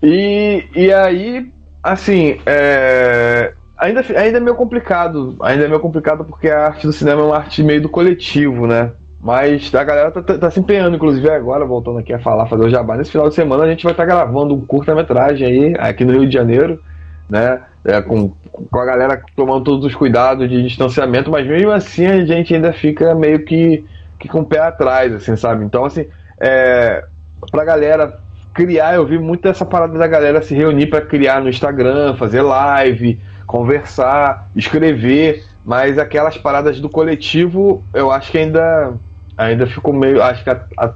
E, 0.00 0.64
e 0.74 0.92
aí, 0.92 1.52
assim, 1.82 2.38
é, 2.46 3.52
ainda, 3.76 4.04
ainda 4.16 4.38
é 4.38 4.40
meio 4.40 4.54
complicado. 4.54 5.36
Ainda 5.40 5.64
é 5.64 5.68
meio 5.68 5.80
complicado 5.80 6.24
porque 6.24 6.48
a 6.48 6.66
arte 6.66 6.86
do 6.86 6.92
cinema 6.92 7.20
é 7.20 7.24
uma 7.24 7.36
arte 7.36 7.60
meio 7.62 7.82
do 7.82 7.88
coletivo, 7.88 8.68
né? 8.68 8.92
Mas 9.20 9.74
a 9.74 9.82
galera 9.82 10.12
tá, 10.12 10.22
tá, 10.22 10.38
tá 10.38 10.50
se 10.50 10.60
empenhando, 10.60 10.94
inclusive 10.94 11.28
agora, 11.28 11.64
voltando 11.64 11.98
aqui 11.98 12.12
a 12.12 12.20
falar, 12.20 12.46
fazer 12.46 12.64
o 12.64 12.70
jabá. 12.70 12.96
Nesse 12.96 13.10
final 13.10 13.28
de 13.28 13.34
semana 13.34 13.64
a 13.64 13.68
gente 13.68 13.82
vai 13.82 13.92
estar 13.92 14.06
tá 14.06 14.14
gravando 14.14 14.54
um 14.54 14.64
curta-metragem 14.64 15.46
aí, 15.46 15.74
aqui 15.78 16.04
no 16.04 16.12
Rio 16.12 16.26
de 16.26 16.34
Janeiro, 16.34 16.80
né? 17.28 17.62
É, 17.84 18.00
com, 18.00 18.28
com 18.28 18.78
a 18.78 18.84
galera 18.84 19.20
tomando 19.34 19.64
todos 19.64 19.84
os 19.86 19.94
cuidados 19.94 20.48
de 20.48 20.62
distanciamento, 20.62 21.32
mas 21.32 21.44
mesmo 21.44 21.72
assim 21.72 22.06
a 22.06 22.24
gente 22.24 22.54
ainda 22.54 22.72
fica 22.72 23.12
meio 23.12 23.44
que, 23.44 23.84
que 24.20 24.28
com 24.28 24.40
o 24.40 24.46
pé 24.46 24.60
atrás, 24.60 25.12
assim, 25.12 25.34
sabe? 25.34 25.64
Então, 25.64 25.84
assim, 25.84 26.06
é, 26.42 27.04
pra 27.52 27.64
galera 27.64 28.18
criar, 28.52 28.96
eu 28.96 29.06
vi 29.06 29.16
muito 29.16 29.46
essa 29.46 29.64
parada 29.64 29.96
da 29.96 30.06
galera 30.08 30.42
se 30.42 30.54
reunir 30.54 30.88
para 30.88 31.00
criar 31.00 31.40
no 31.40 31.48
Instagram, 31.48 32.16
fazer 32.16 32.42
live, 32.42 33.20
conversar, 33.46 34.50
escrever, 34.56 35.44
mas 35.64 35.98
aquelas 35.98 36.36
paradas 36.36 36.80
do 36.80 36.88
coletivo, 36.88 37.84
eu 37.94 38.10
acho 38.10 38.32
que 38.32 38.38
ainda 38.38 38.94
ainda 39.36 39.66
ficou 39.66 39.94
meio, 39.94 40.22
acho 40.22 40.44
que 40.44 40.50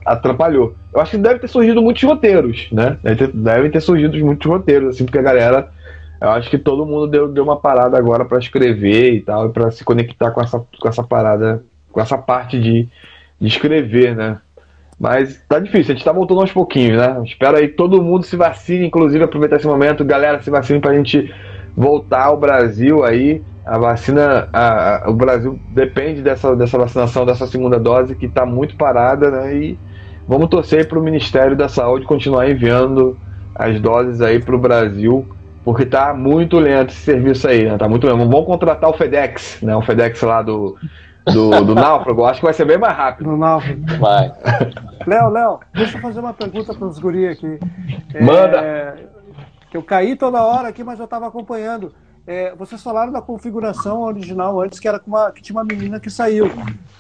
atrapalhou. 0.04 0.74
Eu 0.92 1.00
acho 1.00 1.12
que 1.12 1.18
deve 1.18 1.38
ter 1.38 1.48
surgido 1.48 1.80
muitos 1.80 2.02
roteiros, 2.02 2.68
né? 2.72 2.98
Devem 3.32 3.70
ter 3.70 3.80
surgido 3.80 4.18
muitos 4.24 4.46
roteiros, 4.46 4.94
assim, 4.94 5.04
porque 5.04 5.18
a 5.18 5.22
galera, 5.22 5.70
eu 6.20 6.30
acho 6.30 6.50
que 6.50 6.58
todo 6.58 6.84
mundo 6.84 7.06
deu, 7.06 7.28
deu 7.28 7.44
uma 7.44 7.56
parada 7.56 7.96
agora 7.96 8.24
para 8.24 8.38
escrever 8.38 9.14
e 9.14 9.20
tal, 9.20 9.50
para 9.50 9.70
se 9.70 9.84
conectar 9.84 10.32
com 10.32 10.40
essa, 10.42 10.58
com 10.58 10.88
essa 10.88 11.02
parada, 11.02 11.62
com 11.90 12.00
essa 12.00 12.18
parte 12.18 12.60
de, 12.60 12.88
de 13.40 13.46
escrever, 13.46 14.14
né? 14.14 14.38
Mas 14.98 15.42
tá 15.46 15.58
difícil, 15.58 15.92
a 15.92 15.96
gente 15.96 16.04
tá 16.04 16.12
voltando 16.12 16.40
aos 16.40 16.52
pouquinhos, 16.52 16.96
né? 16.96 17.20
Espero 17.24 17.58
aí 17.58 17.68
todo 17.68 18.02
mundo 18.02 18.24
se 18.24 18.34
vacine, 18.34 18.86
inclusive 18.86 19.22
aproveitar 19.22 19.56
esse 19.56 19.66
momento, 19.66 20.04
galera, 20.04 20.40
se 20.42 20.50
vacine 20.50 20.80
pra 20.80 20.94
gente 20.94 21.32
voltar 21.76 22.24
ao 22.24 22.38
Brasil 22.38 23.04
aí. 23.04 23.42
A 23.64 23.78
vacina, 23.78 24.48
a, 24.52 25.04
a, 25.04 25.10
o 25.10 25.12
Brasil 25.12 25.58
depende 25.70 26.22
dessa, 26.22 26.56
dessa 26.56 26.78
vacinação, 26.78 27.26
dessa 27.26 27.46
segunda 27.46 27.78
dose 27.78 28.14
que 28.14 28.26
está 28.26 28.46
muito 28.46 28.76
parada, 28.76 29.30
né? 29.30 29.54
E 29.54 29.78
vamos 30.26 30.48
torcer 30.48 30.88
para 30.88 30.98
o 30.98 31.02
Ministério 31.02 31.54
da 31.54 31.68
Saúde 31.68 32.06
continuar 32.06 32.48
enviando 32.48 33.18
as 33.54 33.78
doses 33.80 34.22
aí 34.22 34.38
para 34.38 34.54
o 34.54 34.58
Brasil, 34.58 35.26
porque 35.64 35.84
tá 35.84 36.14
muito 36.14 36.58
lento 36.58 36.90
esse 36.90 37.00
serviço 37.00 37.48
aí, 37.48 37.64
né? 37.64 37.76
Tá 37.76 37.88
muito 37.88 38.06
lento. 38.06 38.18
Vamos 38.18 38.46
contratar 38.46 38.88
o 38.88 38.94
FedEx, 38.94 39.58
né? 39.60 39.76
O 39.76 39.82
FedEx 39.82 40.22
lá 40.22 40.40
do, 40.40 40.76
do, 41.32 41.64
do 41.64 41.74
Náufrago, 41.74 42.24
acho 42.24 42.40
que 42.40 42.46
vai 42.46 42.54
ser 42.54 42.64
bem 42.64 42.78
mais 42.78 42.96
rápido. 42.96 43.30
Do 43.30 43.36
Náufrago. 43.36 43.80
Vai. 43.98 44.32
Léo, 45.06 45.28
Léo, 45.28 45.60
deixa 45.74 45.98
eu 45.98 46.02
fazer 46.02 46.20
uma 46.20 46.32
pergunta 46.32 46.74
para 46.74 46.86
os 46.86 46.98
guri 46.98 47.28
aqui. 47.28 47.58
Manda! 48.20 48.58
É, 48.58 49.06
que 49.70 49.76
eu 49.76 49.82
caí 49.82 50.16
toda 50.16 50.42
hora 50.42 50.68
aqui, 50.68 50.84
mas 50.84 50.98
eu 50.98 51.04
estava 51.04 51.26
acompanhando. 51.26 51.92
É, 52.26 52.52
vocês 52.56 52.82
falaram 52.82 53.12
da 53.12 53.22
configuração 53.22 54.02
original 54.02 54.60
antes, 54.60 54.80
que 54.80 54.88
era 54.88 54.98
com 54.98 55.10
uma, 55.10 55.30
que 55.30 55.40
tinha 55.40 55.56
uma 55.56 55.64
menina 55.64 56.00
que 56.00 56.10
saiu. 56.10 56.50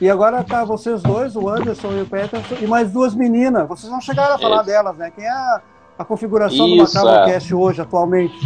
E 0.00 0.08
agora 0.08 0.44
tá 0.44 0.64
vocês 0.64 1.02
dois, 1.02 1.34
o 1.34 1.48
Anderson 1.48 1.92
e 1.92 2.02
o 2.02 2.06
Peterson, 2.06 2.54
e 2.60 2.66
mais 2.66 2.92
duas 2.92 3.12
meninas. 3.12 3.66
Vocês 3.66 3.90
não 3.90 4.00
chegaram 4.00 4.36
a 4.36 4.38
falar 4.38 4.58
Isso. 4.58 4.66
delas, 4.66 4.96
né? 4.96 5.10
Quem 5.10 5.24
é 5.24 5.30
a, 5.30 5.60
a 5.98 6.04
configuração 6.04 6.68
Isso, 6.68 6.94
do 6.94 7.04
Macabro 7.04 7.30
é. 7.32 7.54
hoje, 7.54 7.80
atualmente? 7.80 8.36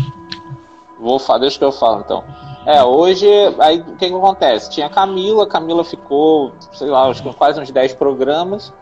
Vou 1.00 1.18
falar, 1.18 1.40
deixa 1.40 1.58
que 1.58 1.64
eu 1.64 1.72
falo 1.72 2.00
então. 2.00 2.22
É, 2.66 2.84
hoje, 2.84 3.26
aí 3.58 3.80
o 3.80 3.96
que, 3.96 4.08
que 4.08 4.14
acontece? 4.14 4.70
Tinha 4.70 4.86
a 4.86 4.90
Camila, 4.90 5.44
a 5.44 5.46
Camila 5.46 5.82
ficou, 5.82 6.52
sei 6.72 6.88
lá, 6.88 7.08
acho 7.08 7.22
que 7.22 7.32
quase 7.32 7.58
uns 7.58 7.70
10 7.70 7.94
programas. 7.94 8.72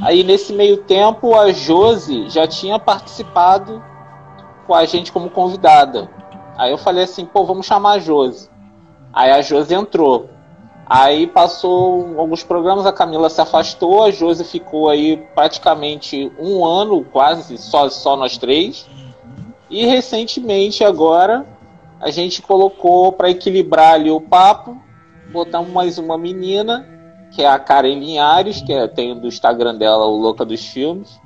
Aí 0.00 0.24
nesse 0.24 0.52
meio 0.52 0.78
tempo 0.78 1.34
a 1.34 1.52
Josi 1.52 2.30
já 2.30 2.46
tinha 2.46 2.78
participado 2.78 3.82
com 4.66 4.74
a 4.74 4.86
gente 4.86 5.12
como 5.12 5.28
convidada. 5.28 6.08
Aí 6.56 6.70
eu 6.70 6.78
falei 6.78 7.04
assim, 7.04 7.26
pô, 7.26 7.44
vamos 7.44 7.66
chamar 7.66 7.92
a 7.92 7.98
Josi. 7.98 8.48
Aí 9.12 9.30
a 9.30 9.42
Josi 9.42 9.74
entrou. 9.74 10.30
Aí 10.86 11.26
passou 11.26 12.18
alguns 12.18 12.42
programas, 12.42 12.86
a 12.86 12.92
Camila 12.92 13.28
se 13.28 13.42
afastou, 13.42 14.04
a 14.04 14.10
Josi 14.10 14.42
ficou 14.42 14.88
aí 14.88 15.18
praticamente 15.34 16.32
um 16.38 16.64
ano, 16.64 17.04
quase, 17.04 17.58
só, 17.58 17.90
só 17.90 18.16
nós 18.16 18.38
três. 18.38 18.88
E 19.68 19.84
recentemente 19.84 20.82
agora 20.82 21.44
a 22.00 22.10
gente 22.10 22.42
colocou 22.42 23.12
para 23.12 23.30
equilibrar 23.30 23.94
ali 23.94 24.10
o 24.10 24.20
papo, 24.20 24.80
botamos 25.32 25.70
mais 25.70 25.98
uma 25.98 26.16
menina, 26.16 26.86
que 27.32 27.42
é 27.42 27.48
a 27.48 27.58
Karen 27.58 27.98
Linhares, 27.98 28.62
que 28.62 28.72
é, 28.72 28.86
tem 28.86 29.18
do 29.18 29.26
Instagram 29.26 29.74
dela 29.74 30.06
o 30.06 30.16
Louca 30.16 30.44
dos 30.44 30.64
Filmes. 30.66 31.20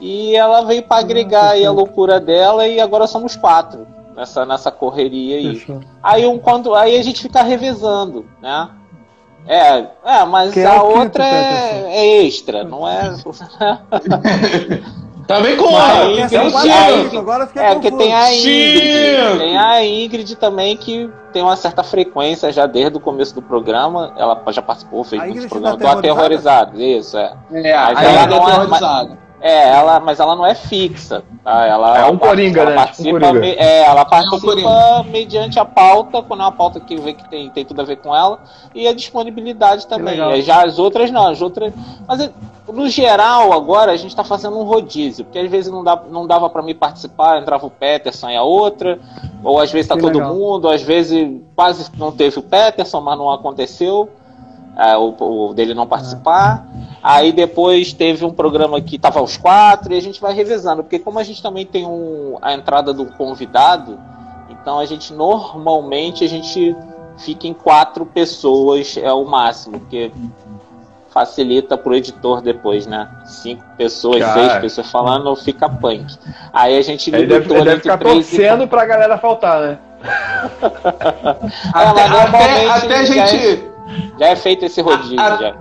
E 0.00 0.36
ela 0.36 0.62
veio 0.62 0.82
para 0.82 1.00
agregar 1.00 1.50
aí 1.50 1.64
a 1.64 1.70
loucura 1.70 2.20
dela 2.20 2.66
e 2.68 2.80
agora 2.80 3.06
somos 3.06 3.34
quatro 3.34 3.86
nessa, 4.14 4.44
nessa 4.44 4.70
correria 4.70 5.36
aí. 5.36 5.56
Fechou. 5.56 5.80
Aí, 6.02 6.26
um, 6.26 6.38
quando, 6.38 6.74
aí 6.74 6.96
a 6.96 7.02
gente 7.02 7.20
fica 7.20 7.42
revezando, 7.42 8.26
né? 8.40 8.70
É, 9.46 9.78
é 10.04 10.24
mas 10.24 10.52
que 10.52 10.60
a 10.60 10.74
é 10.74 10.80
outra 10.80 11.24
é, 11.24 11.84
é, 11.88 12.24
extra, 12.24 12.62
não 12.62 12.86
é. 12.86 13.12
Também 15.26 15.56
com 15.56 15.76
a 15.76 16.04
Ingrid. 16.04 16.36
A 16.36 17.18
agora 17.18 17.48
é, 17.54 17.74
porque 17.74 17.90
tem 17.90 18.14
a 18.14 18.34
Ingrid. 18.34 19.38
Tem 19.38 19.58
a 19.58 19.84
Ingrid 19.84 20.36
também 20.36 20.76
que 20.76 21.10
tem 21.32 21.42
uma 21.42 21.56
certa 21.56 21.82
frequência 21.82 22.52
já 22.52 22.66
desde 22.66 22.96
o 22.96 23.00
começo 23.00 23.34
do 23.34 23.42
programa. 23.42 24.12
Ela 24.16 24.40
já 24.48 24.62
participou, 24.62 25.04
fez 25.04 25.22
muitos 25.22 25.46
programas. 25.46 25.80
Tá 25.80 25.92
aterrorizado, 25.92 26.80
isso, 26.80 27.16
é. 27.16 27.32
É, 27.52 27.76
mas 27.76 28.02
ela 28.02 28.26
não 28.26 28.36
é 28.36 28.52
aterrorizada. 28.52 29.18
É, 29.42 29.70
ela, 29.70 29.98
mas 29.98 30.20
ela 30.20 30.36
não 30.36 30.46
é 30.46 30.54
fixa. 30.54 31.24
Tá? 31.42 31.66
Ela, 31.66 31.98
é 31.98 32.04
um 32.06 32.16
coringa, 32.16 32.60
ela 32.60 32.70
né? 32.70 32.76
Participa, 32.76 33.16
um 33.16 33.20
coringa. 33.20 33.46
é, 33.46 33.82
ela 33.82 34.04
participa 34.04 34.52
é 34.52 35.00
um 35.00 35.02
mediante 35.02 35.58
a 35.58 35.64
pauta, 35.64 36.22
quando 36.22 36.40
é 36.40 36.44
uma 36.44 36.52
pauta 36.52 36.78
que 36.78 36.96
vê 36.96 37.12
que 37.12 37.28
tem, 37.28 37.50
tem 37.50 37.64
tudo 37.64 37.80
a 37.80 37.84
ver 37.84 37.96
com 37.96 38.14
ela, 38.14 38.38
e 38.72 38.86
a 38.86 38.94
disponibilidade 38.94 39.88
também. 39.88 40.40
Já 40.42 40.64
as 40.64 40.78
outras 40.78 41.10
não, 41.10 41.26
as 41.26 41.42
outras. 41.42 41.72
Mas 42.06 42.30
no 42.72 42.88
geral, 42.88 43.52
agora 43.52 43.90
a 43.90 43.96
gente 43.96 44.10
está 44.10 44.22
fazendo 44.22 44.56
um 44.56 44.62
rodízio, 44.62 45.24
porque 45.24 45.40
às 45.40 45.50
vezes 45.50 45.72
não, 45.72 45.82
dá, 45.82 46.00
não 46.08 46.24
dava 46.24 46.48
para 46.48 46.62
mim 46.62 46.74
participar, 46.76 47.40
entrava 47.40 47.66
o 47.66 47.70
Peterson 47.70 48.30
e 48.30 48.36
a 48.36 48.42
outra, 48.44 49.00
ou 49.42 49.58
às 49.58 49.72
vezes 49.72 49.88
tá 49.88 49.96
que 49.96 50.02
todo 50.02 50.18
legal. 50.18 50.32
mundo, 50.32 50.68
às 50.68 50.82
vezes 50.82 51.40
quase 51.56 51.90
não 51.98 52.12
teve 52.12 52.38
o 52.38 52.42
Peterson, 52.42 53.00
mas 53.00 53.18
não 53.18 53.28
aconteceu. 53.28 54.08
É, 54.76 54.96
o, 54.96 55.14
o, 55.18 55.52
dele 55.52 55.74
não 55.74 55.86
participar. 55.86 56.66
Aí 57.02 57.32
depois 57.32 57.92
teve 57.92 58.24
um 58.24 58.32
programa 58.32 58.80
que 58.80 58.96
tava 58.96 59.18
aos 59.18 59.36
quatro 59.36 59.92
e 59.92 59.98
a 59.98 60.00
gente 60.00 60.20
vai 60.20 60.32
revezando, 60.32 60.84
porque 60.84 61.00
como 61.00 61.18
a 61.18 61.24
gente 61.24 61.42
também 61.42 61.66
tem 61.66 61.84
um, 61.84 62.38
a 62.40 62.54
entrada 62.54 62.94
do 62.94 63.06
convidado, 63.06 63.98
então 64.48 64.78
a 64.78 64.86
gente 64.86 65.12
normalmente 65.12 66.24
a 66.24 66.28
gente 66.28 66.76
fica 67.18 67.48
em 67.48 67.54
quatro 67.54 68.06
pessoas 68.06 68.96
é 68.96 69.12
o 69.12 69.24
máximo, 69.24 69.80
porque 69.80 70.12
facilita 71.10 71.76
pro 71.76 71.94
editor 71.94 72.40
depois, 72.40 72.86
né? 72.86 73.08
Cinco 73.24 73.64
pessoas, 73.76 74.20
Cara. 74.20 74.34
seis 74.34 74.60
pessoas 74.60 74.90
falando, 74.90 75.34
fica 75.34 75.68
punk. 75.68 76.06
Aí 76.52 76.78
a 76.78 76.82
gente 76.82 77.10
ele 77.12 77.26
deve, 77.26 77.52
ele 77.52 77.64
deve 77.64 77.80
ficar 77.82 77.98
torcendo 77.98 78.62
e... 78.62 78.66
pra 78.68 78.86
galera 78.86 79.18
faltar, 79.18 79.60
né? 79.60 79.78
é, 80.04 80.08
até, 81.74 82.02
até, 82.04 82.70
até 82.70 82.96
a 82.96 83.04
gente. 83.04 83.16
Já 83.16 83.26
é, 83.26 83.72
já 84.18 84.26
é 84.28 84.36
feito 84.36 84.64
esse 84.64 84.80
rodízio, 84.80 85.20
a, 85.20 85.36
já 85.36 85.54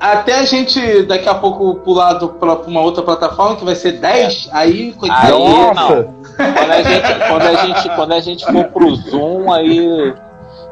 até 0.00 0.38
a 0.38 0.44
gente 0.44 1.02
daqui 1.02 1.28
a 1.28 1.34
pouco 1.34 1.74
pular 1.76 2.14
para 2.18 2.54
uma 2.66 2.80
outra 2.80 3.02
plataforma 3.02 3.56
que 3.56 3.64
vai 3.64 3.74
ser 3.74 3.92
10, 3.92 4.48
é. 4.52 4.56
aí 4.56 4.92
coitado. 4.92 5.26
Aí 5.26 5.74
não. 5.74 6.20
Quando 6.36 6.70
a, 6.72 6.82
gente, 6.82 7.28
quando, 7.28 7.42
a 7.42 7.54
gente, 7.54 7.96
quando 7.96 8.12
a 8.12 8.20
gente 8.20 8.46
for 8.46 8.64
pro 8.68 8.94
Zoom, 8.96 9.52
aí. 9.52 10.14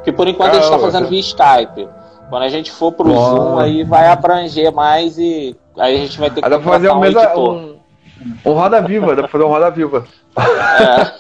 Que 0.04 0.10
por 0.12 0.26
enquanto 0.26 0.52
a 0.52 0.60
gente 0.60 0.70
tá 0.70 0.78
fazendo 0.78 1.08
via 1.08 1.20
Skype. 1.20 1.88
Quando 2.30 2.42
a 2.42 2.48
gente 2.48 2.70
for 2.72 2.92
pro 2.92 3.04
Bom. 3.04 3.36
Zoom, 3.36 3.58
aí 3.58 3.84
vai 3.84 4.06
abranger 4.08 4.72
mais 4.72 5.18
e 5.18 5.54
aí 5.78 5.94
a 5.96 5.98
gente 5.98 6.18
vai 6.18 6.30
ter 6.30 6.40
que 6.42 6.48
dá 6.48 6.58
pra 6.58 6.72
fazer 6.72 6.90
um, 6.90 6.94
um 6.96 7.00
mesa, 7.00 7.22
editor. 7.24 7.54
um, 7.54 7.76
um 8.46 8.52
Roda 8.52 8.80
Viva, 8.80 9.14
dá 9.14 9.22
pra 9.22 9.28
fazer 9.28 9.44
um 9.44 9.48
Roda 9.48 9.70
Viva. 9.70 10.04
É, 10.36 11.12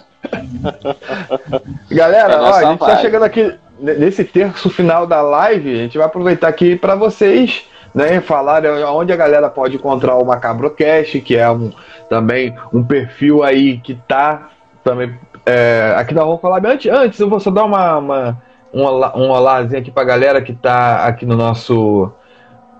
Galera, 1.94 2.34
É 2.34 2.40
ó, 2.40 2.54
a 2.54 2.64
gente 2.64 2.78
tá 2.78 2.86
vibe. 2.86 3.00
chegando 3.00 3.22
aqui 3.24 3.54
ne- 3.80 3.94
nesse 3.94 4.24
terço 4.24 4.68
final 4.70 5.06
da 5.06 5.20
live. 5.22 5.72
A 5.72 5.76
gente 5.82 5.98
vai 5.98 6.06
aproveitar 6.06 6.48
aqui 6.48 6.76
para 6.76 6.94
vocês, 6.94 7.64
né, 7.98 8.20
falar 8.20 8.62
onde 8.92 9.12
a 9.12 9.16
galera 9.16 9.50
pode 9.50 9.74
encontrar 9.74 10.14
o 10.14 10.24
Macabrocast, 10.24 11.20
que 11.20 11.36
é 11.36 11.50
um, 11.50 11.72
também 12.08 12.54
um 12.72 12.80
perfil 12.80 13.42
aí 13.42 13.78
que 13.78 13.96
tá 14.06 14.50
também 14.84 15.18
é, 15.44 15.94
aqui 15.96 16.14
na 16.14 16.22
Rua 16.22 16.38
Collab. 16.38 16.64
Antes, 16.64 16.92
antes, 16.92 17.18
eu 17.18 17.28
vou 17.28 17.40
só 17.40 17.50
dar 17.50 17.64
uma, 17.64 17.98
uma 17.98 18.42
um, 18.72 18.84
olá, 18.84 19.12
olázinho 19.16 19.80
aqui 19.80 19.90
pra 19.90 20.04
galera 20.04 20.40
que 20.40 20.52
tá 20.52 21.06
aqui 21.06 21.26
no 21.26 21.36
nosso 21.36 22.12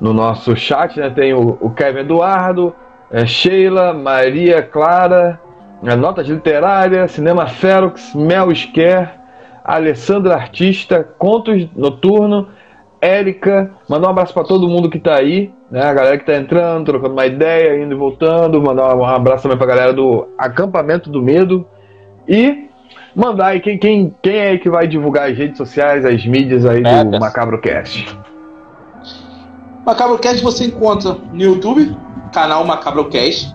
no 0.01 0.13
nosso 0.13 0.55
chat, 0.55 1.01
né? 1.01 1.11
Tem 1.11 1.35
o, 1.35 1.59
o 1.61 1.71
Kevin 1.71 2.01
Eduardo, 2.01 2.73
é, 3.11 3.27
Sheila, 3.27 3.93
Maria 3.93 4.63
Clara, 4.63 5.41
é, 5.83 5.97
Notas 5.97 6.29
Literárias, 6.29 7.11
Cinema 7.11 7.49
Ferox, 7.49 8.15
Mel 8.15 8.55
Scare, 8.55 9.09
Alessandra 9.65 10.35
Artista, 10.35 11.03
Contos 11.19 11.67
Noturno, 11.75 12.51
Érica, 13.01 13.71
mandar 13.89 14.09
um 14.09 14.11
abraço 14.11 14.35
para 14.35 14.45
todo 14.45 14.69
mundo 14.69 14.91
que 14.91 14.99
tá 14.99 15.17
aí, 15.17 15.53
né? 15.71 15.83
A 15.83 15.95
galera 15.95 16.19
que 16.19 16.27
tá 16.27 16.37
entrando, 16.37 16.87
trocando 16.87 17.13
uma 17.13 17.27
ideia, 17.27 17.83
indo 17.83 17.95
e 17.95 17.97
voltando, 17.97 18.61
mandar 18.61 18.95
um 18.97 19.05
abraço 19.05 19.45
também 19.45 19.57
pra 19.57 19.67
galera 19.67 19.93
do 19.93 20.29
Acampamento 20.37 21.09
do 21.09 21.23
Medo 21.23 21.67
e 22.27 22.69
mandar 23.15 23.49
aí 23.49 23.61
quem, 23.61 23.79
quem, 23.79 24.15
quem 24.23 24.37
é 24.37 24.59
que 24.59 24.69
vai 24.69 24.87
divulgar 24.87 25.31
as 25.31 25.39
redes 25.39 25.59
sociais, 25.59 26.05
as 26.05 26.25
mídias 26.27 26.67
aí 26.67 26.83
do. 26.83 27.19
Macabrocast. 27.21 28.17
Macabrocast 29.87 30.43
você 30.43 30.65
encontra 30.67 31.15
no 31.33 31.41
YouTube, 31.41 31.97
canal 32.33 32.65
Macabrocast. 32.65 33.55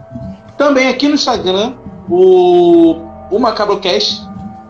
Também 0.58 0.88
aqui 0.88 1.08
no 1.08 1.16
Instagram, 1.16 1.74
o, 2.10 2.96
o 3.30 3.40
Macabrocast 3.40 4.22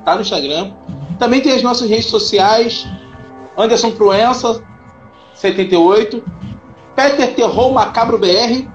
tá 0.03 0.15
no 0.15 0.21
Instagram. 0.21 0.71
Também 1.19 1.41
tem 1.41 1.53
as 1.53 1.61
nossas 1.61 1.89
redes 1.89 2.07
sociais, 2.07 2.87
Anderson 3.57 3.91
Proença, 3.91 4.63
78, 5.33 6.23
Peter 6.95 7.35
Terror 7.35 7.73
Macabro 7.73 8.17
BR, 8.17 8.67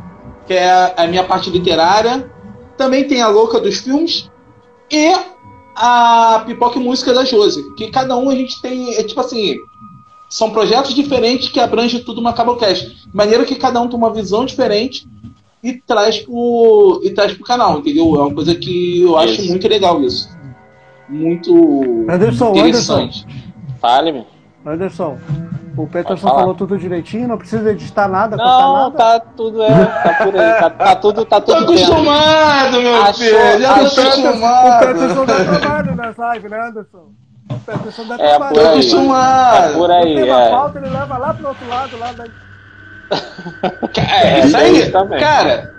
que 0.46 0.54
é 0.54 0.94
a, 0.96 1.06
minha 1.06 1.24
parte 1.24 1.50
literária. 1.50 2.30
Também 2.76 3.06
tem 3.06 3.20
a 3.20 3.28
Louca 3.28 3.60
dos 3.60 3.78
Filmes 3.78 4.30
e 4.90 5.12
a 5.74 6.42
Pipoca 6.46 6.78
e 6.78 6.82
Música 6.82 7.12
da 7.12 7.24
Josi, 7.24 7.62
que 7.74 7.88
cada 7.88 8.16
um 8.16 8.30
a 8.30 8.34
gente 8.34 8.60
tem, 8.60 8.94
é 8.94 9.02
tipo 9.02 9.20
assim, 9.20 9.56
são 10.28 10.50
projetos 10.50 10.94
diferentes 10.94 11.48
que 11.48 11.60
abrangem 11.60 12.02
tudo 12.02 12.22
Macabrocast. 12.22 12.88
De 12.88 13.16
maneira 13.16 13.44
que 13.44 13.54
cada 13.54 13.80
um 13.80 13.88
tem 13.88 13.96
uma 13.96 14.12
visão 14.12 14.44
diferente 14.44 15.06
e 15.62 15.74
traz 15.74 16.18
pro, 16.18 17.00
e 17.02 17.10
traz 17.10 17.32
pro 17.32 17.44
canal, 17.44 17.78
entendeu? 17.78 18.14
É 18.16 18.20
uma 18.20 18.34
coisa 18.34 18.54
que 18.54 19.02
eu 19.02 19.16
acho 19.18 19.34
Isso. 19.34 19.48
muito 19.48 19.66
legal 19.68 20.02
isso. 20.02 20.28
Muito 21.08 22.06
Anderson, 22.08 22.50
interessante. 22.54 23.26
fale-me. 23.80 24.26
Anderson, 24.72 25.18
o 25.76 25.86
Peterson 25.86 26.26
falar. 26.28 26.40
falou 26.40 26.54
tudo 26.54 26.76
direitinho, 26.78 27.28
não 27.28 27.38
precisa 27.38 27.70
editar 27.70 28.08
nada, 28.08 28.36
cortar 28.36 28.50
Não, 28.62 28.74
nada. 28.74 28.96
tá 28.96 29.20
tudo, 29.36 29.62
é, 29.62 29.84
tá 29.84 30.24
por 30.24 30.36
aí, 30.36 30.54
tá, 30.60 30.70
tá 30.70 30.96
tudo, 30.96 31.24
tá 31.24 31.40
Tô 31.40 31.54
tudo 31.54 31.66
dentro. 31.74 31.92
acostumado, 31.94 32.80
meu 32.82 33.02
Achou- 33.02 33.14
filho. 33.14 33.60
Já 33.60 33.74
tô 33.74 33.84
achou- 33.84 34.04
O 34.04 34.08
acostumado. 34.08 34.78
Peterson 34.86 35.24
dá 35.24 35.34
trabalho 35.58 35.94
nas 35.96 36.16
lives, 36.34 36.50
né, 36.50 36.60
Anderson? 36.68 37.08
O 37.50 37.58
Peterson 37.60 38.04
dá 38.06 38.14
É, 38.14 38.28
trabalho. 38.28 38.54
por 38.54 38.54
Tô 38.54 38.60
aí. 38.68 38.72
acostumado. 38.74 39.64
É 39.64 39.72
por 39.74 39.90
aí, 39.90 40.14
tem 40.14 40.24
uma 40.32 40.42
é. 40.42 40.50
falta, 40.50 40.78
ele 40.78 40.88
leva 40.90 41.18
lá 41.18 41.34
pro 41.34 41.48
outro 41.48 41.68
lado, 41.68 41.98
lá 41.98 42.12
da... 42.12 42.24
É, 43.96 44.40
isso 44.44 44.56
aí, 44.56 44.78
isso 44.80 44.92
também. 44.92 45.18
cara. 45.20 45.74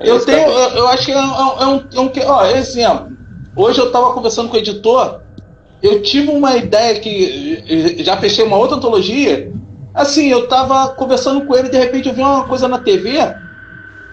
Eu 0.00 0.16
Isso 0.18 0.26
tenho, 0.26 0.48
eu, 0.48 0.68
eu 0.76 0.88
acho 0.88 1.04
que 1.06 1.10
é 1.12 1.18
um, 1.20 1.34
é 1.34 1.66
um, 1.66 1.84
é 1.92 2.00
um 2.00 2.08
que- 2.08 2.24
ó, 2.24 2.44
exemplo. 2.46 3.16
Hoje 3.56 3.80
eu 3.80 3.90
tava 3.90 4.12
conversando 4.12 4.48
com 4.48 4.54
o 4.54 4.58
editor, 4.58 5.22
eu 5.82 6.02
tive 6.02 6.30
uma 6.30 6.56
ideia 6.56 6.98
que 7.00 7.98
já 8.04 8.16
fechei 8.16 8.44
uma 8.44 8.56
outra 8.56 8.76
antologia. 8.76 9.52
Assim, 9.94 10.28
eu 10.28 10.46
tava 10.48 10.88
conversando 10.94 11.44
com 11.44 11.56
ele, 11.56 11.68
de 11.68 11.78
repente 11.78 12.08
eu 12.08 12.14
vi 12.14 12.20
uma 12.20 12.44
coisa 12.44 12.68
na 12.68 12.78
TV. 12.78 13.18
Aí 13.18 13.34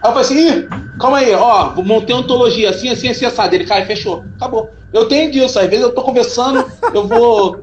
eu 0.04 0.12
falei 0.12 0.20
assim, 0.22 0.68
calma 0.98 1.18
aí, 1.18 1.32
ó, 1.34 1.72
montei 1.82 2.14
uma 2.14 2.22
antologia 2.22 2.70
assim, 2.70 2.88
assim, 2.88 3.08
assim, 3.08 3.24
assado. 3.24 3.54
Ele, 3.54 3.64
cara, 3.64 3.86
fechou, 3.86 4.24
acabou. 4.36 4.70
Eu 4.92 5.06
tenho 5.08 5.30
disso, 5.30 5.58
às 5.58 5.66
vezes 5.68 5.84
eu 5.84 5.92
tô 5.92 6.02
conversando, 6.02 6.64
eu 6.94 7.06
vou. 7.06 7.62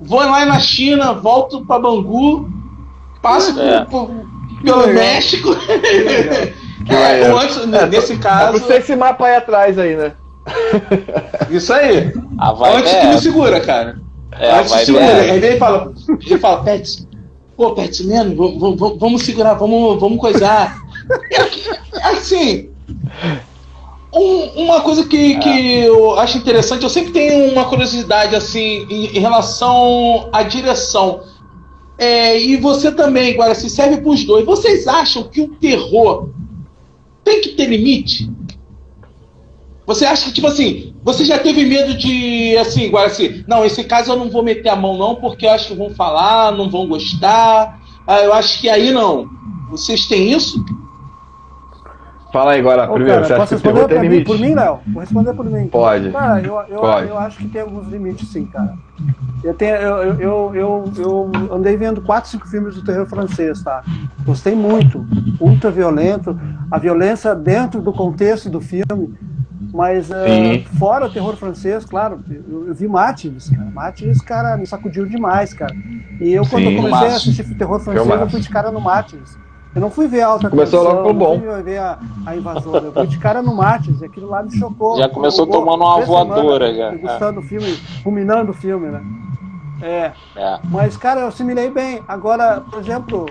Vou 0.00 0.18
lá 0.20 0.44
na 0.44 0.58
China, 0.60 1.12
volto 1.14 1.64
pra 1.64 1.78
Bangu, 1.78 2.48
passo 3.22 3.58
É. 3.60 3.84
por- 3.84 4.10
pelo. 4.62 4.86
México. 4.88 5.50
É, 6.86 7.24
antes, 7.30 7.64
nesse 7.90 8.12
É 8.12 8.16
caso, 8.18 8.58
pra 8.58 8.60
você 8.60 8.74
esse 8.74 8.94
mapa 8.94 9.24
aí 9.26 9.36
atrás 9.36 9.78
aí, 9.78 9.96
né? 9.96 10.12
isso 11.50 11.72
aí. 11.72 12.12
A 12.38 12.52
vibe 12.52 12.76
Antes 12.76 12.92
é 12.92 13.00
que 13.00 13.06
me 13.06 13.12
essa. 13.14 13.22
segura, 13.22 13.60
cara. 13.60 14.00
É, 14.32 14.50
a 14.50 14.58
Antes 14.60 14.70
vibe 14.72 14.84
segura. 14.86 15.04
é 15.04 15.30
Aí 15.30 15.36
ele 15.44 15.56
fala, 15.58 15.92
ele 16.26 16.38
fala, 16.38 16.62
Pets, 16.62 17.08
pô, 17.56 17.70
Pets, 17.72 18.00
mesmo, 18.04 18.58
vamos, 18.98 19.22
segurar, 19.22 19.54
vamos, 19.54 19.98
vamos 20.00 20.18
coisar. 20.18 20.76
É, 21.32 22.06
assim, 22.08 22.70
um- 24.12 24.62
uma 24.64 24.80
coisa 24.82 25.04
que, 25.06 25.38
que 25.38 25.78
eu 25.80 26.18
acho 26.18 26.38
interessante, 26.38 26.82
eu 26.82 26.90
sempre 26.90 27.12
tenho 27.12 27.52
uma 27.52 27.64
curiosidade, 27.66 28.34
assim, 28.36 28.86
em, 28.90 29.16
em 29.16 29.20
relação 29.20 30.28
à 30.32 30.42
direção. 30.42 31.20
É, 31.96 32.38
e 32.40 32.56
você 32.56 32.90
também, 32.90 33.34
agora, 33.34 33.54
se 33.54 33.70
serve 33.70 33.98
para 33.98 34.10
os 34.10 34.24
dois. 34.24 34.44
Vocês 34.44 34.88
acham 34.88 35.22
que 35.24 35.40
o 35.40 35.48
terror 35.48 36.28
tem 37.22 37.40
que 37.40 37.50
ter 37.50 37.66
limite? 37.66 38.28
Você 39.86 40.06
acha 40.06 40.26
que, 40.26 40.32
tipo 40.32 40.46
assim, 40.46 40.94
você 41.02 41.24
já 41.24 41.38
teve 41.38 41.64
medo 41.66 41.94
de, 41.96 42.56
assim, 42.56 42.88
agora 42.88 43.06
assim, 43.06 43.44
não, 43.46 43.64
esse 43.64 43.84
caso 43.84 44.12
eu 44.12 44.16
não 44.16 44.30
vou 44.30 44.42
meter 44.42 44.70
a 44.70 44.76
mão 44.76 44.96
não, 44.96 45.14
porque 45.16 45.44
eu 45.44 45.50
acho 45.50 45.68
que 45.68 45.74
vão 45.74 45.90
falar, 45.90 46.52
não 46.52 46.70
vão 46.70 46.88
gostar. 46.88 47.78
Ah, 48.06 48.20
eu 48.20 48.32
acho 48.32 48.60
que 48.60 48.68
aí 48.68 48.90
não. 48.90 49.28
Vocês 49.70 50.06
têm 50.06 50.32
isso? 50.32 50.64
Fala 52.32 52.52
aí 52.52 52.60
agora, 52.60 52.90
Ô, 52.90 52.94
primeiro, 52.94 53.22
cara, 53.22 53.26
você 53.26 53.32
acha 53.32 53.40
posso 53.42 53.48
que 53.48 53.54
responder 53.68 53.86
tem 53.86 53.88
pra 53.88 54.00
mim, 54.00 54.08
limite? 54.08 54.26
por 54.26 54.38
mim, 54.40 54.54
Léo? 54.54 54.80
Vou 54.88 55.00
responder 55.00 55.34
por 55.34 55.44
mim. 55.44 55.68
Pode. 55.68 56.10
Cara, 56.10 56.40
eu, 56.40 56.60
eu, 56.68 56.80
Pode. 56.80 57.08
eu 57.08 57.18
acho 57.18 57.38
que 57.38 57.48
tem 57.48 57.60
alguns 57.60 57.86
limites, 57.86 58.28
sim, 58.28 58.46
cara. 58.46 58.74
Eu, 59.44 59.54
tenho, 59.54 59.76
eu, 59.76 60.20
eu, 60.20 60.52
eu, 60.54 60.92
eu 60.96 61.30
andei 61.52 61.76
vendo 61.76 62.00
quatro, 62.00 62.30
cinco 62.30 62.48
filmes 62.48 62.74
do 62.74 62.82
terror 62.82 63.06
francês, 63.06 63.62
tá? 63.62 63.84
Gostei 64.24 64.54
muito. 64.54 65.06
Ultra 65.38 65.70
violento. 65.70 66.36
A 66.70 66.78
violência 66.78 67.34
dentro 67.36 67.80
do 67.80 67.92
contexto 67.92 68.50
do 68.50 68.60
filme. 68.60 69.14
Mas 69.74 70.06
Sim. 70.06 70.64
fora 70.78 71.06
o 71.06 71.10
terror 71.12 71.34
francês, 71.34 71.84
claro, 71.84 72.20
eu, 72.30 72.68
eu 72.68 72.74
vi 72.76 72.86
Mátires, 72.86 73.50
cara. 73.50 73.68
Mátires, 73.72 74.20
cara, 74.20 74.56
me 74.56 74.64
sacudiu 74.68 75.04
demais, 75.04 75.52
cara. 75.52 75.74
E 76.20 76.32
eu, 76.32 76.44
quando 76.46 76.62
Sim. 76.62 76.76
eu 76.76 76.82
comecei 76.82 77.08
a 77.08 77.16
assistir 77.16 77.42
terror 77.56 77.80
francês, 77.80 78.06
Filmaço. 78.06 78.22
eu 78.22 78.30
fui 78.30 78.40
de 78.40 78.48
cara 78.48 78.70
no 78.70 78.80
Mátires. 78.80 79.36
Eu 79.74 79.80
não 79.80 79.90
fui 79.90 80.06
ver 80.06 80.22
a 80.22 80.28
alta 80.28 80.48
Começou 80.48 80.78
tensão, 80.78 80.94
logo 81.02 81.08
pelo 81.08 81.18
não 81.18 81.26
bom. 81.42 81.52
fui 81.52 81.62
ver 81.64 81.78
a, 81.78 81.98
a 82.24 82.36
invasora. 82.36 82.84
Eu 82.84 82.92
fui 82.92 83.06
de 83.08 83.18
cara 83.18 83.42
no 83.42 83.52
Mátires, 83.56 84.00
e 84.00 84.04
aquilo 84.04 84.28
lá 84.28 84.44
me 84.44 84.56
chocou. 84.56 84.96
Já 84.96 85.08
começou 85.08 85.44
Jogou 85.44 85.64
tomando 85.64 85.82
uma 85.82 86.00
voadora, 86.06 86.66
semanas, 86.72 86.76
já. 86.76 86.90
Degustando 86.92 87.40
o 87.40 87.42
filme, 87.42 87.76
ruminando 88.04 88.52
o 88.52 88.54
filme, 88.54 88.86
né? 88.86 89.02
É, 89.82 90.12
É. 90.36 90.60
mas, 90.70 90.96
cara, 90.96 91.22
eu 91.22 91.26
assimilei 91.26 91.68
bem. 91.68 92.00
Agora, 92.06 92.60
por 92.70 92.78
exemplo, 92.78 93.26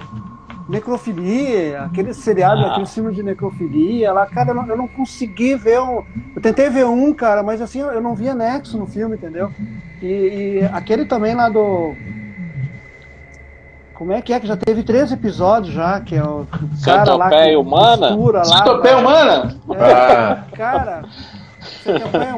necrofilia, 0.70 1.84
aquele 1.84 2.14
seriado, 2.14 2.62
Ah. 2.62 2.72
aquele 2.72 2.86
filme 2.86 3.14
de 3.14 3.24
necrofilia 3.24 4.12
lá, 4.14 4.26
cara, 4.26 4.52
eu 4.52 4.56
não, 4.56 4.68
eu 4.68 4.78
não 4.78 4.88
consegui 4.88 5.56
ver 5.56 5.82
um. 5.82 6.04
Eu 6.36 6.42
tentei 6.42 6.70
ver 6.70 6.86
um, 6.86 7.14
cara, 7.14 7.44
mas 7.44 7.62
assim, 7.62 7.80
eu 7.80 8.02
não 8.02 8.16
via 8.16 8.34
nexo 8.34 8.78
no 8.78 8.86
filme, 8.88 9.16
entendeu? 9.16 9.52
E, 10.02 10.06
e 10.62 10.70
aquele 10.74 11.06
também 11.06 11.34
lá 11.36 11.50
do. 11.50 11.94
Como 13.94 14.12
é 14.12 14.22
que 14.22 14.34
é? 14.34 14.40
Que 14.40 14.48
já 14.48 14.58
teve 14.58 14.84
três 14.84 15.12
episódios 15.12 15.74
já, 15.74 16.02
que 16.02 16.16
é 16.16 16.24
o 16.24 16.48
cara 16.84 17.16
lá. 17.16 17.30
Que 17.30 17.56
humana? 17.56 18.08
costura 18.10 18.40
lá, 18.40 18.46
Centopeia 18.58 18.98
humana? 18.98 19.56
Ah, 19.80 20.44
Cara, 20.56 21.04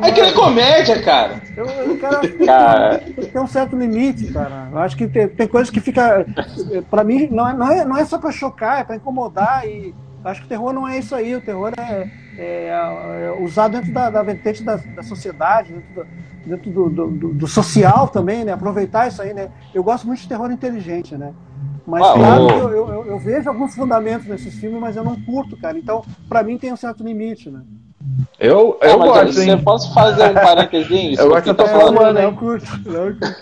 É 0.08 0.12
que 0.12 0.22
é 0.22 0.32
comédia, 0.34 1.02
cara. 1.04 1.42
Eu, 1.56 1.66
eu, 1.66 1.98
cara, 1.98 2.22
tem 3.32 3.42
um 3.42 3.48
certo 3.48 3.76
limite, 3.76 4.26
cara. 4.32 4.70
Eu 4.72 4.78
acho 4.80 4.96
que 4.98 5.08
tem, 5.08 5.28
tem 5.28 5.48
coisas 5.48 5.70
que 5.70 5.80
fica. 5.80 6.26
Pra 6.90 7.04
mim, 7.04 7.28
não 7.32 7.48
é, 7.48 7.54
não 7.54 7.72
é, 7.72 7.86
não 7.86 7.98
é 7.98 8.06
só 8.06 8.18
pra 8.18 8.32
chocar, 8.32 8.80
é 8.80 8.84
pra 8.84 8.96
incomodar. 8.96 9.66
E 9.66 9.96
eu 10.24 10.30
acho 10.32 10.42
que 10.42 10.46
o 10.46 10.50
terror 10.50 10.74
não 10.74 10.88
é 10.88 10.98
isso 11.00 11.16
aí. 11.16 11.36
O 11.36 11.42
terror 11.42 11.72
é, 11.78 12.08
é, 12.38 12.68
é 13.26 13.32
usado 13.40 13.74
dentro 13.74 13.92
da, 13.92 14.10
da 14.10 14.24
vertente 14.24 14.64
da, 14.64 14.76
da 14.96 15.04
sociedade, 15.04 15.74
dentro, 15.74 15.94
do, 15.94 16.06
dentro 16.46 16.72
do, 16.72 16.90
do, 16.90 17.12
do- 17.12 17.34
do 17.34 17.48
social 17.48 18.08
também, 18.08 18.44
né? 18.44 18.52
Aproveitar 18.52 19.08
isso 19.08 19.22
aí, 19.22 19.34
né? 19.34 19.50
Eu 19.74 19.84
gosto 19.84 20.08
muito 20.08 20.22
de 20.22 20.28
terror 20.28 20.52
inteligente, 20.52 21.18
né? 21.18 21.34
Mas 21.86 22.08
Ah, 22.08 22.14
claro 22.14 22.50
eu, 22.50 22.70
eu, 22.72 23.06
eu 23.08 23.20
vejo 23.20 23.48
alguns 23.48 23.76
fundamentos 23.76 24.26
nesses 24.28 24.56
filmes, 24.56 24.82
mas 24.82 24.96
eu 24.96 25.04
não 25.04 25.16
curto, 25.22 25.56
cara. 25.58 25.78
Então, 25.78 26.04
pra 26.28 26.44
mim 26.44 26.58
tem 26.58 26.74
um 26.74 26.78
certo 26.78 27.04
limite, 27.04 27.50
né? 27.50 27.62
Eu, 28.40 28.78
É, 28.82 28.92
eu 28.92 29.00
gosto, 29.00 29.34
você 29.34 29.50
hein? 29.52 29.62
posso 29.64 29.94
fazer 29.94 30.30
um 30.30 30.34
parênteses? 30.34 30.90
Isso 31.14 31.22
Eu 31.22 31.28
que 31.30 31.34
gosto 31.36 31.48
eu 31.48 31.56
tua 31.56 31.68
falando. 31.68 31.96
mano? 31.96 32.22
Não 32.22 32.36
curto, 32.36 32.66
não 32.86 33.14
curto. 33.14 33.36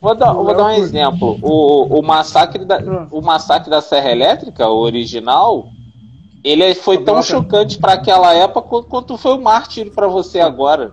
Vou 0.00 0.14
dar, 0.14 0.32
vou 0.32 0.46
dar 0.54 0.64
um 0.64 0.66
curto. 0.68 0.80
exemplo. 0.80 1.38
O, 1.42 1.98
o, 1.98 2.02
massacre 2.02 2.64
da, 2.64 2.76
Ah. 2.76 3.06
o 3.10 3.20
massacre 3.20 3.70
da 3.70 3.80
Serra 3.80 4.10
Elétrica, 4.12 4.68
o 4.68 4.78
original, 4.78 5.68
ele 6.44 6.74
foi 6.74 6.98
tão 6.98 7.14
Caraca. 7.16 7.22
chocante 7.32 7.78
para 7.78 7.92
aquela 7.94 8.32
época 8.34 8.82
quanto- 8.84 9.16
foi 9.16 9.36
o 9.36 9.40
Mártir 9.42 9.90
para 9.92 10.06
você 10.06 10.40
agora. 10.40 10.92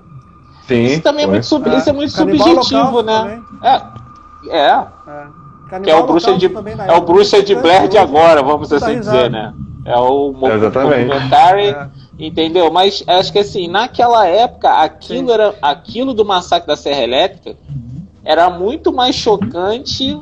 Sim. 0.68 0.84
Isso 0.86 1.02
também 1.02 1.24
é 1.24 1.28
muito, 1.28 1.46
sub, 1.46 1.68
É. 1.70 1.78
isso 1.78 1.90
é 1.90 1.94
muito 1.94 2.14
Canibal 2.16 2.48
subjetivo, 2.48 2.98
Holocausto 3.00 3.04
né? 3.04 3.42
É, 3.64 4.58
é, 4.58 4.86
É. 5.72 5.80
que 5.82 5.90
é 5.90 5.96
o 5.96 6.06
Bruxa 6.06 6.38
de, 6.38 6.46
é 6.88 6.94
o 6.98 7.02
Bruxa 7.02 7.42
de 7.42 7.56
Blair 7.56 7.88
de 7.88 7.98
agora, 7.98 8.44
vamos 8.44 8.72
assim 8.72 9.00
dizer, 9.00 9.30
né? 9.32 9.54
É 9.90 9.98
o 9.98 10.32
documentary, 10.34 11.70
É. 11.70 11.88
entendeu? 12.20 12.72
Mas 12.72 13.04
acho 13.08 13.32
que 13.32 13.40
assim, 13.40 13.68
naquela 13.68 14.28
época, 14.28 14.70
aquilo, 14.70 15.28
Sim. 15.28 15.34
era, 15.34 15.56
aquilo 15.62 16.14
do 16.14 16.24
massacre 16.24 16.68
da 16.68 16.76
Serra 16.76 17.02
Elétrica 17.02 17.56
era 18.24 18.50
muito 18.50 18.94
mais 18.94 19.16
chocante 19.16 20.16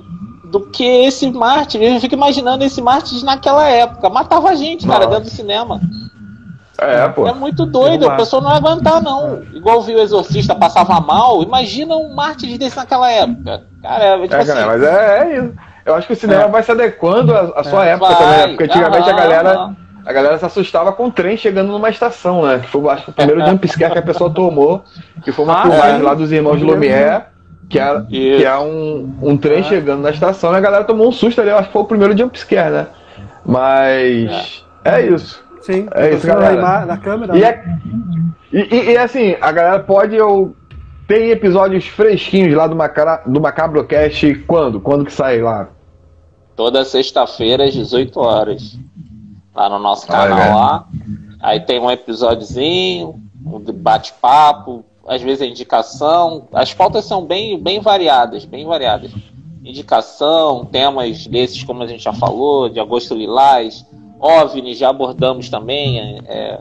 do 0.49 0.61
que 0.69 0.85
esse 0.85 1.29
Mártir. 1.29 1.81
Eu 1.81 1.99
fico 1.99 2.15
imaginando 2.15 2.63
esse 2.63 2.81
Mártir 2.81 3.23
naquela 3.25 3.67
época. 3.67 4.09
Matava 4.09 4.55
gente, 4.55 4.87
cara, 4.87 4.99
Nossa. 5.05 5.09
dentro 5.19 5.29
do 5.31 5.35
cinema. 5.35 5.81
É, 6.79 7.07
pô. 7.09 7.27
É 7.27 7.33
muito 7.33 7.65
doido, 7.65 8.07
a 8.07 8.15
pessoa 8.15 8.41
não 8.41 8.49
vai 8.51 8.59
aguentar, 8.59 9.01
não. 9.01 9.41
Igual 9.53 9.81
viu 9.81 9.97
o 9.97 10.01
Exorcista 10.01 10.53
passava 10.55 11.01
mal, 11.01 11.41
imagina 11.41 11.95
um 11.97 12.13
Mártir 12.13 12.57
desse 12.57 12.77
naquela 12.77 13.11
época. 13.11 13.63
Cara, 13.81 14.03
é, 14.03 14.21
tipo 14.21 14.33
É, 14.35 14.37
assim, 14.39 14.53
cara, 14.53 14.67
mas 14.67 14.83
é, 14.83 15.19
é 15.19 15.37
isso. 15.39 15.53
Eu 15.87 15.95
acho 15.95 16.05
que 16.05 16.13
o 16.13 16.15
cinema 16.17 16.43
É. 16.43 16.47
vai 16.49 16.61
se 16.61 16.71
adequando 16.71 17.33
à, 17.33 17.53
à 17.55 17.63
sua 17.63 17.85
época 17.85 18.13
vai, 18.13 18.17
também, 18.17 18.37
né? 18.39 18.47
Porque 18.49 18.63
antigamente 18.65 19.09
a 19.09 19.13
galera. 19.13 19.49
aham. 19.53 19.75
A 20.05 20.13
galera 20.13 20.37
se 20.37 20.45
assustava 20.45 20.93
com 20.93 21.07
o 21.07 21.11
trem 21.11 21.35
chegando 21.35 21.69
numa 21.71 21.89
estação, 21.89 22.45
né? 22.45 22.59
Que 22.59 22.67
foi 22.69 22.89
acho, 22.89 23.03
que 23.05 23.09
o 23.09 23.13
primeiro 23.13 23.45
jumpscare 23.45 23.91
que 23.91 23.99
a 23.99 24.01
pessoa 24.01 24.29
tomou, 24.29 24.83
que 25.23 25.33
foi 25.33 25.43
uma 25.43 25.59
Ah, 25.59 25.61
filmagem 25.63 25.97
sim. 25.97 26.01
lá 26.03 26.13
dos 26.13 26.31
irmãos 26.31 26.61
Lumière, 26.61 27.23
que 27.69 27.77
é, 27.77 28.01
que 28.07 28.45
é 28.45 28.57
um, 28.57 29.13
um 29.21 29.35
trem 29.37 29.59
Ah. 29.59 29.63
chegando 29.63 30.01
na 30.03 30.09
estação 30.11 30.53
e 30.53 30.55
a 30.55 30.59
galera 30.61 30.85
tomou 30.85 31.09
um 31.09 31.11
susto 31.11 31.41
ali, 31.41 31.49
eu 31.49 31.57
acho 31.57 31.67
que 31.67 31.73
foi 31.73 31.81
o 31.81 31.85
primeiro 31.85 32.17
jumpscare, 32.17 32.69
né? 32.71 32.87
Mas 33.45 34.63
é, 34.85 35.01
isso. 35.01 35.43
Sim, 35.61 35.87
É 35.93 36.11
isso, 36.13 36.25
galera. 36.25 36.85
Na 36.85 36.97
câmera. 36.97 37.35
E, 37.37 37.41
né? 37.41 37.47
é, 37.49 37.63
e, 38.53 38.75
e- 38.75 38.91
e, 38.93 38.97
assim, 38.97 39.35
a 39.41 39.51
galera 39.51 39.79
pode. 39.79 40.15
Eu, 40.15 40.55
tem 41.05 41.31
episódios 41.31 41.85
fresquinhos 41.87 42.53
lá 42.55 42.67
do, 42.67 42.75
Macra, 42.77 43.21
do 43.25 43.41
Macabrocast 43.41 44.35
quando? 44.47 44.79
Quando 44.79 45.03
que 45.03 45.11
sai 45.11 45.41
lá? 45.41 45.67
Toda 46.57 46.83
sexta-feira 46.83 47.63
às 47.65 47.73
18 47.73 48.19
horas. 48.19 48.77
Lá 49.55 49.69
no 49.69 49.79
nosso 49.79 50.05
Olha. 50.11 50.17
canal 50.27 50.55
lá. 50.57 50.87
Aí 51.39 51.59
tem 51.59 51.79
um 51.79 51.89
episódiozinho, 51.89 53.21
um 53.45 53.59
bate-papo, 53.59 54.83
às 55.07 55.21
vezes 55.21 55.43
a 55.43 55.45
indicação. 55.45 56.47
As 56.51 56.73
pautas 56.73 57.05
são 57.05 57.23
bem, 57.23 57.57
bem 57.61 57.79
variadas, 57.79 58.43
bem 58.43 58.65
variadas. 58.65 59.11
Indicação, 59.63 60.65
temas 60.65 61.27
desses, 61.27 61.63
como 61.63 61.83
a 61.83 61.87
gente 61.87 62.03
já 62.03 62.11
falou, 62.13 62.67
de 62.69 62.79
Agosto 62.79 63.13
Lilás, 63.13 63.85
OVNIs, 64.19 64.79
já 64.79 64.89
abordamos 64.89 65.49
também. 65.49 65.99
É, 65.99 66.17
é, 66.25 66.59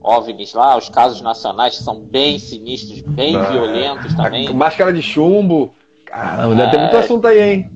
OVNIs 0.00 0.54
lá, 0.54 0.76
os 0.76 0.88
casos 0.88 1.20
nacionais 1.20 1.76
que 1.78 1.82
são 1.82 1.98
bem 1.98 2.38
sinistros, 2.38 3.00
bem 3.00 3.34
Ah, 3.34 3.50
violentos 3.50 4.14
também. 4.14 4.52
Máscara 4.54 4.92
de 4.92 5.02
chumbo. 5.02 5.74
Caramba, 6.06 6.54
deve 6.54 6.70
ter 6.70 6.76
É. 6.76 6.80
muito 6.82 6.96
assunto 6.98 7.26
aí, 7.26 7.40
hein? 7.40 7.70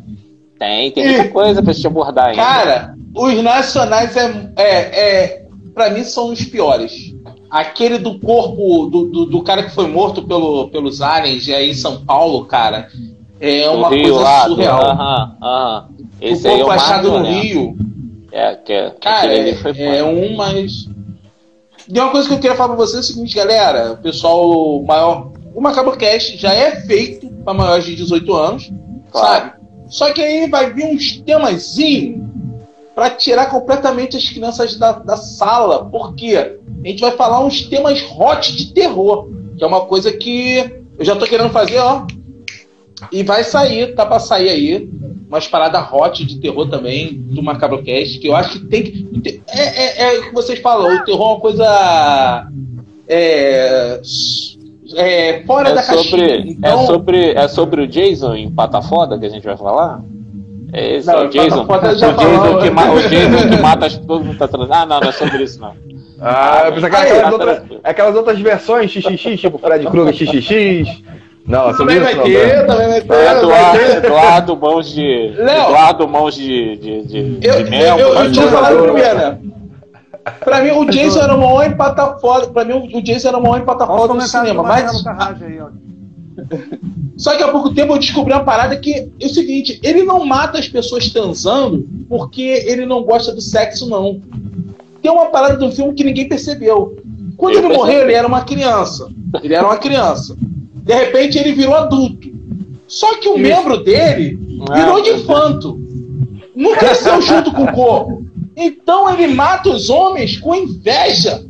Tem, 0.58 0.90
tem 0.90 1.04
muita 1.06 1.28
coisa 1.30 1.62
pra 1.62 1.72
gente 1.72 1.86
abordar 1.86 2.26
ainda. 2.30 2.42
Cara, 2.42 2.94
os 3.14 3.42
nacionais 3.42 4.16
é, 4.16 4.50
é, 4.56 4.66
é 4.66 5.42
para 5.74 5.90
mim 5.90 6.02
são 6.04 6.32
os 6.32 6.44
piores. 6.44 7.14
Aquele 7.50 7.98
do 7.98 8.18
corpo 8.18 8.86
do, 8.90 9.04
do, 9.06 9.24
do 9.26 9.42
cara 9.42 9.62
que 9.62 9.70
foi 9.74 9.86
morto 9.86 10.22
pelo, 10.22 10.68
pelos 10.68 11.00
aliens 11.00 11.48
aí 11.48 11.70
em 11.70 11.74
São 11.74 12.04
Paulo, 12.04 12.44
cara, 12.44 12.88
é 13.40 13.68
uma 13.70 13.88
Rio 13.88 14.02
coisa 14.14 14.20
lá, 14.20 14.44
surreal. 14.44 14.82
Aham, 14.84 15.36
aham. 15.42 15.88
o 16.20 16.24
é 16.26 16.36
corpo 16.36 16.64
o 16.64 16.68
mais 16.68 16.82
achado 16.82 17.04
no 17.10 17.22
violento. 17.22 17.40
Rio, 17.40 17.76
É, 18.32 18.54
que 18.56 18.72
é, 18.72 18.90
cara, 19.00 19.32
é, 19.32 19.98
é 19.98 20.04
um, 20.04 20.36
mas. 20.36 20.88
E 21.90 21.98
uma 21.98 22.10
coisa 22.10 22.28
que 22.28 22.34
eu 22.34 22.38
queria 22.38 22.56
falar 22.56 22.74
pra 22.76 22.84
vocês 22.84 22.96
é 22.96 23.00
o 23.00 23.02
seguinte, 23.14 23.34
galera, 23.34 23.92
o 23.92 23.96
pessoal 23.96 24.82
maior. 24.82 25.30
O 25.54 25.60
Macabrocast 25.60 26.36
já 26.36 26.52
é 26.52 26.82
feito 26.82 27.28
pra 27.44 27.54
maiores 27.54 27.84
de 27.86 27.94
18 27.96 28.34
anos, 28.34 28.70
Claro. 29.10 29.26
sabe? 29.26 29.52
Só 29.88 30.12
que 30.12 30.20
aí 30.20 30.48
vai 30.48 30.72
vir 30.72 30.86
uns 30.86 31.18
temazinhos 31.18 32.28
pra 32.94 33.10
tirar 33.10 33.46
completamente 33.46 34.16
as 34.16 34.28
crianças 34.28 34.76
da, 34.76 34.92
da 34.92 35.16
sala. 35.16 35.84
Por 35.84 36.14
quê? 36.14 36.58
A 36.84 36.88
gente 36.88 37.00
vai 37.00 37.12
falar 37.12 37.44
uns 37.44 37.62
temas 37.62 38.04
hot 38.10 38.54
de 38.56 38.72
terror, 38.72 39.28
que 39.56 39.64
é 39.64 39.66
uma 39.66 39.82
coisa 39.82 40.12
que 40.12 40.82
eu 40.98 41.04
já 41.04 41.14
tô 41.14 41.26
querendo 41.26 41.50
fazer, 41.50 41.78
ó. 41.78 42.06
E 43.12 43.22
vai 43.22 43.44
sair, 43.44 43.94
tá 43.94 44.04
pra 44.04 44.18
sair 44.18 44.48
aí. 44.48 44.90
Umas 45.28 45.46
paradas 45.46 45.86
hot 45.92 46.24
de 46.24 46.40
terror 46.40 46.68
também, 46.68 47.14
do 47.14 47.42
Macabrocast, 47.42 48.18
que 48.18 48.26
eu 48.26 48.34
acho 48.34 48.58
que 48.58 48.66
tem 48.66 48.82
que. 48.82 49.42
É, 49.46 49.60
é, 49.60 50.16
é 50.16 50.18
o 50.18 50.24
que 50.24 50.34
vocês 50.34 50.58
falam, 50.58 50.96
o 50.96 51.04
terror 51.04 51.22
é 51.22 51.32
uma 51.34 51.40
coisa. 51.40 52.48
É. 53.06 54.00
é 54.96 55.42
fora 55.46 55.70
É 55.70 55.74
da 55.74 55.82
caixinha. 55.82 56.04
sobre, 56.10 56.50
Então, 56.52 56.80
é, 56.82 56.86
sobre, 56.86 57.30
é 57.32 57.48
sobre 57.48 57.82
o 57.82 57.86
Jason 57.88 58.34
em 58.34 58.50
Pata 58.50 58.80
Foda 58.82 59.18
que 59.18 59.26
a 59.26 59.30
gente 59.30 59.44
vai 59.44 59.56
falar? 59.56 60.00
É 60.72 60.96
esse, 60.96 61.06
Não, 61.06 61.20
é 61.20 61.24
o 61.24 61.28
Jason. 61.28 61.62
O 61.64 61.78
Jason, 61.78 62.14
falou. 62.14 62.58
que, 62.60 62.70
ma- 62.70 62.90
o 62.92 63.00
Jason 63.00 63.48
que 63.48 63.56
mata 63.62 63.86
as 63.86 63.96
todo 63.98 64.24
mundo 64.24 64.38
tá 64.38 64.46
trans... 64.48 64.70
Ah, 64.70 64.84
não, 64.86 65.00
não 65.00 65.08
é 65.08 65.12
sobre 65.12 65.42
isso, 65.42 65.60
não. 65.60 65.72
Ah, 66.20 66.62
eu 66.66 66.72
pensei 66.72 66.90
que 66.90 66.96
aquelas, 66.96 67.32
outras, 67.32 67.62
aquelas 67.84 68.16
outras 68.16 68.38
versões 68.40 68.90
XXX, 68.90 69.40
tipo 69.40 69.56
Fred 69.58 69.86
Krueger 69.86 70.14
XXX. 70.14 71.02
Não, 71.46 71.72
sobre 71.74 71.94
também 71.94 71.96
isso 71.96 72.04
vai 72.04 72.14
não. 72.16 72.22
ter, 72.24 72.46
né? 72.46 72.62
também 72.64 72.88
vai 72.88 73.00
ter. 73.00 73.14
É 73.14 73.24
vai 73.24 73.36
Eduardo, 73.38 73.78
ter. 73.78 73.96
Eduardo 74.04 74.56
Mãos 74.56 74.92
de. 74.92 75.32
Léo. 75.36 75.62
Eduardo 75.64 76.08
Mãos 76.08 76.34
de. 76.34 76.76
de, 76.76 77.02
de, 77.06 77.18
Eu, 77.48 77.62
de 77.64 77.74
eu, 77.76 77.98
eu, 77.98 78.14
eu 78.14 78.32
tinha 78.32 78.48
falado 78.48 78.82
primeiro, 78.82 79.16
né? 79.16 79.38
Pra 80.44 80.62
mim, 80.62 80.70
o 80.70 80.84
Jason 80.84 81.20
era 81.20 81.34
o 81.34 81.38
maior 81.40 81.66
empata 81.66 82.18
foda. 82.18 82.46
Pra 82.48 82.64
mim, 82.64 82.90
o 82.94 83.02
Jason 83.02 83.28
era 83.28 83.38
o 83.38 83.42
maior 83.42 83.60
empata 83.60 83.84
Olha 83.84 83.92
os 83.94 84.00
foda 84.08 84.14
do 84.14 84.28
cinema. 84.28 84.62
Mas 84.62 85.06
aí, 85.42 85.60
ó. 85.60 85.68
Só 87.16 87.36
que 87.36 87.42
há 87.42 87.48
pouco 87.48 87.74
tempo 87.74 87.92
eu 87.94 87.98
descobri 87.98 88.32
uma 88.32 88.44
parada 88.44 88.76
que 88.76 89.10
é 89.20 89.26
o 89.26 89.28
seguinte: 89.28 89.80
ele 89.82 90.02
não 90.04 90.24
mata 90.24 90.58
as 90.58 90.68
pessoas 90.68 91.10
transando 91.10 91.86
porque 92.08 92.42
ele 92.66 92.86
não 92.86 93.02
gosta 93.02 93.32
do 93.32 93.40
sexo, 93.40 93.88
não. 93.88 94.20
Tem 95.02 95.10
uma 95.10 95.26
parada 95.26 95.56
do 95.56 95.70
filme 95.72 95.94
que 95.94 96.04
ninguém 96.04 96.28
percebeu. 96.28 96.96
Quando 97.36 97.54
Eu 97.54 97.58
ele 97.60 97.68
percebi. 97.68 97.86
morreu, 97.86 98.02
ele 98.02 98.12
era 98.14 98.26
uma 98.26 98.42
criança. 98.42 99.08
Ele 99.42 99.54
era 99.54 99.66
uma 99.66 99.76
criança. 99.78 100.36
De 100.74 100.94
repente, 100.94 101.38
ele 101.38 101.52
virou 101.52 101.74
adulto. 101.74 102.28
Só 102.86 103.16
que 103.20 103.28
o 103.28 103.34
Isso. 103.34 103.42
membro 103.42 103.76
dele 103.84 104.38
virou 104.74 104.96
Ah, 104.96 105.02
de 105.02 105.10
infanto. 105.10 105.78
Não 106.56 106.74
cresceu 106.74 107.20
junto 107.20 107.52
com 107.52 107.64
o 107.64 107.72
corpo. 107.72 108.26
Então 108.60 109.08
ele 109.08 109.28
mata 109.28 109.68
os 109.68 109.88
homens 109.88 110.36
com 110.36 110.52
inveja. 110.54 111.42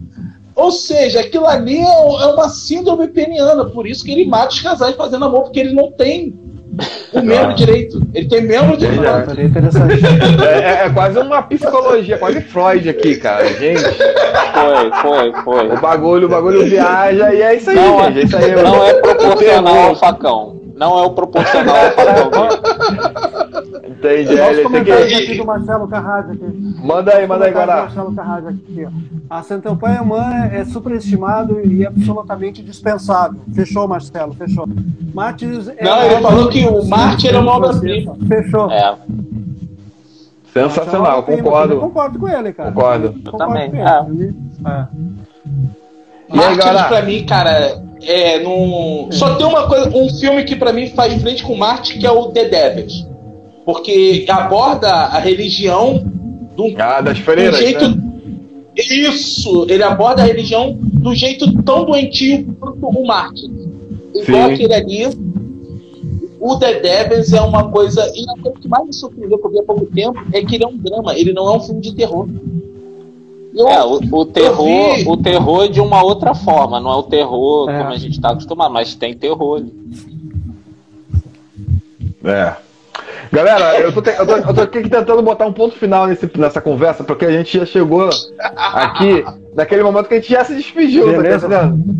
Ou 0.54 0.70
seja, 0.72 1.20
aquilo 1.20 1.46
ali 1.46 1.78
é 1.78 1.82
é 1.82 2.26
uma 2.26 2.48
síndrome 2.48 3.08
peniana. 3.08 3.64
Por 3.64 3.86
isso 3.86 4.04
que 4.04 4.12
ele 4.12 4.26
mata 4.26 4.48
os 4.52 4.60
casais 4.60 4.94
fazendo 4.96 5.24
amor, 5.24 5.42
porque 5.44 5.60
ele 5.60 5.72
não 5.72 5.90
tem 5.92 6.34
o 7.12 7.20
membro 7.22 7.54
direito. 7.56 8.02
Ele 8.12 8.28
tem. 8.28 8.46
Seria 8.46 9.44
interessante. 9.44 9.94
É, 10.44 10.58
é- 10.82 10.86
é 10.86 10.90
quase 10.90 11.18
uma 11.18 11.42
psicologia, 11.42 12.18
quase 12.18 12.40
Freud 12.42 12.88
aqui, 12.88 13.16
cara. 13.16 13.46
Gente, 13.54 13.80
Foi, 13.82 14.90
foi, 15.00 15.32
foi. 15.44 15.68
o 15.76 15.80
bagulho, 15.80 16.26
o 16.26 16.30
bagulho 16.30 16.64
viaja 16.66 17.32
e 17.32 17.40
é 17.40 17.54
isso 17.54 17.70
aí, 17.70 17.76
Não, 17.76 18.04
gente. 18.12 18.18
É 18.18 18.24
isso 18.24 18.36
aí. 18.36 18.54
Não 18.62 18.84
é 18.84 18.94
proporcional 18.94 19.78
ao 19.78 19.96
facão. 19.96 20.60
Não 20.74 20.98
é 20.98 21.06
o 21.06 21.10
proporcional 21.10 21.76
ao 21.76 21.90
facão. 21.92 22.48
Entendi. 23.86 24.40
Olha 24.40 24.50
os 24.50 24.58
Ele 24.58 24.62
tem 24.62 24.62
comentários 24.62 25.12
aqui 25.14 25.36
do 25.36 25.44
Marcelo 25.46 25.88
Carrage 25.88 26.32
aqui. 26.32 26.74
Manda 26.82 27.14
aí, 27.14 27.26
manda 27.26 27.44
aí, 27.44 27.52
Guará. 27.52 27.76
Marcelo 27.82 28.14
Carrage 28.14 28.48
aqui. 28.48 28.88
A 29.28 29.42
Centopeia 29.42 30.02
humana 30.02 30.46
é 30.46 30.64
superestimado 30.64 31.60
e 31.64 31.86
absolutamente 31.86 32.62
dispensável. 32.62 33.40
Fechou, 33.54 33.86
Marcelo, 33.86 34.34
fechou. 34.34 34.66
Martins 35.14 35.68
é 35.68 35.84
Não, 35.84 36.02
ele 36.02 36.20
falou 36.20 36.48
que 36.48 36.64
o 36.64 36.84
Marte 36.86 37.28
era 37.28 37.40
uma 37.40 37.52
obra-prima. 37.52 38.16
Fechou. 38.26 38.70
É, 38.70 38.96
Sensacional, 40.52 41.22
Marcelo, 41.22 41.38
eu 41.38 41.42
concordo. 41.44 41.80
concordo 41.80 42.18
com 42.18 42.28
ele, 42.28 42.52
cara. 42.52 42.72
Concordo. 42.72 43.06
eu 43.06 43.30
Concordo 43.32 43.54
também. 43.54 43.80
É. 43.80 44.06
ele. 44.08 44.36
É. 44.66 44.86
E 46.30 46.32
aí, 46.32 46.36
Mártires, 46.36 46.64
galera? 46.64 46.88
pra 46.88 47.02
mim, 47.02 47.24
cara, 47.26 47.82
é 48.02 48.38
num... 48.40 49.08
Só 49.10 49.34
tem 49.34 49.46
uma 49.46 49.66
coisa, 49.66 49.88
um 49.96 50.08
filme 50.18 50.44
que 50.44 50.56
pra 50.56 50.72
mim 50.72 50.88
faz 50.90 51.20
frente 51.22 51.42
com 51.42 51.54
Marte, 51.54 51.98
que 51.98 52.06
é 52.06 52.10
o 52.10 52.28
The 52.28 52.48
Devils. 52.48 53.06
Porque 53.68 54.24
aborda 54.30 54.90
a 54.90 55.18
religião 55.18 56.02
do, 56.56 56.72
Ah, 56.78 57.02
das 57.02 57.18
do 57.18 57.24
freiras, 57.24 57.58
jeito. 57.58 57.86
né? 57.86 58.02
Isso! 58.74 59.66
Ele 59.68 59.82
aborda 59.82 60.22
a 60.22 60.24
religião 60.24 60.72
do 60.80 61.14
jeito 61.14 61.52
tão 61.64 61.84
doentio 61.84 62.46
quanto 62.58 62.78
o 62.86 63.06
Marte. 63.06 63.44
Igual 64.14 64.24
Sim. 64.48 64.54
aquele 64.54 64.72
ali. 64.72 65.06
O 66.40 66.56
The 66.56 66.80
Devils 66.80 67.34
é 67.34 67.42
uma 67.42 67.70
coisa. 67.70 68.10
E 68.16 68.24
a 68.30 68.42
coisa 68.42 68.58
que 68.58 68.68
mais 68.68 68.86
me 68.86 68.94
surpreendeu 68.94 69.36
que 69.38 69.46
eu 69.46 69.50
vi 69.50 69.58
há 69.58 69.62
pouco 69.64 69.84
tempo 69.84 70.18
é 70.32 70.42
que 70.42 70.54
ele 70.54 70.64
é 70.64 70.66
um 70.66 70.78
drama, 70.78 71.14
ele 71.14 71.34
não 71.34 71.46
é 71.52 71.56
um 71.58 71.60
filme 71.60 71.82
de 71.82 71.94
terror. 71.94 72.26
Eu, 73.54 73.68
É, 73.68 73.84
o, 73.84 74.00
o 74.12 74.24
terror, 74.24 74.94
vi- 74.96 75.04
o 75.06 75.16
terror 75.18 75.68
de 75.68 75.80
uma 75.82 76.02
outra 76.02 76.34
forma, 76.34 76.80
não 76.80 76.90
é 76.90 76.96
o 76.96 77.02
terror 77.02 77.68
É. 77.68 77.76
como 77.80 77.90
a 77.92 77.98
gente 77.98 78.18
tá 78.18 78.30
acostumado, 78.30 78.72
mas 78.72 78.94
tem 78.94 79.12
terror. 79.12 79.58
ali. 79.58 79.72
É. 82.24 82.67
Galera, 83.32 83.80
eu 83.80 83.92
tô, 83.92 84.00
te- 84.02 84.10
eu 84.18 84.26
tô- 84.26 84.36
eu 84.36 84.54
tô 84.54 84.60
aqui 84.62 84.82
tentando 84.88 85.22
botar 85.22 85.46
um 85.46 85.52
ponto 85.52 85.76
final 85.76 86.06
nesse- 86.06 86.30
nessa 86.38 86.60
conversa, 86.60 87.04
porque 87.04 87.24
a 87.26 87.30
gente 87.30 87.58
já 87.58 87.66
chegou 87.66 88.08
aqui 88.38 89.24
naquele 89.54 89.82
momento 89.82 90.08
que 90.08 90.14
a 90.14 90.16
gente 90.20 90.30
já 90.32 90.44
se 90.44 90.54
despediu, 90.54 91.06
Beleza. 91.06 91.48
tá 91.48 91.64
entendendo? 91.66 91.96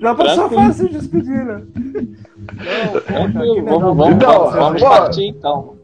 Já 0.00 0.14
passou 0.14 0.50
fácil 0.50 0.88
de 0.88 0.98
despedir, 0.98 1.44
né? 1.44 1.62
Não, 1.72 3.00
porra, 3.00 3.00
Tranquilo, 3.32 3.54
legal. 3.54 3.78
vamos, 3.80 3.96
vamos, 3.96 4.14
Então, 4.14 4.38
vamos, 4.38 4.54
vamos 4.54 4.82
partir 4.82 5.26
então. 5.28 5.74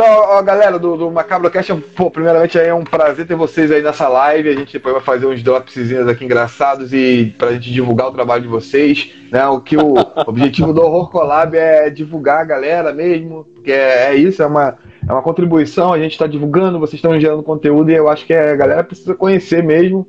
Então, 0.00 0.06
ó, 0.06 0.40
galera 0.42 0.78
do, 0.78 0.96
do 0.96 1.10
Macabro 1.10 1.50
Cast, 1.50 1.74
pô, 1.96 2.08
primeiramente 2.08 2.56
é 2.56 2.72
um 2.72 2.84
prazer 2.84 3.26
ter 3.26 3.34
vocês 3.34 3.68
aí 3.72 3.82
nessa 3.82 4.06
live. 4.06 4.48
A 4.48 4.54
gente 4.54 4.74
depois 4.74 4.94
vai 4.94 5.02
fazer 5.02 5.26
uns 5.26 5.42
dropszinhos 5.42 6.06
aqui 6.06 6.24
engraçados 6.24 6.92
e 6.92 7.34
pra 7.36 7.50
gente 7.54 7.72
divulgar 7.72 8.06
o 8.06 8.12
trabalho 8.12 8.42
de 8.42 8.48
vocês. 8.48 9.12
Né? 9.28 9.44
O 9.48 9.60
que 9.60 9.76
o 9.76 9.94
objetivo 10.24 10.72
do 10.72 10.82
Horror 10.82 11.10
Collab 11.10 11.58
é 11.58 11.90
divulgar 11.90 12.42
a 12.42 12.44
galera 12.44 12.92
mesmo, 12.92 13.44
porque 13.52 13.72
é, 13.72 14.10
é 14.10 14.14
isso, 14.14 14.40
é 14.40 14.46
uma, 14.46 14.78
é 15.04 15.12
uma 15.12 15.20
contribuição, 15.20 15.92
a 15.92 15.98
gente 15.98 16.12
está 16.12 16.28
divulgando, 16.28 16.78
vocês 16.78 16.94
estão 16.94 17.18
gerando 17.18 17.42
conteúdo 17.42 17.90
e 17.90 17.94
eu 17.94 18.08
acho 18.08 18.24
que 18.24 18.32
a 18.32 18.54
galera 18.54 18.84
precisa 18.84 19.16
conhecer 19.16 19.64
mesmo. 19.64 20.06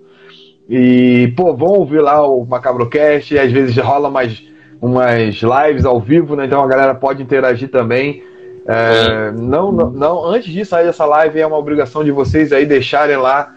E, 0.69 1.33
pô, 1.35 1.51
vão 1.55 1.69
ouvir 1.69 2.01
lá 2.01 2.23
o 2.27 2.45
Macabrocast, 2.45 3.35
às 3.39 3.51
vezes 3.51 3.75
rola 3.77 4.07
mais 4.07 4.39
umas 4.79 5.41
lives 5.41 5.83
ao 5.83 5.99
vivo, 5.99 6.35
né? 6.35 6.45
Então 6.45 6.63
a 6.63 6.67
galera 6.67 6.93
pode 6.93 7.23
interagir 7.23 7.71
também. 7.71 8.28
É, 8.71 9.31
não, 9.31 9.71
não, 9.71 9.89
não, 9.89 10.25
antes 10.25 10.53
de 10.53 10.63
sair 10.63 10.85
dessa 10.85 11.03
live, 11.03 11.39
é 11.39 11.47
uma 11.47 11.57
obrigação 11.57 12.03
de 12.03 12.11
vocês 12.11 12.53
aí 12.53 12.67
deixarem 12.67 13.17
lá 13.17 13.55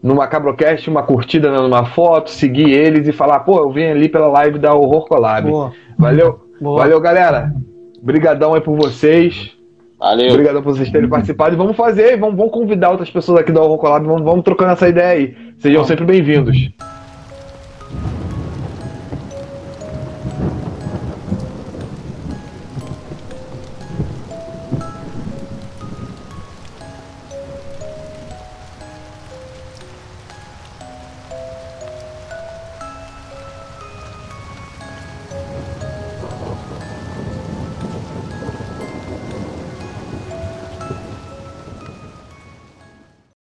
no 0.00 0.14
Macabrocast 0.14 0.88
uma 0.88 1.02
curtida 1.02 1.50
né, 1.50 1.58
numa 1.58 1.84
foto, 1.84 2.30
seguir 2.30 2.70
eles 2.70 3.08
e 3.08 3.12
falar, 3.12 3.40
pô, 3.40 3.58
eu 3.58 3.72
vim 3.72 3.86
ali 3.86 4.08
pela 4.08 4.28
live 4.28 4.60
da 4.60 4.72
Horror 4.72 5.08
Collab. 5.08 5.50
Boa, 5.50 5.72
Valeu, 5.98 6.40
boa. 6.60 6.78
valeu, 6.78 7.00
galera. 7.00 7.52
Obrigadão 8.00 8.54
aí 8.54 8.60
por 8.60 8.76
vocês. 8.76 9.50
Valeu. 9.98 10.30
Obrigadão 10.30 10.62
por 10.62 10.76
vocês 10.76 10.90
terem 10.90 11.08
participado. 11.08 11.56
E 11.56 11.58
vamos 11.58 11.76
fazer, 11.76 12.16
vamos, 12.16 12.36
vamos 12.36 12.52
convidar 12.52 12.90
outras 12.90 13.10
pessoas 13.10 13.40
aqui 13.40 13.50
da 13.50 13.60
Horror 13.60 13.78
Collab, 13.78 14.06
vamos, 14.06 14.22
vamos 14.22 14.44
trocando 14.44 14.70
essa 14.70 14.88
ideia 14.88 15.08
aí. 15.08 15.36
Sejam 15.58 15.84
sempre 15.84 16.04
bem-vindos. 16.04 16.70